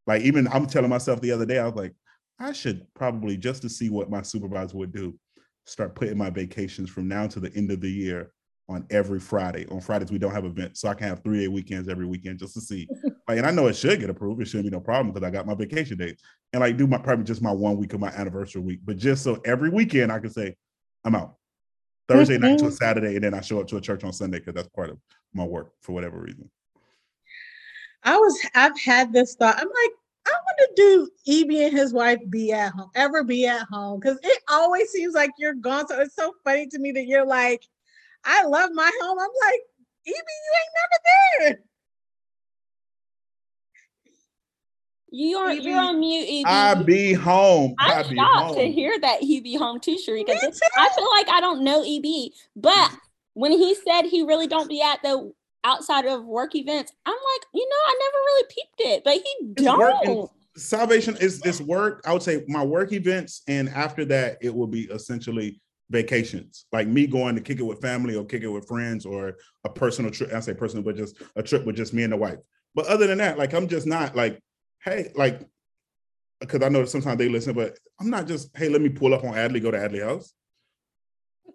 Like 0.08 0.24
even 0.24 0.48
I'm 0.48 0.66
telling 0.66 0.90
myself 0.90 1.22
the 1.22 1.32
other 1.32 1.46
day, 1.46 1.60
I 1.60 1.66
was 1.66 1.76
like, 1.76 1.94
I 2.40 2.54
should 2.54 2.86
probably 2.94 3.38
just 3.38 3.62
to 3.64 3.70
see 3.70 3.90
what 3.90 4.10
my 4.10 4.22
supervisor 4.22 4.78
would 4.78 4.94
do, 4.94 5.18
start 5.66 5.96
putting 5.96 6.18
my 6.18 6.30
vacations 6.30 6.90
from 6.90 7.08
now 7.08 7.28
to 7.28 7.40
the 7.40 7.54
end 7.56 7.72
of 7.72 7.82
the 7.82 7.92
year 7.92 8.32
on 8.70 8.86
every 8.92 9.20
Friday. 9.20 9.66
On 9.72 9.82
Fridays, 9.82 10.12
we 10.12 10.20
don't 10.20 10.32
have 10.32 10.46
events. 10.46 10.82
So 10.82 10.90
I 10.90 10.94
can 10.94 11.08
have 11.08 11.24
three 11.24 11.46
A 11.46 11.52
weekends 11.52 11.90
every 11.90 12.06
weekend 12.06 12.40
just 12.40 12.54
to 12.54 12.62
see. 12.62 12.88
like, 13.28 13.38
and 13.38 13.46
I 13.46 13.52
know 13.52 13.68
it 13.68 13.76
should 13.76 14.00
get 14.00 14.10
approved. 14.10 14.42
It 14.42 14.46
shouldn't 14.46 14.70
be 14.70 14.76
no 14.76 14.80
problem 14.80 15.12
because 15.12 15.28
I 15.28 15.32
got 15.32 15.48
my 15.48 15.56
vacation 15.56 15.98
dates. 15.98 16.22
And 16.54 16.62
like 16.62 16.78
do 16.78 16.88
my 16.88 16.98
probably 16.98 17.26
just 17.26 17.42
my 17.42 17.52
one 17.52 17.78
week 17.78 17.94
of 17.94 18.00
my 18.00 18.10
anniversary 18.10 18.62
week. 18.62 18.80
But 18.84 18.98
just 18.98 19.24
so 19.24 19.42
every 19.46 19.70
weekend 19.70 20.12
I 20.12 20.20
can 20.20 20.30
say, 20.30 20.56
I'm 21.04 21.16
out. 21.16 21.36
Thursday 22.08 22.38
night 22.40 22.58
to 22.58 22.66
a 22.66 22.68
mm-hmm. 22.68 22.76
Saturday, 22.76 23.16
and 23.16 23.24
then 23.24 23.36
I 23.36 23.42
show 23.42 23.60
up 23.60 23.68
to 23.68 23.78
a 23.78 23.82
church 23.82 24.04
on 24.04 24.12
Sunday 24.12 24.40
because 24.40 24.56
that's 24.56 24.68
part 24.70 24.90
of 24.90 24.98
my 25.34 25.44
work 25.44 25.74
for 25.82 25.92
whatever 25.92 26.20
reason. 26.20 26.50
I 28.04 28.18
was 28.18 28.40
I've 28.56 28.80
had 28.80 29.14
this 29.14 29.36
thought. 29.36 29.58
I'm 29.60 29.68
like, 29.68 29.92
I 30.30 30.34
want 30.46 30.60
to 30.60 30.70
do 30.76 31.10
EB 31.28 31.68
and 31.68 31.78
his 31.78 31.94
wife 31.94 32.20
be 32.30 32.52
at 32.52 32.72
home, 32.72 32.92
ever 32.96 33.24
be 33.24 33.48
at 33.48 33.64
home. 33.72 34.00
Cause 34.02 34.18
it 34.24 34.44
always 34.50 34.90
seems 34.90 35.14
like 35.14 35.32
you're 35.38 35.54
gone. 35.54 35.88
So 35.88 36.00
it's 36.00 36.16
so 36.16 36.34
funny 36.44 36.68
to 36.68 36.80
me 36.80 36.92
that 36.92 37.06
you're 37.06 37.26
like, 37.26 37.66
I 38.26 38.44
love 38.46 38.72
my 38.74 38.92
home. 39.02 39.18
I'm 39.20 39.28
like, 39.28 39.60
EB, 40.08 40.14
you 40.14 40.14
ain't 40.14 40.74
never 40.76 41.54
there. 41.54 41.64
You 45.12 45.38
are 45.38 45.50
EB. 45.50 45.64
you're 45.64 45.80
on 45.80 46.00
mute, 46.00 46.28
EB. 46.30 46.46
I 46.48 46.76
be 46.76 47.14
home. 47.14 47.74
I 47.80 47.94
I'm 47.94 48.10
be 48.10 48.16
shocked 48.16 48.56
to 48.56 48.72
hear 48.72 49.00
that 49.00 49.22
he 49.22 49.42
be 49.42 49.56
home 49.56 49.80
too, 49.80 49.98
Sharika. 49.98 50.28
Me 50.28 50.52
I 50.78 50.90
feel 50.90 51.10
like 51.10 51.30
I 51.30 51.42
don't 51.42 51.64
know 51.64 51.84
EB, 51.84 52.32
but 52.56 52.92
when 53.34 53.52
he 53.52 53.74
said 53.74 54.04
he 54.04 54.24
really 54.24 54.48
don't 54.48 54.70
be 54.70 54.82
at 54.82 55.02
the 55.02 55.32
outside 55.64 56.06
of 56.06 56.26
work 56.26 56.56
events, 56.56 56.92
I'm 57.06 57.14
like, 57.14 57.46
you 57.54 57.68
know, 57.68 57.76
I 57.86 58.00
never 58.00 58.18
really 58.26 58.44
peeped 58.50 58.82
it, 58.82 59.04
but 59.04 59.14
he 59.14 59.54
It's 59.58 59.78
work 59.78 59.94
and- 60.04 60.16
don't. 60.16 60.32
salvation 60.56 61.18
is 61.18 61.40
this 61.40 61.60
work. 61.62 62.02
I 62.06 62.14
would 62.14 62.24
say 62.24 62.44
my 62.48 62.64
work 62.64 62.92
events, 62.94 63.42
and 63.48 63.70
after 63.70 64.06
that, 64.06 64.38
it 64.42 64.54
will 64.54 64.68
be 64.68 64.82
essentially 64.84 65.62
vacations, 65.90 66.66
like 66.72 66.88
me 66.88 67.08
going 67.08 67.36
to 67.36 67.42
kick 67.42 67.60
it 67.60 67.64
with 67.64 67.82
family 67.82 68.16
or 68.16 68.24
kick 68.26 68.44
it 68.44 68.48
with 68.48 68.68
friends 68.68 69.06
or 69.06 69.38
a 69.64 69.70
personal 69.70 70.12
trip. 70.12 70.32
I 70.34 70.40
say 70.40 70.54
personal, 70.54 70.84
but 70.84 70.96
just 70.96 71.16
a 71.36 71.42
trip 71.44 71.66
with 71.66 71.76
just 71.76 71.94
me 71.94 72.04
and 72.04 72.14
the 72.14 72.18
wife. 72.18 72.38
But 72.76 72.86
other 72.88 73.08
than 73.08 73.18
that, 73.18 73.38
like 73.38 73.54
I'm 73.54 73.68
just 73.68 73.88
not 73.88 74.16
like, 74.16 74.40
hey, 74.84 75.12
like, 75.16 75.42
because 76.40 76.62
I 76.62 76.70
know 76.70 76.86
sometimes 76.86 77.18
they 77.18 77.28
listen, 77.28 77.54
but 77.54 77.78
I'm 78.00 78.10
not 78.10 78.28
just, 78.28 78.56
hey, 78.56 78.70
let 78.70 78.82
me 78.82 78.90
pull 78.90 79.14
up 79.14 79.24
on 79.24 79.34
Adley, 79.34 79.62
go 79.62 79.72
to 79.72 79.78
Adley 79.78 80.04
house. 80.04 80.32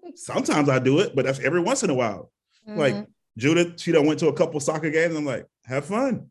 Sometimes 0.16 0.68
I 0.68 0.78
do 0.78 0.98
it, 0.98 1.14
but 1.14 1.24
that's 1.24 1.38
every 1.40 1.60
once 1.60 1.82
in 1.82 1.90
a 1.90 1.94
while. 1.94 2.30
Like 2.66 2.94
Mhm. 2.94 3.06
Judith, 3.36 3.80
she 3.80 3.92
done 3.92 4.06
went 4.06 4.20
to 4.20 4.28
a 4.28 4.32
couple 4.32 4.60
soccer 4.60 4.90
games. 4.90 5.16
I'm 5.16 5.24
like, 5.24 5.46
have 5.64 5.84
fun. 5.84 6.30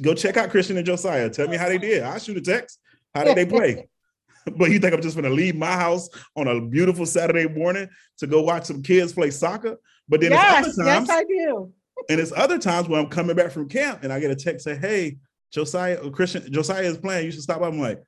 Go 0.00 0.14
check 0.14 0.36
out 0.36 0.50
Christian 0.50 0.76
and 0.76 0.86
Josiah. 0.86 1.30
Tell 1.30 1.48
me 1.48 1.56
how 1.56 1.68
they 1.68 1.78
did. 1.78 2.02
I'll 2.02 2.18
shoot 2.18 2.36
a 2.36 2.40
text. 2.40 2.80
How 3.14 3.24
did 3.24 3.36
they 3.36 3.46
play? 3.46 3.88
but 4.56 4.70
you 4.70 4.78
think 4.78 4.94
I'm 4.94 5.02
just 5.02 5.16
gonna 5.16 5.30
leave 5.30 5.56
my 5.56 5.72
house 5.72 6.08
on 6.36 6.48
a 6.48 6.60
beautiful 6.60 7.06
Saturday 7.06 7.48
morning 7.48 7.88
to 8.18 8.26
go 8.26 8.42
watch 8.42 8.64
some 8.64 8.82
kids 8.82 9.12
play 9.12 9.30
soccer? 9.30 9.76
But 10.08 10.20
then 10.20 10.32
yes, 10.32 10.68
it's 10.68 10.78
other 10.78 10.90
times, 10.90 11.08
yes, 11.08 11.16
I 11.18 11.24
do. 11.24 11.72
and 12.08 12.20
it's 12.20 12.32
other 12.34 12.58
times 12.58 12.88
when 12.88 13.00
I'm 13.00 13.08
coming 13.08 13.36
back 13.36 13.50
from 13.50 13.68
camp 13.68 14.02
and 14.02 14.12
I 14.12 14.20
get 14.20 14.30
a 14.30 14.36
text 14.36 14.64
say, 14.64 14.76
"Hey, 14.76 15.18
Josiah, 15.52 15.96
or 16.02 16.10
Christian, 16.10 16.50
Josiah 16.52 16.82
is 16.82 16.98
playing. 16.98 17.26
You 17.26 17.32
should 17.32 17.42
stop 17.42 17.60
by." 17.60 17.68
I'm 17.68 17.78
like, 17.78 18.02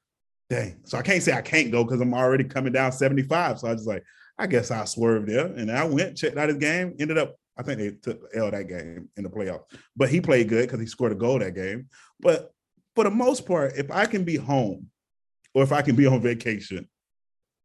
"Dang!" 0.48 0.80
So 0.84 0.98
I 0.98 1.02
can't 1.02 1.22
say 1.22 1.32
I 1.32 1.42
can't 1.42 1.70
go 1.70 1.84
because 1.84 2.00
I'm 2.00 2.14
already 2.14 2.44
coming 2.44 2.72
down 2.72 2.92
75. 2.92 3.60
So 3.60 3.68
I 3.68 3.74
just 3.74 3.86
like, 3.86 4.04
I 4.38 4.46
guess 4.46 4.70
I 4.70 4.84
swerved 4.84 5.28
there, 5.28 5.46
and 5.46 5.70
I 5.70 5.84
went 5.84 6.16
checked 6.16 6.36
out 6.36 6.48
his 6.48 6.58
game. 6.58 6.96
Ended 6.98 7.18
up, 7.18 7.36
I 7.56 7.62
think 7.62 7.78
they 7.78 7.90
took 7.90 8.22
L 8.34 8.50
that 8.50 8.68
game 8.68 9.08
in 9.16 9.24
the 9.24 9.30
playoffs, 9.30 9.64
but 9.96 10.08
he 10.08 10.20
played 10.20 10.48
good 10.48 10.62
because 10.62 10.80
he 10.80 10.86
scored 10.86 11.12
a 11.12 11.16
goal 11.16 11.38
that 11.38 11.54
game. 11.54 11.88
But 12.20 12.52
for 12.94 13.04
the 13.04 13.10
most 13.10 13.46
part, 13.46 13.74
if 13.76 13.90
I 13.90 14.06
can 14.06 14.24
be 14.24 14.36
home 14.36 14.88
or 15.54 15.62
if 15.62 15.72
I 15.72 15.82
can 15.82 15.96
be 15.96 16.06
on 16.06 16.20
vacation, 16.20 16.88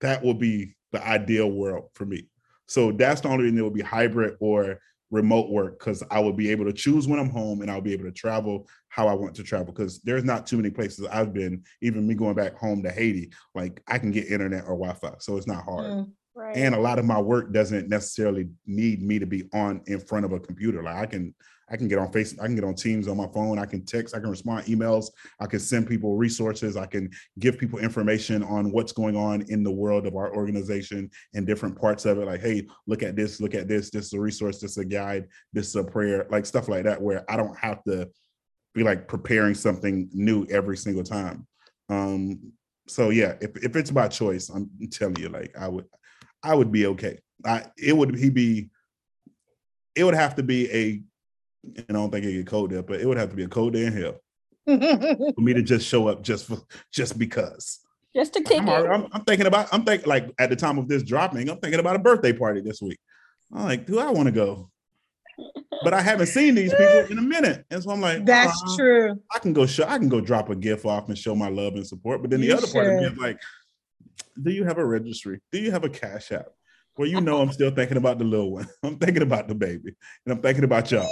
that 0.02 0.24
will 0.24 0.34
be 0.34 0.76
the 0.92 1.06
ideal 1.06 1.50
world 1.50 1.90
for 1.94 2.06
me. 2.06 2.28
So 2.68 2.92
that's 2.92 3.22
the 3.22 3.30
only 3.30 3.46
reason 3.46 3.58
that 3.58 3.64
will 3.64 3.72
be 3.72 3.82
hybrid 3.82 4.36
or 4.40 4.80
remote 5.10 5.50
work 5.50 5.80
because 5.80 6.04
I 6.12 6.20
will 6.20 6.34
be 6.34 6.52
able 6.52 6.66
to 6.66 6.74
choose 6.74 7.08
when 7.08 7.20
I'm 7.20 7.30
home 7.30 7.62
and 7.62 7.72
I'll 7.72 7.82
be 7.82 7.94
able 7.94 8.04
to 8.06 8.12
travel 8.12 8.68
how 8.90 9.08
I 9.08 9.14
want 9.14 9.36
to 9.36 9.44
travel 9.44 9.68
because 9.68 10.02
there's 10.02 10.24
not 10.24 10.46
too 10.46 10.58
many 10.58 10.70
places 10.70 11.06
I've 11.06 11.34
been, 11.34 11.64
even 11.82 12.06
me 12.06 12.14
going 12.14 12.36
back 12.36 12.58
home 12.58 12.84
to 12.84 12.92
Haiti, 12.92 13.32
like 13.56 13.82
I 13.88 14.00
can 14.00 14.12
get 14.12 14.28
internet 14.28 14.64
or 14.64 14.76
Wi-Fi. 14.76 15.14
So 15.20 15.38
it's 15.38 15.48
not 15.48 15.64
hard. 15.64 15.92
Mm, 15.92 16.12
Right. 16.38 16.56
and 16.56 16.76
a 16.76 16.80
lot 16.80 17.00
of 17.00 17.06
my 17.06 17.20
work 17.20 17.52
doesn't 17.52 17.90
necessarily 17.90 18.48
need 18.68 19.02
me 19.02 19.18
to 19.18 19.26
be 19.26 19.50
on 19.54 19.82
in 19.88 20.00
front 20.00 20.24
of 20.24 20.34
a 20.34 20.40
computer. 20.40 20.84
Like 20.84 20.96
i 20.96 21.06
can 21.08 21.34
i 21.70 21.76
can 21.76 21.88
get 21.88 21.98
on 21.98 22.12
facebook 22.12 22.42
i 22.42 22.46
can 22.46 22.56
get 22.56 22.64
on 22.64 22.76
teams 22.76 23.08
on 23.08 23.18
my 23.18 23.28
phone 23.34 23.60
i 23.60 23.66
can 23.66 23.84
text 23.84 24.16
i 24.16 24.20
can 24.20 24.30
respond 24.30 24.64
emails 24.68 25.08
i 25.40 25.46
can 25.46 25.60
send 25.60 25.88
people 25.88 26.16
resources 26.16 26.78
i 26.78 26.86
can 26.86 27.10
give 27.40 27.58
people 27.58 27.80
information 27.80 28.44
on 28.44 28.72
what's 28.72 28.92
going 28.92 29.16
on 29.18 29.42
in 29.50 29.64
the 29.64 29.72
world 29.72 30.06
of 30.06 30.16
our 30.16 30.34
organization 30.36 31.10
and 31.34 31.46
different 31.46 31.78
parts 31.78 32.06
of 32.06 32.20
it. 32.20 32.26
Like 32.26 32.42
hey 32.42 32.68
look 32.86 33.04
at 33.04 33.16
this 33.16 33.42
look 33.42 33.56
at 33.56 33.68
this 33.68 33.90
this 33.90 34.06
is 34.06 34.14
a 34.14 34.20
resource 34.20 34.60
this 34.60 34.72
is 34.72 34.78
a 34.78 34.86
guide 34.86 35.28
this 35.54 35.68
is 35.68 35.76
a 35.76 35.84
prayer 35.84 36.28
like 36.30 36.46
stuff 36.46 36.70
like 36.70 36.84
that 36.84 37.02
where 37.02 37.30
i 37.30 37.36
don't 37.36 37.58
have 37.58 37.84
to 37.86 38.08
be 38.76 38.84
like 38.84 39.08
preparing 39.08 39.56
something 39.56 40.08
new 40.14 40.46
every 40.52 40.78
single 40.78 41.04
time. 41.04 41.48
Um 41.90 42.54
so 42.88 43.10
yeah 43.10 43.34
if, 43.42 43.58
if 43.58 43.76
it's 43.76 43.92
by 43.92 44.08
choice 44.08 44.50
i'm 44.50 44.70
telling 44.92 45.18
you 45.20 45.28
like 45.30 45.54
i 45.60 45.68
would 45.68 45.86
I 46.48 46.56
would 46.56 46.72
be 46.72 46.86
okay. 46.88 47.20
I 47.46 47.66
it 47.78 47.96
would 47.96 48.18
he 48.18 48.30
be 48.30 48.70
it 49.96 50.04
would 50.04 50.14
have 50.14 50.36
to 50.36 50.44
be 50.44 50.72
a 50.72 51.02
and 51.76 51.86
I 51.90 51.94
don't 51.94 52.10
think 52.10 52.26
it 52.26 52.32
get 52.32 52.48
cold 52.48 52.72
there, 52.72 52.84
but 52.84 53.02
it 53.02 53.06
would 53.06 53.18
have 53.18 53.30
to 53.32 53.36
be 53.36 53.44
a 53.44 53.50
cold 53.50 53.74
day 53.74 53.86
in 53.86 53.94
hell 53.94 54.22
for 55.36 55.42
me 55.42 55.54
to 55.54 55.62
just 55.62 55.86
show 55.86 56.08
up 56.08 56.24
just 56.24 56.46
for 56.46 56.60
just 56.92 57.20
because. 57.20 57.80
Just 58.16 58.34
to 58.34 58.42
kick 58.42 58.62
I'm, 58.62 58.68
it. 58.70 58.90
I'm, 58.90 59.08
I'm 59.12 59.24
thinking 59.26 59.46
about 59.46 59.68
I'm 59.74 59.84
thinking 59.84 60.08
like 60.08 60.34
at 60.40 60.50
the 60.50 60.56
time 60.56 60.78
of 60.78 60.88
this 60.88 61.04
dropping, 61.04 61.50
I'm 61.50 61.60
thinking 61.60 61.82
about 61.82 61.98
a 61.98 62.00
birthday 62.00 62.32
party 62.32 62.62
this 62.62 62.82
week. 62.82 63.00
I'm 63.54 63.66
like, 63.66 63.86
do 63.86 64.00
I 64.00 64.10
want 64.10 64.28
to 64.28 64.32
go? 64.32 64.72
But 65.84 65.94
I 65.94 66.02
haven't 66.02 66.28
seen 66.28 66.56
these 66.56 66.72
people 66.72 67.06
in 67.12 67.20
a 67.20 67.22
minute, 67.22 67.66
and 67.70 67.84
so 67.84 67.92
I'm 67.92 68.02
like, 68.02 68.26
That's 68.26 68.60
uh, 68.66 68.76
true. 68.76 69.22
I 69.32 69.40
can 69.40 69.54
go 69.54 69.66
show, 69.66 69.84
I 69.86 69.98
can 69.98 70.10
go 70.10 70.20
drop 70.22 70.50
a 70.50 70.56
gift 70.56 70.86
off 70.86 71.10
and 71.10 71.18
show 71.18 71.36
my 71.36 71.50
love 71.50 71.76
and 71.76 71.86
support. 71.86 72.22
But 72.22 72.32
then 72.32 72.42
the 72.42 72.48
You 72.48 72.56
other 72.56 72.68
part 72.68 72.88
of 72.88 72.94
me 72.94 73.06
is 73.06 73.18
like, 73.18 73.40
do 74.44 74.52
you 74.52 74.64
have 74.64 74.78
a 74.78 74.86
registry? 74.86 75.40
Do 75.52 75.60
you 75.60 75.72
have 75.72 75.84
a 75.84 75.90
cash 75.90 76.32
app? 76.32 76.48
Well, 76.98 77.08
you 77.08 77.22
know, 77.22 77.42
I'm 77.42 77.52
still 77.52 77.72
thinking 77.72 77.98
about 77.98 78.18
the 78.18 78.26
little 78.26 78.52
one. 78.52 78.68
I'm 78.84 78.98
thinking 78.98 79.22
about 79.22 79.48
the 79.48 79.56
baby, 79.56 79.96
and 80.26 80.34
I'm 80.34 80.42
thinking 80.42 80.64
about 80.64 80.92
y'all. 80.92 81.10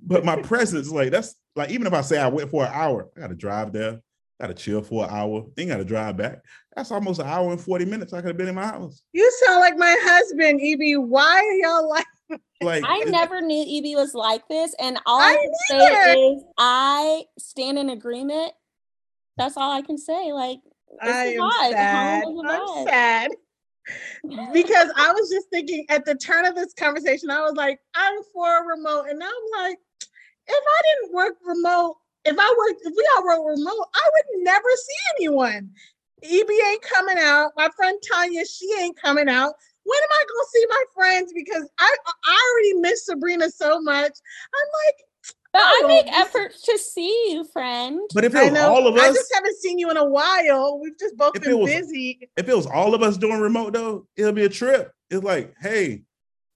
But 0.00 0.24
my 0.24 0.40
presence, 0.42 0.90
like 0.90 1.10
that's 1.10 1.34
like 1.54 1.70
even 1.70 1.86
if 1.86 1.92
I 1.92 2.00
say 2.00 2.18
I 2.18 2.28
went 2.28 2.50
for 2.50 2.64
an 2.64 2.72
hour, 2.72 3.08
I 3.16 3.20
got 3.20 3.28
to 3.28 3.36
drive 3.36 3.72
there, 3.72 4.00
got 4.40 4.48
to 4.48 4.54
chill 4.54 4.82
for 4.82 5.04
an 5.04 5.10
hour, 5.10 5.44
then 5.56 5.68
got 5.68 5.76
to 5.76 5.84
drive 5.84 6.16
back. 6.16 6.40
That's 6.74 6.90
almost 6.90 7.20
an 7.20 7.26
hour 7.26 7.50
and 7.50 7.60
forty 7.60 7.84
minutes. 7.84 8.12
I 8.12 8.18
could 8.20 8.28
have 8.28 8.36
been 8.36 8.48
in 8.48 8.56
my 8.56 8.66
house. 8.66 9.02
You 9.12 9.30
sound 9.44 9.60
like 9.60 9.76
my 9.76 9.96
husband, 10.00 10.60
EB. 10.62 11.00
Why 11.00 11.36
are 11.36 11.52
y'all 11.52 11.88
like 11.88 12.06
Like 12.62 12.84
I 12.86 13.00
never 13.04 13.40
knew 13.40 13.62
EB 13.62 13.96
was 13.96 14.14
like 14.14 14.46
this, 14.48 14.74
and 14.78 14.98
all 15.06 15.20
I 15.20 15.32
I, 15.32 15.36
can 15.36 15.52
say 15.68 15.78
neither. 15.78 16.36
is 16.36 16.44
I 16.58 17.24
stand 17.38 17.78
in 17.78 17.90
agreement. 17.90 18.52
That's 19.36 19.56
all 19.56 19.70
I 19.70 19.82
can 19.82 19.98
say. 19.98 20.32
Like 20.32 20.60
it's 20.64 20.71
I 21.00 21.26
am 21.26 21.50
sad. 21.70 22.24
Home 22.24 22.38
is 22.38 22.44
a 22.44 22.52
I'm 22.52 22.86
sad. 22.86 23.30
Because 24.52 24.90
I 24.96 25.12
was 25.12 25.30
just 25.30 25.48
thinking 25.50 25.84
at 25.88 26.04
the 26.04 26.14
turn 26.14 26.44
of 26.46 26.54
this 26.54 26.72
conversation, 26.74 27.30
I 27.30 27.40
was 27.40 27.54
like, 27.54 27.80
I'm 27.94 28.22
for 28.32 28.62
a 28.62 28.66
remote. 28.66 29.06
And 29.08 29.18
now 29.18 29.26
I'm 29.26 29.64
like, 29.64 29.78
if 30.46 30.64
I 30.66 30.82
didn't 31.00 31.14
work 31.14 31.34
remote, 31.44 31.96
if 32.24 32.36
I 32.38 32.54
worked, 32.58 32.82
if 32.84 32.94
we 32.96 33.08
all 33.16 33.24
work 33.24 33.56
remote, 33.56 33.86
I 33.94 34.10
would 34.14 34.44
never 34.44 34.68
see 34.76 35.26
anyone. 35.26 35.70
EB 36.22 36.48
ain't 36.50 36.82
coming 36.82 37.18
out. 37.18 37.52
My 37.56 37.68
friend 37.76 37.98
Tanya, 38.10 38.44
she 38.46 38.72
ain't 38.78 39.00
coming 39.00 39.28
out. 39.28 39.54
When 39.84 39.98
am 40.00 40.08
I 40.12 40.24
gonna 40.28 40.48
see 40.52 40.66
my 40.68 40.84
friends? 40.94 41.32
Because 41.34 41.68
I 41.80 41.96
I 42.24 42.52
already 42.52 42.80
miss 42.80 43.06
Sabrina 43.06 43.50
so 43.50 43.80
much. 43.80 44.12
I'm 44.54 44.68
like, 44.86 44.96
But 45.52 45.60
I 45.62 45.84
make 45.86 46.06
efforts 46.10 46.62
to 46.62 46.78
see 46.78 47.32
you, 47.32 47.44
friend. 47.52 48.00
but 48.14 48.24
if 48.24 48.34
it 48.34 48.38
I 48.38 48.50
was 48.50 48.58
all 48.60 48.86
of 48.86 48.96
us, 48.96 49.02
I 49.02 49.12
just 49.12 49.34
haven't 49.34 49.56
seen 49.58 49.78
you 49.78 49.90
in 49.90 49.96
a 49.98 50.04
while. 50.04 50.80
We've 50.80 50.98
just 50.98 51.16
both 51.16 51.34
been 51.34 51.58
was- 51.58 51.70
busy. 51.70 52.30
if 52.36 52.48
it 52.48 52.56
was 52.56 52.66
all 52.66 52.94
of 52.94 53.02
us 53.02 53.16
doing 53.18 53.38
remote 53.40 53.74
though, 53.74 54.06
it'll 54.16 54.32
be 54.32 54.44
a 54.44 54.48
trip. 54.48 54.90
It's 55.10 55.22
like, 55.22 55.54
hey, 55.60 56.04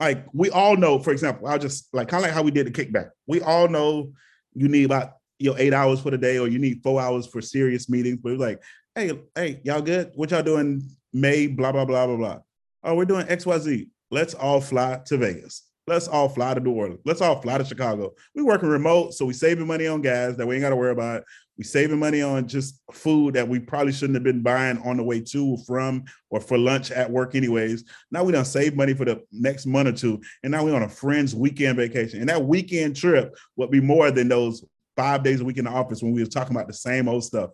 like 0.00 0.24
we 0.32 0.48
all 0.50 0.76
know, 0.76 0.98
for 0.98 1.10
example, 1.10 1.46
I'll 1.46 1.58
just 1.58 1.88
like 1.92 2.08
kind 2.08 2.24
of 2.24 2.28
like 2.28 2.34
how 2.34 2.42
we 2.42 2.50
did 2.50 2.66
the 2.66 2.70
kickback. 2.70 3.10
We 3.26 3.42
all 3.42 3.68
know 3.68 4.12
you 4.54 4.68
need 4.68 4.84
about 4.84 5.12
your 5.38 5.58
eight 5.58 5.74
hours 5.74 6.00
for 6.00 6.10
the 6.10 6.16
day, 6.18 6.38
or 6.38 6.48
you 6.48 6.58
need 6.58 6.82
four 6.82 6.98
hours 7.00 7.26
for 7.26 7.42
serious 7.42 7.90
meetings. 7.90 8.18
But 8.22 8.32
it's 8.32 8.40
like, 8.40 8.62
hey, 8.94 9.20
hey, 9.34 9.60
y'all 9.64 9.82
good? 9.82 10.12
What 10.14 10.30
y'all 10.30 10.42
doing 10.42 10.88
May? 11.12 11.46
Blah 11.48 11.72
blah 11.72 11.84
blah 11.84 12.06
blah 12.06 12.16
blah. 12.16 12.38
Oh, 12.82 12.94
we're 12.94 13.04
doing 13.04 13.26
XYZ. 13.26 13.88
Let's 14.10 14.32
all 14.32 14.60
fly 14.62 15.00
to 15.06 15.18
Vegas. 15.18 15.64
Let's 15.88 16.08
all 16.08 16.28
fly 16.28 16.52
to 16.52 16.58
New 16.58 16.72
Orleans. 16.72 16.98
Let's 17.04 17.20
all 17.20 17.40
fly 17.40 17.58
to 17.58 17.64
Chicago. 17.64 18.12
We 18.34 18.42
working 18.42 18.68
remote, 18.68 19.14
so 19.14 19.24
we 19.24 19.32
saving 19.32 19.68
money 19.68 19.86
on 19.86 20.02
gas 20.02 20.34
that 20.34 20.44
we 20.44 20.56
ain't 20.56 20.62
got 20.62 20.70
to 20.70 20.76
worry 20.76 20.90
about. 20.90 21.22
We 21.56 21.62
saving 21.62 22.00
money 22.00 22.22
on 22.22 22.48
just 22.48 22.80
food 22.90 23.34
that 23.34 23.46
we 23.46 23.60
probably 23.60 23.92
shouldn't 23.92 24.16
have 24.16 24.24
been 24.24 24.42
buying 24.42 24.78
on 24.78 24.96
the 24.96 25.04
way 25.04 25.20
to, 25.20 25.56
from, 25.64 26.04
or 26.28 26.40
for 26.40 26.58
lunch 26.58 26.90
at 26.90 27.08
work, 27.08 27.36
anyways. 27.36 27.84
Now 28.10 28.24
we 28.24 28.32
done 28.32 28.44
save 28.44 28.74
money 28.74 28.94
for 28.94 29.04
the 29.04 29.22
next 29.30 29.64
month 29.64 29.88
or 29.88 29.92
two, 29.92 30.20
and 30.42 30.50
now 30.50 30.64
we 30.64 30.72
on 30.72 30.82
a 30.82 30.88
friend's 30.88 31.36
weekend 31.36 31.76
vacation. 31.76 32.18
And 32.18 32.28
that 32.30 32.44
weekend 32.44 32.96
trip 32.96 33.36
would 33.54 33.70
be 33.70 33.80
more 33.80 34.10
than 34.10 34.28
those 34.28 34.64
five 34.96 35.22
days 35.22 35.40
a 35.40 35.44
week 35.44 35.58
in 35.58 35.66
the 35.66 35.70
office 35.70 36.02
when 36.02 36.12
we 36.12 36.20
was 36.20 36.30
talking 36.30 36.56
about 36.56 36.66
the 36.66 36.74
same 36.74 37.08
old 37.08 37.22
stuff 37.22 37.50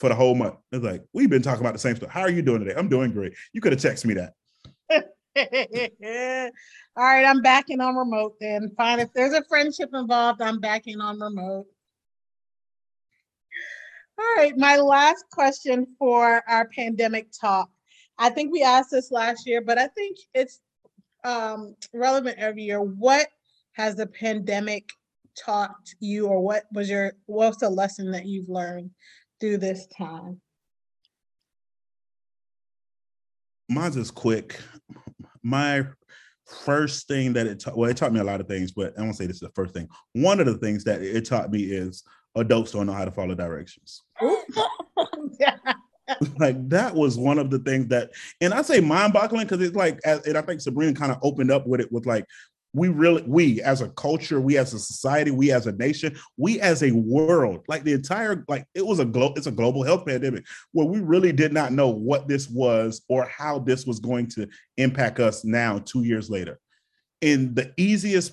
for 0.00 0.10
the 0.10 0.14
whole 0.14 0.34
month. 0.34 0.56
It's 0.70 0.84
like 0.84 1.02
we've 1.14 1.30
been 1.30 1.42
talking 1.42 1.62
about 1.62 1.72
the 1.72 1.78
same 1.78 1.96
stuff. 1.96 2.10
How 2.10 2.20
are 2.20 2.30
you 2.30 2.42
doing 2.42 2.60
today? 2.60 2.74
I'm 2.76 2.90
doing 2.90 3.10
great. 3.10 3.32
You 3.54 3.62
could 3.62 3.72
have 3.72 3.80
texted 3.80 4.04
me 4.04 4.14
that. 4.14 4.34
All 7.00 7.06
right, 7.06 7.24
I'm 7.24 7.40
backing 7.40 7.80
on 7.80 7.96
remote 7.96 8.34
then. 8.42 8.70
Fine. 8.76 9.00
If 9.00 9.10
there's 9.14 9.32
a 9.32 9.42
friendship 9.44 9.88
involved, 9.94 10.42
I'm 10.42 10.60
backing 10.60 11.00
on 11.00 11.18
remote. 11.18 11.64
All 14.18 14.34
right, 14.36 14.52
my 14.58 14.76
last 14.76 15.24
question 15.32 15.86
for 15.98 16.42
our 16.46 16.68
pandemic 16.68 17.28
talk. 17.32 17.70
I 18.18 18.28
think 18.28 18.52
we 18.52 18.62
asked 18.62 18.90
this 18.90 19.10
last 19.10 19.46
year, 19.46 19.62
but 19.62 19.78
I 19.78 19.86
think 19.86 20.18
it's 20.34 20.60
um, 21.24 21.74
relevant 21.94 22.36
every 22.38 22.64
year. 22.64 22.82
What 22.82 23.28
has 23.72 23.96
the 23.96 24.06
pandemic 24.06 24.92
taught 25.42 25.74
you, 26.00 26.26
or 26.26 26.42
what 26.42 26.64
was 26.74 26.90
your 26.90 27.14
what's 27.24 27.56
the 27.56 27.70
lesson 27.70 28.10
that 28.10 28.26
you've 28.26 28.50
learned 28.50 28.90
through 29.40 29.56
this 29.56 29.86
time? 29.86 30.38
mine's 33.70 33.96
is 33.96 34.10
quick. 34.10 34.60
My 35.42 35.86
first 36.64 37.08
thing 37.08 37.32
that 37.34 37.46
it 37.46 37.60
taught, 37.60 37.76
well, 37.76 37.90
it 37.90 37.96
taught 37.96 38.12
me 38.12 38.20
a 38.20 38.24
lot 38.24 38.40
of 38.40 38.48
things, 38.48 38.72
but 38.72 38.98
I 38.98 39.02
won't 39.02 39.16
say 39.16 39.26
this 39.26 39.36
is 39.36 39.40
the 39.40 39.50
first 39.50 39.74
thing. 39.74 39.88
One 40.12 40.40
of 40.40 40.46
the 40.46 40.58
things 40.58 40.84
that 40.84 41.02
it 41.02 41.26
taught 41.26 41.50
me 41.50 41.62
is 41.62 42.02
adults 42.34 42.72
don't 42.72 42.86
know 42.86 42.92
how 42.92 43.04
to 43.04 43.10
follow 43.10 43.34
directions. 43.34 44.02
like 46.38 46.68
that 46.68 46.94
was 46.94 47.16
one 47.16 47.38
of 47.38 47.50
the 47.50 47.58
things 47.60 47.88
that, 47.88 48.10
and 48.40 48.52
I 48.52 48.62
say 48.62 48.80
mind 48.80 49.12
boggling 49.12 49.46
because 49.46 49.64
it's 49.64 49.76
like, 49.76 50.00
and 50.04 50.36
I 50.36 50.42
think 50.42 50.60
Sabrina 50.60 50.92
kind 50.92 51.12
of 51.12 51.18
opened 51.22 51.50
up 51.50 51.66
with 51.66 51.80
it 51.80 51.92
with 51.92 52.06
like, 52.06 52.24
we 52.72 52.88
really, 52.88 53.22
we 53.26 53.60
as 53.62 53.80
a 53.80 53.88
culture, 53.90 54.40
we 54.40 54.56
as 54.56 54.72
a 54.74 54.78
society, 54.78 55.30
we 55.30 55.50
as 55.50 55.66
a 55.66 55.72
nation, 55.72 56.16
we 56.36 56.60
as 56.60 56.82
a 56.82 56.92
world, 56.92 57.64
like 57.68 57.82
the 57.82 57.92
entire, 57.92 58.44
like 58.48 58.64
it 58.74 58.86
was 58.86 59.00
a 59.00 59.04
global, 59.04 59.34
it's 59.36 59.48
a 59.48 59.52
global 59.52 59.82
health 59.82 60.06
pandemic 60.06 60.44
where 60.72 60.86
we 60.86 61.00
really 61.00 61.32
did 61.32 61.52
not 61.52 61.72
know 61.72 61.88
what 61.88 62.28
this 62.28 62.48
was 62.48 63.02
or 63.08 63.24
how 63.26 63.58
this 63.58 63.86
was 63.86 63.98
going 63.98 64.26
to 64.28 64.48
impact 64.76 65.18
us 65.18 65.44
now, 65.44 65.78
two 65.78 66.04
years 66.04 66.30
later. 66.30 66.60
And 67.22 67.54
the 67.56 67.72
easiest 67.76 68.32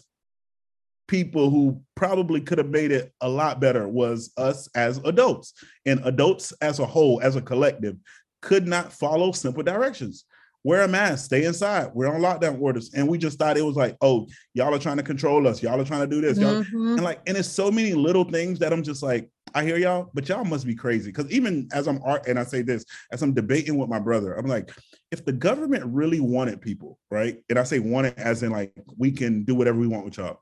people 1.08 1.50
who 1.50 1.82
probably 1.96 2.42
could 2.42 2.58
have 2.58 2.70
made 2.70 2.92
it 2.92 3.14
a 3.22 3.30
lot 3.30 3.60
better 3.60 3.88
was 3.88 4.32
us 4.38 4.70
as 4.76 4.98
adults 5.00 5.54
and 5.86 6.00
adults 6.04 6.52
as 6.62 6.80
a 6.80 6.86
whole 6.86 7.20
as 7.22 7.36
a 7.36 7.42
collective 7.42 7.96
could 8.42 8.68
not 8.68 8.94
follow 8.94 9.32
simple 9.32 9.64
directions 9.64 10.26
wear 10.68 10.82
a 10.82 10.88
mask 10.88 11.26
stay 11.26 11.46
inside 11.46 11.90
we're 11.94 12.14
on 12.14 12.20
lockdown 12.20 12.60
orders 12.62 12.94
and 12.94 13.08
we 13.08 13.18
just 13.18 13.40
thought 13.40 13.58
it 13.58 13.66
was 13.66 13.78
like 13.78 13.96
oh 14.02 14.28
y'all 14.54 14.74
are 14.76 14.80
trying 14.80 14.98
to 14.98 15.04
control 15.04 15.48
us 15.48 15.64
y'all 15.64 15.80
are 15.80 15.86
trying 15.86 16.02
to 16.02 16.14
do 16.16 16.20
this 16.20 16.38
y'all 16.38 16.62
Mhm. 16.62 16.96
and 16.98 17.04
like 17.04 17.22
and 17.26 17.38
it's 17.38 17.48
so 17.48 17.72
many 17.72 17.94
little 17.94 18.26
things 18.26 18.60
that 18.60 18.74
i'm 18.74 18.84
just 18.84 19.02
like 19.02 19.30
i 19.56 19.64
hear 19.64 19.78
y'all 19.78 20.10
but 20.14 20.28
y'all 20.28 20.44
must 20.44 20.66
be 20.66 20.76
crazy 20.76 21.10
because 21.12 21.32
even 21.32 21.70
as 21.72 21.88
i'm 21.88 22.02
art 22.04 22.28
and 22.28 22.38
i 22.38 22.44
say 22.44 22.62
this 22.64 22.84
as 23.14 23.22
i'm 23.22 23.34
debating 23.34 23.78
with 23.78 23.88
my 23.90 24.00
brother 24.00 24.34
i'm 24.34 24.46
like 24.48 24.70
if 25.12 25.24
the 25.24 25.32
government 25.32 25.84
really 25.86 26.20
wanted 26.20 26.60
people 26.60 27.00
right 27.10 27.38
and 27.50 27.58
i 27.58 27.64
say 27.64 27.80
wanted 27.80 28.14
as 28.18 28.44
in 28.44 28.52
like 28.52 28.74
we 28.98 29.10
can 29.12 29.44
do 29.46 29.56
whatever 29.56 29.80
we 29.80 29.88
want 29.88 30.04
with 30.04 30.18
y'all 30.18 30.40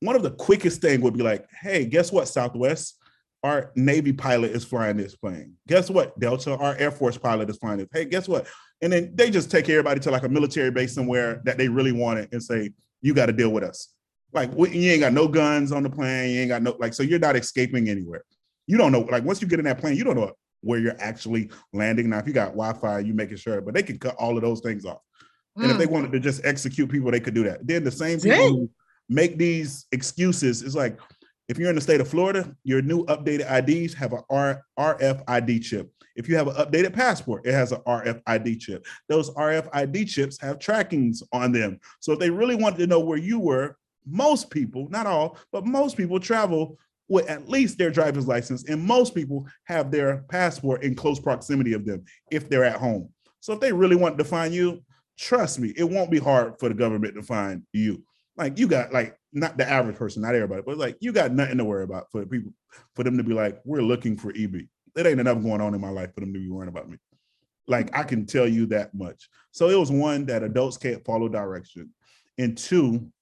one 0.00 0.16
of 0.16 0.22
the 0.22 0.32
quickest 0.32 0.82
thing 0.82 1.00
would 1.00 1.14
be 1.16 1.22
like, 1.22 1.46
hey, 1.62 1.86
guess 1.86 2.12
what, 2.12 2.28
Southwest? 2.28 2.98
Our 3.42 3.72
Navy 3.76 4.12
pilot 4.12 4.50
is 4.50 4.62
flying 4.62 4.98
this 4.98 5.16
plane. 5.16 5.54
Guess 5.66 5.88
what, 5.88 6.18
Delta? 6.20 6.54
Our 6.54 6.76
Air 6.76 6.90
Force 6.90 7.16
pilot 7.16 7.48
is 7.48 7.56
flying 7.56 7.78
this. 7.78 7.88
Hey, 7.90 8.04
guess 8.04 8.28
what? 8.28 8.46
And 8.82 8.92
then 8.92 9.12
they 9.14 9.30
just 9.30 9.50
take 9.50 9.68
everybody 9.68 10.00
to 10.00 10.10
like 10.10 10.24
a 10.24 10.28
military 10.28 10.70
base 10.70 10.94
somewhere 10.94 11.40
that 11.44 11.56
they 11.58 11.68
really 11.68 11.92
want 11.92 12.18
it 12.18 12.28
and 12.32 12.42
say, 12.42 12.70
you 13.00 13.14
got 13.14 13.26
to 13.26 13.32
deal 13.32 13.50
with 13.50 13.64
us. 13.64 13.92
Like 14.32 14.50
you 14.56 14.90
ain't 14.90 15.00
got 15.00 15.12
no 15.12 15.28
guns 15.28 15.72
on 15.72 15.82
the 15.82 15.90
plane. 15.90 16.34
You 16.34 16.40
ain't 16.40 16.48
got 16.50 16.62
no 16.62 16.76
like, 16.78 16.92
so 16.92 17.02
you're 17.02 17.18
not 17.18 17.36
escaping 17.36 17.88
anywhere. 17.88 18.22
You 18.66 18.76
don't 18.76 18.92
know. 18.92 19.00
Like 19.00 19.24
once 19.24 19.40
you 19.40 19.48
get 19.48 19.58
in 19.58 19.64
that 19.64 19.78
plane, 19.78 19.96
you 19.96 20.04
don't 20.04 20.16
know 20.16 20.32
where 20.60 20.78
you're 20.78 20.96
actually 20.98 21.50
landing. 21.72 22.10
Now, 22.10 22.18
if 22.18 22.26
you 22.26 22.32
got 22.32 22.48
Wi-Fi, 22.48 23.00
you 23.00 23.14
making 23.14 23.36
sure, 23.36 23.60
but 23.60 23.72
they 23.72 23.82
can 23.82 23.98
cut 23.98 24.16
all 24.16 24.36
of 24.36 24.42
those 24.42 24.60
things 24.60 24.84
off. 24.84 25.00
And 25.56 25.70
if 25.70 25.76
Mm. 25.76 25.78
they 25.78 25.86
wanted 25.86 26.12
to 26.12 26.20
just 26.20 26.44
execute 26.44 26.90
people, 26.90 27.10
they 27.10 27.20
could 27.20 27.34
do 27.34 27.44
that. 27.44 27.66
Then 27.66 27.84
the 27.84 27.90
same 27.90 28.20
people 28.20 28.36
Dang. 28.36 28.52
who 28.52 28.70
make 29.08 29.38
these 29.38 29.86
excuses 29.92 30.62
it's 30.62 30.74
like, 30.74 30.98
If 31.48 31.58
you're 31.58 31.70
in 31.70 31.76
the 31.76 31.80
state 31.80 32.00
of 32.00 32.08
Florida, 32.08 32.56
your 32.64 32.82
new 32.82 33.04
updated 33.06 33.50
IDs 33.50 33.94
have 33.94 34.12
a 34.12 34.22
RFID 34.78 35.62
chip. 35.62 35.92
If 36.16 36.28
you 36.28 36.36
have 36.36 36.48
an 36.48 36.54
updated 36.54 36.92
passport, 36.92 37.46
it 37.46 37.52
has 37.52 37.70
an 37.70 37.80
RFID 37.86 38.58
chip. 38.58 38.84
Those 39.08 39.30
RFID 39.30 40.08
chips 40.08 40.40
have 40.40 40.58
trackings 40.58 41.22
on 41.32 41.52
them. 41.52 41.78
So 42.00 42.12
if 42.12 42.18
they 42.18 42.30
really 42.30 42.56
wanted 42.56 42.78
to 42.78 42.86
know 42.88 42.98
where 42.98 43.18
you 43.18 43.38
were, 43.38 43.76
most 44.04 44.50
people, 44.50 44.88
not 44.90 45.06
all, 45.06 45.38
but 45.52 45.66
most 45.66 45.96
people 45.96 46.18
travel 46.18 46.78
with 47.08 47.28
at 47.28 47.48
least 47.48 47.78
their 47.78 47.90
driver's 47.90 48.26
license, 48.26 48.68
and 48.68 48.82
most 48.82 49.14
people 49.14 49.46
have 49.64 49.92
their 49.92 50.24
passport 50.28 50.82
in 50.82 50.96
close 50.96 51.20
proximity 51.20 51.74
of 51.74 51.84
them 51.84 52.04
if 52.32 52.48
they're 52.48 52.64
at 52.64 52.80
home. 52.80 53.08
So 53.38 53.52
if 53.52 53.60
they 53.60 53.72
really 53.72 53.94
want 53.94 54.18
to 54.18 54.24
find 54.24 54.52
you, 54.52 54.82
trust 55.16 55.60
me, 55.60 55.72
it 55.76 55.84
won't 55.84 56.10
be 56.10 56.18
hard 56.18 56.58
for 56.58 56.68
the 56.68 56.74
government 56.74 57.14
to 57.14 57.22
find 57.22 57.62
you. 57.72 58.02
Like 58.36 58.58
you 58.58 58.66
got 58.66 58.92
like 58.92 59.16
not 59.36 59.58
the 59.58 59.68
average 59.68 59.96
person, 59.96 60.22
not 60.22 60.34
everybody, 60.34 60.62
but 60.64 60.78
like 60.78 60.96
you 61.00 61.12
got 61.12 61.30
nothing 61.30 61.58
to 61.58 61.64
worry 61.64 61.84
about 61.84 62.10
for 62.10 62.24
people 62.24 62.52
for 62.94 63.04
them 63.04 63.18
to 63.18 63.22
be 63.22 63.34
like, 63.34 63.60
we're 63.64 63.82
looking 63.82 64.16
for 64.16 64.30
EB. 64.30 64.54
It 64.96 65.06
ain't 65.06 65.20
enough 65.20 65.42
going 65.42 65.60
on 65.60 65.74
in 65.74 65.80
my 65.80 65.90
life 65.90 66.14
for 66.14 66.20
them 66.20 66.32
to 66.32 66.40
be 66.40 66.48
worrying 66.48 66.70
about 66.70 66.88
me. 66.88 66.96
Like 67.68 67.94
I 67.94 68.02
can 68.02 68.24
tell 68.24 68.48
you 68.48 68.64
that 68.66 68.94
much. 68.94 69.28
So 69.50 69.68
it 69.68 69.78
was 69.78 69.90
one 69.90 70.24
that 70.26 70.42
adults 70.42 70.78
can't 70.78 71.04
follow 71.04 71.28
direction. 71.28 71.90
And 72.38 72.56
two, 72.56 73.12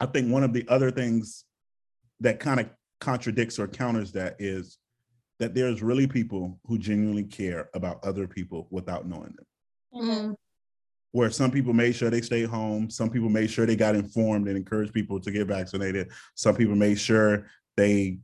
I 0.00 0.06
think 0.06 0.32
one 0.32 0.44
of 0.44 0.54
the 0.54 0.64
other 0.66 0.90
things 0.90 1.44
that 2.20 2.40
kind 2.40 2.60
of 2.60 2.70
contradicts 2.98 3.58
or 3.58 3.68
counters 3.68 4.12
that 4.12 4.36
is 4.38 4.78
that 5.40 5.54
there's 5.54 5.82
really 5.82 6.06
people 6.06 6.58
who 6.64 6.78
genuinely 6.78 7.24
care 7.24 7.68
about 7.74 8.02
other 8.02 8.26
people 8.26 8.66
without 8.70 9.06
knowing 9.06 9.34
them. 9.36 9.46
Mm. 9.94 10.34
Where 11.18 11.32
some 11.32 11.50
people 11.50 11.72
made 11.72 11.96
sure 11.96 12.10
they 12.10 12.20
stayed 12.20 12.46
home, 12.46 12.90
some 12.90 13.10
people 13.10 13.28
made 13.28 13.50
sure 13.50 13.66
they 13.66 13.74
got 13.74 13.96
informed 13.96 14.46
and 14.46 14.56
encouraged 14.56 14.92
people 14.94 15.18
to 15.18 15.32
get 15.32 15.48
vaccinated. 15.48 16.12
Some 16.36 16.54
people 16.54 16.76
made 16.76 16.96
sure 17.00 17.48
they 17.76 18.20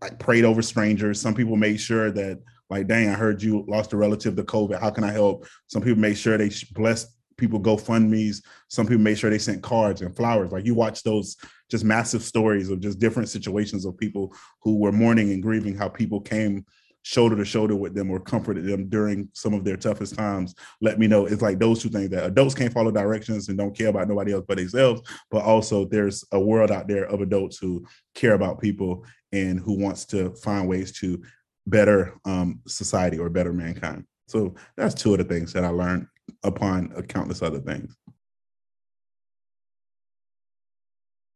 like 0.00 0.18
prayed 0.18 0.44
over 0.44 0.60
strangers. 0.60 1.20
Some 1.20 1.34
people 1.36 1.54
made 1.54 1.76
sure 1.76 2.10
that 2.10 2.40
like, 2.68 2.88
dang, 2.88 3.10
I 3.10 3.12
heard 3.12 3.44
you 3.44 3.64
lost 3.68 3.92
a 3.92 3.96
relative 3.96 4.34
to 4.34 4.42
COVID. 4.42 4.80
How 4.80 4.90
can 4.90 5.04
I 5.04 5.12
help? 5.12 5.46
Some 5.68 5.82
people 5.82 6.00
made 6.00 6.18
sure 6.18 6.36
they 6.36 6.50
blessed 6.72 7.16
people 7.36 7.60
GoFundMe's. 7.60 8.42
Some 8.66 8.88
people 8.88 9.04
made 9.04 9.20
sure 9.20 9.30
they 9.30 9.38
sent 9.38 9.62
cards 9.62 10.02
and 10.02 10.16
flowers. 10.16 10.50
Like 10.50 10.66
you 10.66 10.74
watch 10.74 11.04
those 11.04 11.36
just 11.70 11.84
massive 11.84 12.24
stories 12.24 12.70
of 12.70 12.80
just 12.80 12.98
different 12.98 13.28
situations 13.28 13.84
of 13.84 13.96
people 13.96 14.34
who 14.62 14.80
were 14.80 14.90
mourning 14.90 15.30
and 15.30 15.44
grieving 15.44 15.76
how 15.76 15.88
people 15.88 16.20
came 16.20 16.64
shoulder 17.02 17.36
to 17.36 17.44
shoulder 17.44 17.74
with 17.74 17.94
them 17.94 18.10
or 18.10 18.20
comforted 18.20 18.64
them 18.64 18.88
during 18.88 19.28
some 19.32 19.54
of 19.54 19.64
their 19.64 19.76
toughest 19.76 20.14
times 20.14 20.54
let 20.80 20.98
me 20.98 21.06
know. 21.06 21.26
It's 21.26 21.42
like 21.42 21.58
those 21.58 21.82
two 21.82 21.88
things 21.88 22.10
that 22.10 22.24
adults 22.24 22.54
can't 22.54 22.72
follow 22.72 22.90
directions 22.90 23.48
and 23.48 23.58
don't 23.58 23.76
care 23.76 23.88
about 23.88 24.08
nobody 24.08 24.32
else 24.32 24.44
but 24.46 24.56
themselves 24.56 25.02
but 25.30 25.42
also 25.42 25.84
there's 25.84 26.24
a 26.32 26.40
world 26.40 26.70
out 26.70 26.88
there 26.88 27.04
of 27.04 27.20
adults 27.20 27.58
who 27.58 27.84
care 28.14 28.34
about 28.34 28.60
people 28.60 29.04
and 29.32 29.58
who 29.58 29.78
wants 29.78 30.04
to 30.06 30.30
find 30.36 30.68
ways 30.68 30.92
to 30.92 31.22
better 31.66 32.14
um, 32.24 32.60
society 32.66 33.18
or 33.18 33.28
better 33.28 33.52
mankind. 33.52 34.04
So 34.28 34.54
that's 34.76 34.94
two 34.94 35.12
of 35.12 35.18
the 35.18 35.24
things 35.24 35.52
that 35.52 35.64
i 35.64 35.68
learned 35.68 36.06
upon 36.42 36.90
countless 37.08 37.42
other 37.42 37.60
things. 37.60 37.96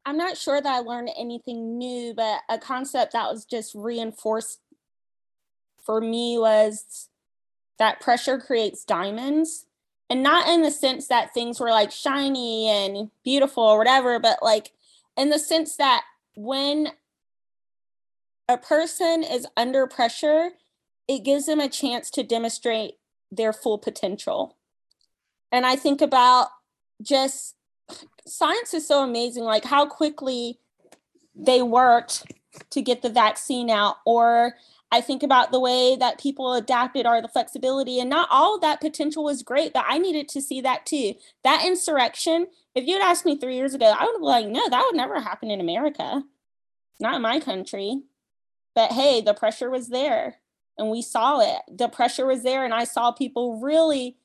I'm 0.05 0.17
not 0.17 0.37
sure 0.37 0.61
that 0.61 0.73
I 0.73 0.79
learned 0.79 1.09
anything 1.17 1.77
new, 1.77 2.13
but 2.13 2.39
a 2.49 2.57
concept 2.57 3.11
that 3.11 3.29
was 3.29 3.43
just 3.43 3.75
reinforced 3.75 4.61
for 5.87 5.99
me 5.99 6.37
was 6.37 7.09
that 7.79 7.99
pressure 7.99 8.37
creates 8.37 8.85
diamonds. 8.85 9.65
And 10.09 10.23
not 10.23 10.47
in 10.47 10.61
the 10.61 10.71
sense 10.71 11.07
that 11.07 11.33
things 11.33 11.59
were 11.59 11.69
like 11.69 11.91
shiny 11.91 12.69
and 12.69 13.11
beautiful 13.25 13.63
or 13.63 13.77
whatever, 13.77 14.19
but 14.19 14.39
like 14.41 14.71
in 15.17 15.29
the 15.29 15.39
sense 15.39 15.75
that 15.75 16.03
when 16.35 16.89
a 18.47 18.57
person 18.57 19.23
is 19.23 19.45
under 19.57 19.85
pressure, 19.85 20.51
it 21.09 21.25
gives 21.25 21.45
them 21.45 21.59
a 21.59 21.67
chance 21.67 22.09
to 22.11 22.23
demonstrate 22.23 22.93
their 23.31 23.51
full 23.51 23.77
potential. 23.77 24.55
And 25.51 25.65
I 25.65 25.75
think 25.75 26.01
about 26.01 26.47
just 27.01 27.55
science 28.25 28.73
is 28.73 28.87
so 28.87 29.03
amazing, 29.03 29.43
like 29.43 29.65
how 29.65 29.85
quickly 29.85 30.59
they 31.35 31.61
worked 31.61 32.31
to 32.69 32.81
get 32.81 33.01
the 33.01 33.09
vaccine 33.09 33.69
out, 33.69 33.97
or 34.05 34.53
I 34.91 35.01
think 35.01 35.21
about 35.21 35.51
the 35.51 35.59
way 35.59 35.97
that 35.97 36.19
people 36.19 36.53
adapted 36.53 37.05
or 37.05 37.21
the 37.21 37.27
flexibility, 37.27 37.99
and 37.99 38.09
not 38.09 38.29
all 38.31 38.55
of 38.55 38.61
that 38.61 38.79
potential 38.79 39.23
was 39.23 39.43
great, 39.43 39.73
but 39.73 39.85
I 39.87 39.97
needed 39.97 40.29
to 40.29 40.41
see 40.41 40.61
that 40.61 40.85
too. 40.85 41.15
That 41.43 41.65
insurrection, 41.65 42.47
if 42.73 42.87
you'd 42.87 43.01
asked 43.01 43.25
me 43.25 43.37
three 43.37 43.55
years 43.55 43.73
ago, 43.73 43.87
I 43.87 44.05
would 44.05 44.13
have 44.13 44.21
been 44.21 44.23
like, 44.23 44.47
no, 44.47 44.69
that 44.69 44.83
would 44.85 44.95
never 44.95 45.19
happen 45.19 45.51
in 45.51 45.59
America, 45.59 46.23
not 46.99 47.15
in 47.15 47.21
my 47.21 47.39
country. 47.39 48.01
But 48.75 48.91
hey, 48.91 49.21
the 49.21 49.33
pressure 49.33 49.69
was 49.69 49.89
there 49.89 50.37
and 50.77 50.89
we 50.89 51.01
saw 51.01 51.39
it. 51.39 51.61
The 51.75 51.87
pressure 51.87 52.25
was 52.25 52.43
there, 52.43 52.63
and 52.63 52.73
I 52.73 52.83
saw 52.83 53.11
people 53.11 53.59
really 53.59 54.15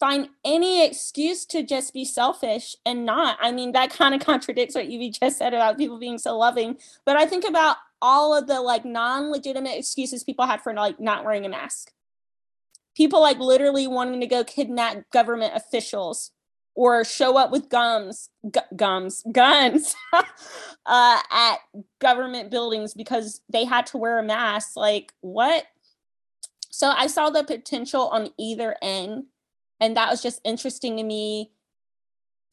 find 0.00 0.28
any 0.44 0.84
excuse 0.84 1.44
to 1.46 1.62
just 1.62 1.92
be 1.92 2.04
selfish 2.04 2.76
and 2.86 3.04
not. 3.04 3.36
I 3.40 3.52
mean, 3.52 3.72
that 3.72 3.90
kind 3.90 4.14
of 4.14 4.20
contradicts 4.26 4.74
what 4.74 4.88
you 4.88 5.10
just 5.10 5.38
said 5.38 5.54
about 5.54 5.78
people 5.78 5.98
being 5.98 6.18
so 6.18 6.38
loving. 6.38 6.78
But 7.04 7.16
I 7.16 7.26
think 7.26 7.44
about 7.44 7.76
all 8.00 8.36
of 8.36 8.46
the 8.46 8.60
like 8.60 8.84
non-legitimate 8.84 9.76
excuses 9.76 10.24
people 10.24 10.46
had 10.46 10.62
for 10.62 10.72
like 10.72 11.00
not 11.00 11.24
wearing 11.24 11.46
a 11.46 11.48
mask. 11.48 11.92
People 12.96 13.20
like 13.20 13.38
literally 13.38 13.86
wanting 13.86 14.20
to 14.20 14.26
go 14.26 14.44
kidnap 14.44 15.10
government 15.12 15.54
officials 15.54 16.32
or 16.74 17.04
show 17.04 17.36
up 17.36 17.50
with 17.50 17.68
gums, 17.68 18.30
gu- 18.50 18.60
gums, 18.76 19.24
guns 19.32 19.96
uh, 20.12 21.20
at 21.30 21.56
government 22.00 22.50
buildings 22.50 22.94
because 22.94 23.40
they 23.50 23.64
had 23.64 23.86
to 23.86 23.96
wear 23.98 24.18
a 24.18 24.22
mask. 24.22 24.76
Like 24.76 25.12
what? 25.20 25.64
So 26.70 26.88
I 26.88 27.08
saw 27.08 27.30
the 27.30 27.42
potential 27.42 28.08
on 28.08 28.30
either 28.38 28.76
end 28.80 29.24
and 29.80 29.96
that 29.96 30.10
was 30.10 30.22
just 30.22 30.40
interesting 30.44 30.96
to 30.96 31.02
me 31.02 31.50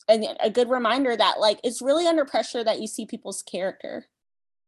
and 0.07 0.25
a 0.39 0.49
good 0.49 0.69
reminder 0.69 1.15
that 1.15 1.39
like 1.39 1.59
it's 1.63 1.81
really 1.81 2.07
under 2.07 2.25
pressure 2.25 2.63
that 2.63 2.79
you 2.79 2.87
see 2.87 3.05
people's 3.05 3.41
character 3.41 4.05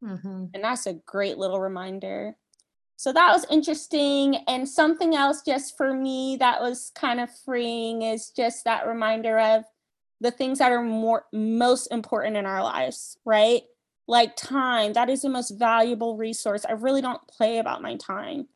mm-hmm. 0.04 0.46
and 0.54 0.64
that's 0.64 0.86
a 0.86 0.94
great 0.94 1.38
little 1.38 1.60
reminder 1.60 2.36
so 2.96 3.14
that 3.14 3.32
was 3.32 3.46
interesting 3.52 4.38
and 4.48 4.68
something 4.68 5.16
else 5.16 5.42
just 5.46 5.78
for 5.78 5.94
me 5.94 6.38
that 6.40 6.62
was 6.62 6.92
kind 6.96 7.20
of 7.20 7.30
freeing 7.46 8.02
is 8.02 8.30
just 8.30 8.64
that 8.66 8.88
reminder 8.88 9.40
of 9.40 9.64
the 10.20 10.32
things 10.32 10.60
that 10.60 10.72
are 10.72 10.82
more 10.82 11.26
most 11.32 11.88
important 11.88 12.38
in 12.38 12.46
our 12.46 12.64
lives 12.64 13.18
right 13.26 13.64
like 14.08 14.36
time 14.36 14.94
that 14.94 15.10
is 15.10 15.22
the 15.22 15.30
most 15.30 15.52
valuable 15.52 16.18
resource 16.18 16.66
i 16.68 16.72
really 16.72 17.02
don't 17.02 17.28
play 17.28 17.58
about 17.58 17.82
my 17.82 17.96
time 17.98 18.48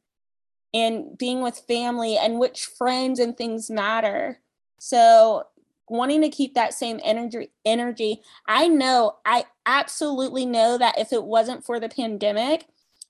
and 0.74 1.18
being 1.18 1.42
with 1.42 1.64
family 1.68 2.18
and 2.18 2.40
which 2.40 2.66
friends 2.66 3.20
and 3.20 3.38
things 3.38 3.70
matter. 3.70 4.40
So 4.80 5.44
wanting 5.92 6.22
to 6.22 6.30
keep 6.30 6.54
that 6.54 6.74
same 6.74 7.00
energy 7.04 7.50
energy 7.66 8.22
i 8.48 8.68
know 8.68 9.18
i 9.26 9.44
absolutely 9.66 10.46
know 10.46 10.78
that 10.78 10.98
if 10.98 11.12
it 11.12 11.24
wasn't 11.24 11.66
for 11.66 11.80
the 11.80 11.90
pandemic 11.90 12.66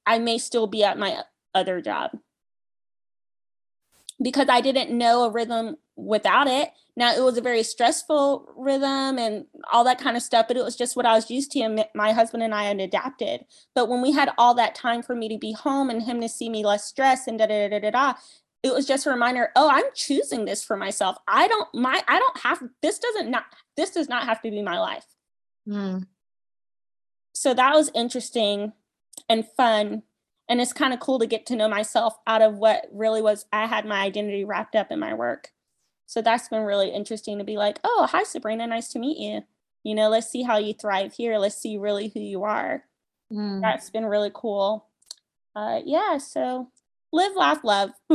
i 0.06 0.18
may 0.18 0.38
still 0.38 0.68
be 0.68 0.84
at 0.84 0.98
my 0.98 1.22
other 1.54 1.80
job 1.80 2.12
because 4.22 4.50
i 4.50 4.60
didn't 4.62 4.96
know 4.96 5.24
a 5.24 5.32
rhythm 5.32 5.78
without 5.96 6.48
it 6.48 6.72
now 6.98 7.16
it 7.16 7.22
was 7.22 7.38
a 7.38 7.42
very 7.42 7.64
stressful 7.64 8.52
rhythm 8.56 9.18
and 9.18 9.46
all 9.72 9.84
that 9.86 10.00
kind 10.00 10.18
of 10.18 10.24
stuff, 10.24 10.48
but 10.48 10.58
it 10.58 10.64
was 10.64 10.76
just 10.76 10.96
what 10.96 11.06
I 11.06 11.14
was 11.14 11.32
used 11.32 11.52
to. 11.54 11.62
And 11.62 11.86
my 11.96 12.12
husband 12.12 12.44
and 12.44 12.54
I 12.54 12.66
had 12.66 12.80
adapted. 12.80 13.46
But 13.74 13.88
when 13.88 14.02
we 14.02 14.12
had 14.12 14.32
all 14.38 14.54
that 14.56 14.76
time 14.76 15.02
for 15.02 15.16
me 15.16 15.30
to 15.30 15.38
be 15.38 15.54
home 15.54 15.90
and 15.90 16.02
him 16.02 16.20
to 16.22 16.28
see 16.28 16.50
me 16.50 16.66
less 16.66 16.84
stressed 16.84 17.28
and 17.28 17.40
da 17.40 17.46
da 17.46 17.70
da 17.70 17.80
da 17.80 17.92
da, 17.92 18.14
it 18.64 18.74
was 18.74 18.86
just 18.86 19.06
a 19.06 19.10
reminder. 19.10 19.50
Oh, 19.56 19.70
I'm 19.70 19.86
choosing 19.96 20.46
this 20.46 20.64
for 20.64 20.78
myself. 20.78 21.18
I 21.28 21.48
don't 21.48 21.68
my 21.74 22.02
I 22.08 22.20
don't 22.20 22.40
have 22.40 22.62
this 22.82 23.00
doesn't 23.00 23.32
not 23.32 23.46
this 23.76 23.92
does 23.92 24.08
not 24.08 24.26
have 24.26 24.42
to 24.42 24.52
be 24.52 24.62
my 24.62 24.80
life. 24.80 25.06
Mm. 25.68 26.08
So 27.34 27.54
that 27.54 27.74
was 27.74 27.92
interesting 27.96 28.74
and 29.30 29.48
fun. 29.58 30.04
And 30.50 30.60
it's 30.60 30.74
kind 30.74 30.94
of 30.94 31.00
cool 31.00 31.18
to 31.20 31.26
get 31.26 31.46
to 31.48 31.56
know 31.56 31.70
myself 31.70 32.18
out 32.28 32.42
of 32.42 32.58
what 32.58 32.88
really 32.92 33.22
was 33.22 33.46
I 33.54 33.68
had 33.68 33.86
my 33.86 34.02
identity 34.02 34.44
wrapped 34.44 34.76
up 34.76 34.92
in 34.92 35.00
my 35.00 35.14
work. 35.14 35.52
So 36.08 36.22
that's 36.22 36.50
been 36.50 36.64
really 36.64 36.90
interesting 36.90 37.38
to 37.38 37.46
be 37.46 37.56
like, 37.56 37.80
oh, 37.86 38.06
hi, 38.12 38.24
Sabrina, 38.24 38.68
nice 38.68 38.90
to 38.90 39.00
meet 39.00 39.18
you. 39.18 39.44
You 39.84 39.96
know, 39.96 40.10
let's 40.10 40.30
see 40.30 40.44
how 40.44 40.58
you 40.58 40.74
thrive 40.74 41.14
here. 41.14 41.38
Let's 41.38 41.56
see 41.56 41.78
really 41.78 42.10
who 42.10 42.20
you 42.20 42.44
are. 42.44 42.84
Mm. 43.32 43.62
That's 43.62 43.90
been 43.90 44.06
really 44.06 44.32
cool. 44.34 44.88
Uh, 45.56 45.80
yeah, 45.86 46.18
so 46.18 46.70
live, 47.12 47.36
laugh, 47.36 47.64
love. 47.64 47.92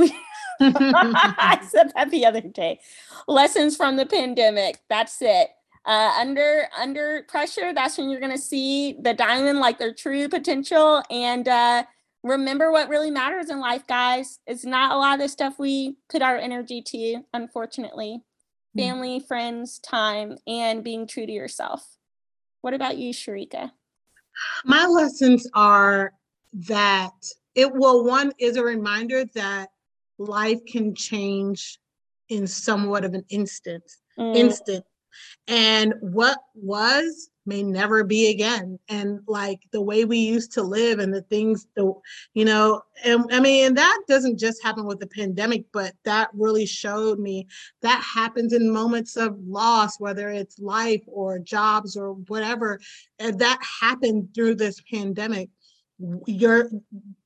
I 0.61 1.61
said 1.69 1.93
that 1.95 2.11
the 2.11 2.27
other 2.27 2.41
day. 2.41 2.81
Lessons 3.29 3.77
from 3.77 3.97
the 3.97 4.07
pandemic. 4.07 4.81
That's 4.89 5.21
it. 5.21 5.49
Uh, 5.85 6.13
under 6.19 6.65
under 6.77 7.25
pressure, 7.29 7.73
that's 7.73 7.97
when 7.97 8.11
you're 8.11 8.21
gonna 8.21 8.37
see 8.39 8.97
the 9.01 9.15
diamond 9.15 9.61
like 9.61 9.79
their 9.79 9.95
true 9.95 10.29
potential. 10.29 11.03
And 11.11 11.47
uh, 11.47 11.85
remember 12.25 12.73
what 12.73 12.89
really 12.89 13.11
matters 13.11 13.51
in 13.51 13.61
life, 13.61 13.87
guys. 13.87 14.41
It's 14.47 14.65
not 14.65 14.93
a 14.93 14.99
lot 14.99 15.15
of 15.15 15.21
the 15.21 15.29
stuff 15.29 15.59
we 15.59 15.97
put 16.09 16.23
our 16.23 16.37
energy 16.37 16.83
to, 16.83 17.21
unfortunately. 17.33 18.23
Mm. 18.77 18.81
Family, 18.81 19.21
friends, 19.21 19.79
time, 19.79 20.39
and 20.47 20.83
being 20.83 21.07
true 21.07 21.27
to 21.27 21.33
yourself. 21.33 21.97
What 22.63 22.75
about 22.75 22.99
you, 22.99 23.13
Sharika? 23.13 23.71
My 24.65 24.87
lessons 24.87 25.49
are 25.55 26.13
that 26.69 27.15
it 27.57 27.73
well 27.75 28.05
one 28.05 28.33
is 28.39 28.57
a 28.57 28.63
reminder 28.63 29.25
that 29.35 29.71
life 30.19 30.65
can 30.67 30.95
change 30.95 31.79
in 32.29 32.47
somewhat 32.47 33.05
of 33.05 33.15
an 33.15 33.25
instant 33.29 33.83
mm. 34.19 34.37
instant. 34.37 34.85
And 35.49 35.95
what 36.01 36.39
was 36.55 37.31
may 37.47 37.63
never 37.63 38.03
be 38.03 38.31
again. 38.31 38.79
And 38.89 39.21
like 39.27 39.61
the 39.71 39.81
way 39.81 40.05
we 40.05 40.19
used 40.19 40.53
to 40.53 40.63
live 40.63 40.99
and 40.99 41.15
the 41.15 41.23
things 41.23 41.69
the 41.77 41.93
you 42.35 42.45
know 42.45 42.83
and 43.05 43.25
i 43.31 43.39
mean 43.39 43.67
and 43.67 43.79
that 43.79 43.99
doesn't 44.09 44.39
just 44.39 44.63
happen 44.63 44.85
with 44.85 44.99
the 44.99 45.07
pandemic 45.07 45.65
but 45.73 45.93
that 46.05 46.29
really 46.33 46.67
showed 46.67 47.19
me 47.19 47.47
that 47.83 48.03
happens 48.03 48.53
in 48.53 48.73
moments 48.73 49.17
of 49.17 49.39
loss 49.47 50.01
whether 50.01 50.31
it's 50.31 50.59
life 50.59 51.03
or 51.07 51.39
jobs 51.39 51.97
or 51.97 52.15
whatever 52.29 52.81
and 53.19 53.39
that 53.39 53.61
happened 53.81 54.29
through 54.35 54.55
this 54.55 54.81
pandemic 54.91 55.51
you're 56.27 56.69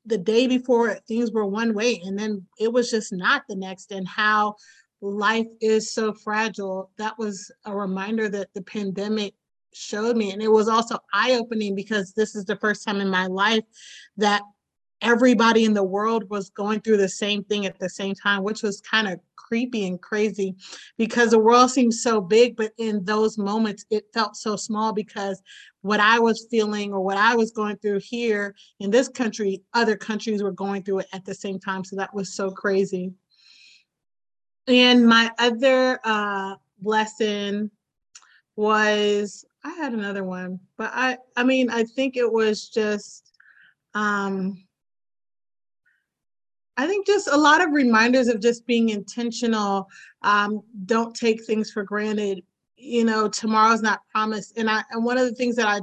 the 0.07 0.19
day 0.19 0.47
before 0.47 0.95
things 1.09 1.33
were 1.33 1.47
one 1.47 1.75
way 1.75 2.01
and 2.05 2.19
then 2.19 2.47
it 2.59 2.73
was 2.73 2.91
just 2.91 3.13
not 3.13 3.43
the 3.49 3.57
next 3.57 3.91
and 3.91 4.07
how 4.07 4.55
life 5.01 5.47
is 5.61 5.93
so 5.93 6.13
fragile. 6.13 6.91
That 6.99 7.19
was 7.19 7.51
a 7.65 7.75
reminder 7.75 8.29
that 8.29 8.53
the 8.55 8.63
pandemic 8.63 9.35
showed 9.73 10.17
me 10.17 10.33
and 10.33 10.43
it 10.43 10.51
was 10.51 10.69
also 10.69 10.99
eye-opening 11.13 11.75
because 11.75 12.13
this 12.13 12.35
is 12.35 12.45
the 12.45 12.57
first 12.57 12.85
time 12.85 13.01
in 13.01 13.09
my 13.09 13.27
life 13.27 13.65
that 14.17 14.43
everybody 15.03 15.65
in 15.65 15.75
the 15.75 15.83
world 15.83 16.29
was 16.31 16.51
going 16.51 16.81
through 16.81 16.97
the 16.97 17.09
same 17.09 17.43
thing 17.45 17.67
at 17.67 17.79
the 17.79 17.89
same 17.89 18.15
time 18.15 18.43
which 18.43 18.63
was 18.63 18.81
kind 18.81 19.09
of 19.09 19.19
creepy 19.37 19.87
and 19.87 20.01
crazy 20.01 20.55
because 20.97 21.31
the 21.31 21.39
world 21.39 21.71
seems 21.71 22.03
so 22.03 22.21
big 22.21 22.57
but 22.57 22.73
in 22.79 23.05
those 23.05 23.37
moments 23.37 23.85
it 23.91 24.05
felt 24.15 24.37
so 24.37 24.55
small 24.55 24.93
because 24.93 25.43
what 25.83 25.99
i 25.99 26.19
was 26.19 26.47
feeling 26.51 26.93
or 26.93 27.01
what 27.01 27.17
i 27.17 27.35
was 27.35 27.51
going 27.51 27.77
through 27.79 27.99
here 27.99 28.55
in 28.79 28.91
this 28.91 29.09
country 29.09 29.63
other 29.75 29.97
countries 29.97 30.43
were 30.43 30.53
going 30.53 30.83
through 30.83 31.01
it 31.01 31.07
at 31.13 31.25
the 31.25 31.35
same 31.35 31.59
time. 31.59 31.85
So 31.85 31.97
that 31.97 32.15
was 32.15 32.35
so 32.35 32.51
crazy. 32.51 33.13
And 34.67 35.07
my 35.07 35.31
other 35.39 35.99
uh 36.05 36.57
lesson 36.83 37.71
was 38.57 39.45
I 39.65 39.71
had 39.71 39.93
another 39.93 40.25
one, 40.25 40.61
but 40.77 40.91
I 40.93 41.19
I 41.37 41.45
mean 41.45 41.71
I 41.71 41.85
think 41.85 42.17
it 42.17 42.31
was 42.31 42.69
just 42.69 43.33
um 43.95 44.65
I 46.81 46.87
think 46.87 47.07
just 47.07 47.29
a 47.29 47.37
lot 47.37 47.61
of 47.61 47.73
reminders 47.73 48.29
of 48.29 48.41
just 48.41 48.67
being 48.67 48.89
intentional. 48.89 49.87
Um, 50.23 50.63
don't 50.87 51.15
take 51.15 51.45
things 51.45 51.71
for 51.71 51.83
granted. 51.83 52.43
You 52.79 53.05
know, 53.05 53.29
tomorrow's 53.29 53.83
not 53.83 54.01
promised. 54.11 54.57
And 54.57 54.71
I 54.71 54.83
and 54.91 55.05
one 55.05 55.19
of 55.19 55.27
the 55.27 55.35
things 55.35 55.57
that 55.57 55.67
I 55.67 55.83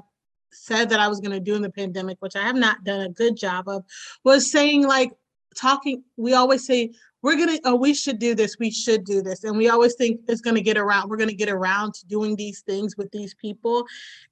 said 0.51 0.89
that 0.89 0.99
I 0.99 1.07
was 1.07 1.19
going 1.19 1.33
to 1.33 1.39
do 1.39 1.53
in 1.53 1.61
the 1.61 1.69
pandemic, 1.69 2.17
which 2.19 2.35
I 2.35 2.41
have 2.41 2.55
not 2.55 2.83
done 2.83 3.01
a 3.01 3.09
good 3.09 3.37
job 3.37 3.67
of, 3.67 3.83
was 4.23 4.51
saying 4.51 4.87
like 4.87 5.11
talking. 5.55 6.03
We 6.15 6.33
always 6.33 6.65
say 6.65 6.93
we're 7.21 7.35
gonna 7.35 7.57
oh 7.65 7.75
we 7.75 7.93
should 7.93 8.19
do 8.19 8.35
this 8.35 8.57
we 8.59 8.69
should 8.69 9.03
do 9.03 9.21
this 9.21 9.43
and 9.43 9.57
we 9.57 9.69
always 9.69 9.95
think 9.95 10.21
it's 10.27 10.41
gonna 10.41 10.61
get 10.61 10.77
around 10.77 11.09
we're 11.09 11.17
gonna 11.17 11.33
get 11.33 11.49
around 11.49 11.93
to 11.93 12.05
doing 12.05 12.35
these 12.35 12.61
things 12.61 12.95
with 12.95 13.11
these 13.11 13.33
people 13.33 13.85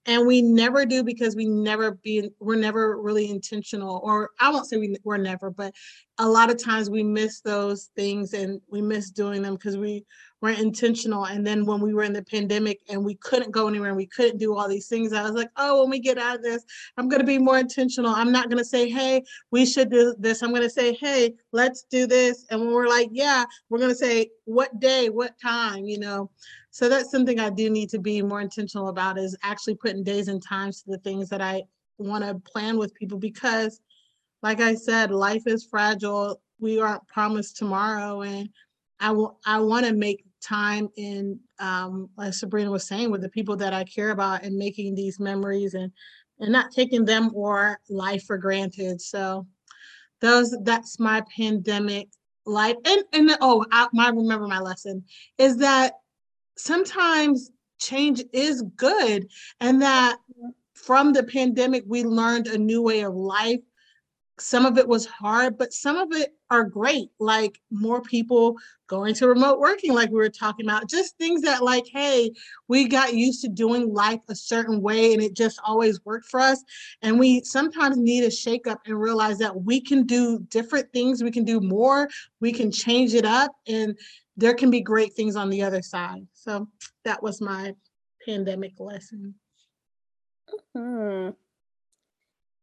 and 0.06 0.26
we 0.26 0.42
never 0.42 0.86
do 0.86 1.04
because 1.04 1.36
we 1.36 1.46
never 1.46 1.92
be 1.92 2.30
we're 2.40 2.56
never 2.56 3.02
really 3.02 3.30
intentional 3.30 4.00
or 4.04 4.30
i 4.40 4.50
won't 4.50 4.68
say 4.68 4.78
we, 4.78 4.96
we're 5.04 5.18
never 5.18 5.50
but 5.50 5.74
a 6.18 6.28
lot 6.28 6.50
of 6.50 6.62
times 6.62 6.90
we 6.90 7.04
miss 7.04 7.42
those 7.42 7.90
things 7.96 8.34
and 8.34 8.62
we 8.70 8.82
miss 8.82 9.10
doing 9.10 9.42
them 9.42 9.56
because 9.56 9.76
we 9.76 10.06
weren't 10.42 10.60
intentional. 10.60 11.26
And 11.26 11.46
then 11.46 11.66
when 11.66 11.82
we 11.82 11.94
were 11.94 12.04
in 12.04 12.14
the 12.14 12.24
pandemic 12.24 12.80
and 12.88 13.04
we 13.04 13.16
couldn't 13.16 13.52
go 13.52 13.68
anywhere 13.68 13.90
and 13.90 13.98
we 13.98 14.06
couldn't 14.06 14.38
do 14.38 14.56
all 14.56 14.70
these 14.70 14.88
things, 14.88 15.12
I 15.12 15.24
was 15.24 15.32
like, 15.32 15.50
oh, 15.58 15.82
when 15.82 15.90
we 15.90 16.00
get 16.00 16.18
out 16.18 16.38
of 16.38 16.44
this, 16.44 16.64
I'm 16.98 17.10
going 17.10 17.20
to 17.20 17.26
be 17.26 17.38
more 17.38 17.58
intentional. 17.58 18.12
I'm 18.12 18.32
not 18.32 18.50
going 18.50 18.60
to 18.60 18.66
say, 18.66 18.90
hey, 18.90 19.24
we 19.52 19.66
should 19.66 19.90
do 19.90 20.16
this. 20.18 20.42
I'm 20.42 20.52
going 20.52 20.62
to 20.62 20.70
say, 20.70 20.94
hey, 20.94 21.34
let's 21.52 21.84
do 21.84 22.08
this. 22.08 22.46
And 22.50 22.62
when 22.62 22.72
we're 22.72 22.88
like, 22.88 23.10
yeah, 23.12 23.44
we're 23.70 23.80
going 23.80 23.92
to 23.92 23.96
say, 23.96 24.30
what 24.46 24.80
day, 24.80 25.10
what 25.10 25.38
time, 25.42 25.86
you 25.86 26.00
know? 26.00 26.30
So 26.72 26.88
that's 26.88 27.12
something 27.12 27.40
I 27.40 27.50
do 27.50 27.70
need 27.70 27.90
to 27.90 28.00
be 28.00 28.22
more 28.22 28.42
intentional 28.42 28.88
about 28.88 29.18
is 29.18 29.36
actually 29.44 29.76
putting 29.76 30.04
days 30.04 30.28
and 30.28 30.42
times 30.42 30.82
to 30.84 30.92
the 30.92 30.98
things 31.00 31.28
that 31.30 31.42
I 31.42 31.64
want 31.98 32.24
to 32.24 32.36
plan 32.52 32.78
with 32.78 32.94
people 32.94 33.18
because 33.18 33.82
like 34.42 34.62
I 34.62 34.76
said, 34.76 35.12
life 35.12 35.44
is 35.46 35.66
fragile. 35.66 36.42
We 36.60 36.80
aren't 36.80 37.08
promised 37.08 37.58
tomorrow. 37.58 38.22
And 38.22 38.50
I, 39.00 39.14
I 39.46 39.60
want 39.60 39.86
to 39.86 39.94
make 39.94 40.24
time 40.42 40.90
in, 40.96 41.40
um, 41.60 42.10
like 42.18 42.34
Sabrina 42.34 42.72
was 42.72 42.88
saying, 42.88 43.12
with 43.12 43.22
the 43.22 43.30
people 43.30 43.56
that 43.58 43.74
I 43.74 43.84
care 43.84 44.12
about 44.12 44.44
and 44.44 44.56
making 44.56 44.96
these 44.96 45.20
memories 45.20 45.74
and, 45.74 45.92
and 46.40 46.52
not 46.52 46.72
taking 46.72 47.06
them 47.06 47.32
or 47.34 47.80
life 47.90 48.24
for 48.24 48.38
granted. 48.38 49.02
So 49.02 49.48
those, 50.22 50.56
that's 50.64 51.00
my 51.00 51.24
pandemic 51.36 52.10
life. 52.46 52.76
And, 52.86 53.04
and 53.14 53.38
oh, 53.42 53.66
I, 53.72 53.88
I 53.98 54.10
remember 54.10 54.48
my 54.48 54.60
lesson 54.60 55.04
is 55.38 55.58
that 55.58 55.94
sometimes 56.58 57.52
change 57.80 58.24
is 58.32 58.64
good 58.78 59.28
and 59.60 59.82
that 59.82 60.18
from 60.74 61.14
the 61.14 61.24
pandemic, 61.24 61.84
we 61.88 62.04
learned 62.04 62.48
a 62.48 62.58
new 62.58 62.82
way 62.82 63.02
of 63.02 63.16
life 63.16 63.60
some 64.38 64.66
of 64.66 64.78
it 64.78 64.88
was 64.88 65.06
hard, 65.06 65.58
but 65.58 65.72
some 65.72 65.98
of 65.98 66.12
it 66.12 66.36
are 66.50 66.64
great, 66.64 67.10
like 67.20 67.60
more 67.72 68.02
people 68.02 68.56
going 68.88 69.14
to 69.16 69.28
remote 69.28 69.60
working, 69.60 69.94
like 69.94 70.10
we 70.10 70.18
were 70.18 70.30
talking 70.30 70.66
about, 70.66 70.90
just 70.90 71.18
things 71.18 71.42
that, 71.42 71.64
like, 71.64 71.86
hey, 71.88 72.32
we 72.68 72.88
got 72.88 73.14
used 73.14 73.42
to 73.42 73.48
doing 73.48 73.94
life 73.94 74.20
a 74.30 74.36
certain 74.36 74.82
way 74.82 75.14
and 75.14 75.24
it 75.24 75.34
just 75.34 75.60
always 75.64 76.04
worked 76.06 76.28
for 76.28 76.40
us. 76.40 76.64
And 77.02 77.18
we 77.18 77.42
sometimes 77.44 77.98
need 77.98 78.24
a 78.26 78.30
shakeup 78.30 78.78
and 78.86 79.00
realize 79.00 79.38
that 79.40 79.56
we 79.64 79.80
can 79.80 80.04
do 80.04 80.40
different 80.50 80.92
things, 80.92 81.24
we 81.24 81.32
can 81.32 81.46
do 81.46 81.62
more, 81.62 82.10
we 82.42 82.52
can 82.52 82.72
change 82.72 83.14
it 83.14 83.26
up, 83.26 83.56
and 83.68 83.98
there 84.38 84.54
can 84.54 84.70
be 84.70 84.82
great 84.82 85.14
things 85.14 85.36
on 85.36 85.50
the 85.50 85.64
other 85.64 85.82
side. 85.82 86.28
So 86.34 86.68
that 87.06 87.24
was 87.24 87.40
my 87.40 87.74
pandemic 88.26 88.74
lesson. 88.80 89.36
hmm 90.76 91.30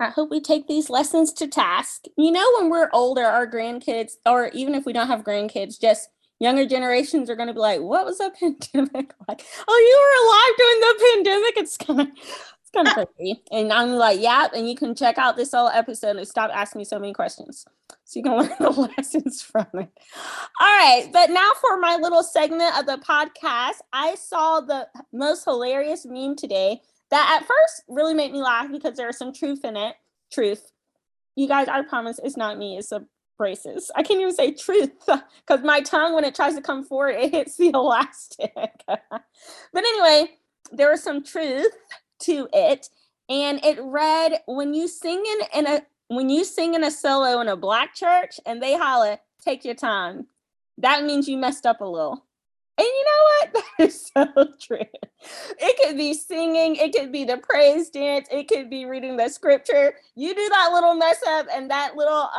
I 0.02 0.10
hope 0.10 0.30
we 0.30 0.40
take 0.40 0.66
these 0.66 0.90
lessons 0.90 1.32
to 1.34 1.46
task. 1.46 2.04
You 2.16 2.32
know, 2.32 2.46
when 2.58 2.70
we're 2.70 2.90
older, 2.92 3.24
our 3.24 3.46
grandkids, 3.46 4.14
or 4.26 4.48
even 4.48 4.74
if 4.74 4.84
we 4.84 4.92
don't 4.92 5.06
have 5.06 5.22
grandkids, 5.22 5.80
just 5.80 6.08
younger 6.40 6.66
generations 6.66 7.30
are 7.30 7.36
going 7.36 7.46
to 7.46 7.54
be 7.54 7.60
like, 7.60 7.80
"What 7.80 8.04
was 8.04 8.18
a 8.20 8.30
pandemic 8.40 9.14
like?" 9.28 9.46
Oh, 9.68 9.78
you 9.88 9.98
were 10.02 10.18
alive 10.26 10.56
during 10.58 10.80
the 10.80 11.04
pandemic. 11.14 11.56
It's 11.56 11.76
kind 11.76 12.00
of 12.00 12.08
it's 12.08 12.70
kind 12.74 12.88
of 12.88 12.94
crazy. 13.16 13.42
And 13.52 13.72
I'm 13.72 13.92
like, 13.92 14.20
"Yeah," 14.20 14.48
and 14.54 14.68
you 14.68 14.74
can 14.74 14.94
check 14.96 15.18
out 15.18 15.36
this 15.36 15.52
whole 15.52 15.68
episode 15.68 16.16
and 16.16 16.26
stop 16.26 16.50
asking 16.52 16.80
me 16.80 16.84
so 16.84 16.98
many 16.98 17.12
questions, 17.12 17.64
so 18.04 18.18
you 18.18 18.24
can 18.24 18.32
learn 18.38 18.50
the 18.58 18.70
lessons 18.70 19.40
from 19.40 19.66
it. 19.74 19.88
All 20.60 20.76
right, 20.78 21.08
but 21.12 21.30
now 21.30 21.50
for 21.60 21.78
my 21.78 21.96
little 21.96 22.24
segment 22.24 22.76
of 22.76 22.86
the 22.86 22.98
podcast, 22.98 23.80
I 23.92 24.16
saw 24.16 24.60
the 24.60 24.88
most 25.12 25.44
hilarious 25.44 26.04
meme 26.04 26.34
today 26.34 26.82
that 27.12 27.40
at 27.40 27.46
first 27.46 27.82
really 27.88 28.14
made 28.14 28.32
me 28.32 28.40
laugh 28.40 28.72
because 28.72 28.96
there's 28.96 29.18
some 29.18 29.34
truth 29.34 29.64
in 29.64 29.76
it. 29.76 29.96
Truth. 30.32 30.72
You 31.36 31.46
guys, 31.46 31.68
I 31.68 31.82
promise 31.82 32.18
it's 32.24 32.38
not 32.38 32.58
me, 32.58 32.78
it's 32.78 32.88
the 32.88 33.06
braces. 33.36 33.90
I 33.94 34.02
can't 34.02 34.20
even 34.20 34.34
say 34.34 34.52
truth 34.52 34.92
because 35.06 35.62
my 35.62 35.82
tongue, 35.82 36.14
when 36.14 36.24
it 36.24 36.34
tries 36.34 36.54
to 36.54 36.62
come 36.62 36.84
forward, 36.84 37.16
it 37.18 37.30
hits 37.30 37.56
the 37.56 37.68
elastic. 37.74 38.54
but 38.86 39.20
anyway, 39.76 40.30
there 40.72 40.90
was 40.90 41.02
some 41.02 41.22
truth 41.22 41.72
to 42.20 42.48
it. 42.52 42.88
And 43.28 43.62
it 43.62 43.78
read, 43.80 44.40
when 44.46 44.72
you 44.72 44.88
sing 44.88 45.22
in, 45.24 45.60
in 45.60 45.66
a 45.66 45.82
when 46.08 46.28
you 46.28 46.44
sing 46.44 46.74
in 46.74 46.84
a 46.84 46.90
solo 46.90 47.40
in 47.40 47.48
a 47.48 47.56
black 47.56 47.94
church 47.94 48.38
and 48.44 48.62
they 48.62 48.76
holler, 48.76 49.18
take 49.42 49.64
your 49.64 49.74
time. 49.74 50.26
That 50.78 51.04
means 51.04 51.28
you 51.28 51.36
messed 51.36 51.66
up 51.66 51.80
a 51.80 51.86
little. 51.86 52.24
And 52.82 52.88
you 52.88 53.06
know 53.06 53.24
what? 53.24 53.64
That 53.78 53.86
is 53.88 54.12
so 54.14 54.26
true. 54.60 54.86
It 55.60 55.78
could 55.84 55.96
be 55.98 56.14
singing, 56.14 56.76
it 56.76 56.94
could 56.94 57.12
be 57.12 57.24
the 57.24 57.38
praise 57.38 57.90
dance, 57.90 58.28
it 58.32 58.48
could 58.48 58.70
be 58.70 58.86
reading 58.86 59.16
the 59.18 59.30
scripture. 59.30 59.94
You 60.16 60.34
do 60.34 60.48
that 60.50 60.70
little 60.74 60.94
mess 60.96 61.22
up, 61.28 61.46
and 61.54 61.70
that 61.70 61.96
little 61.96 62.30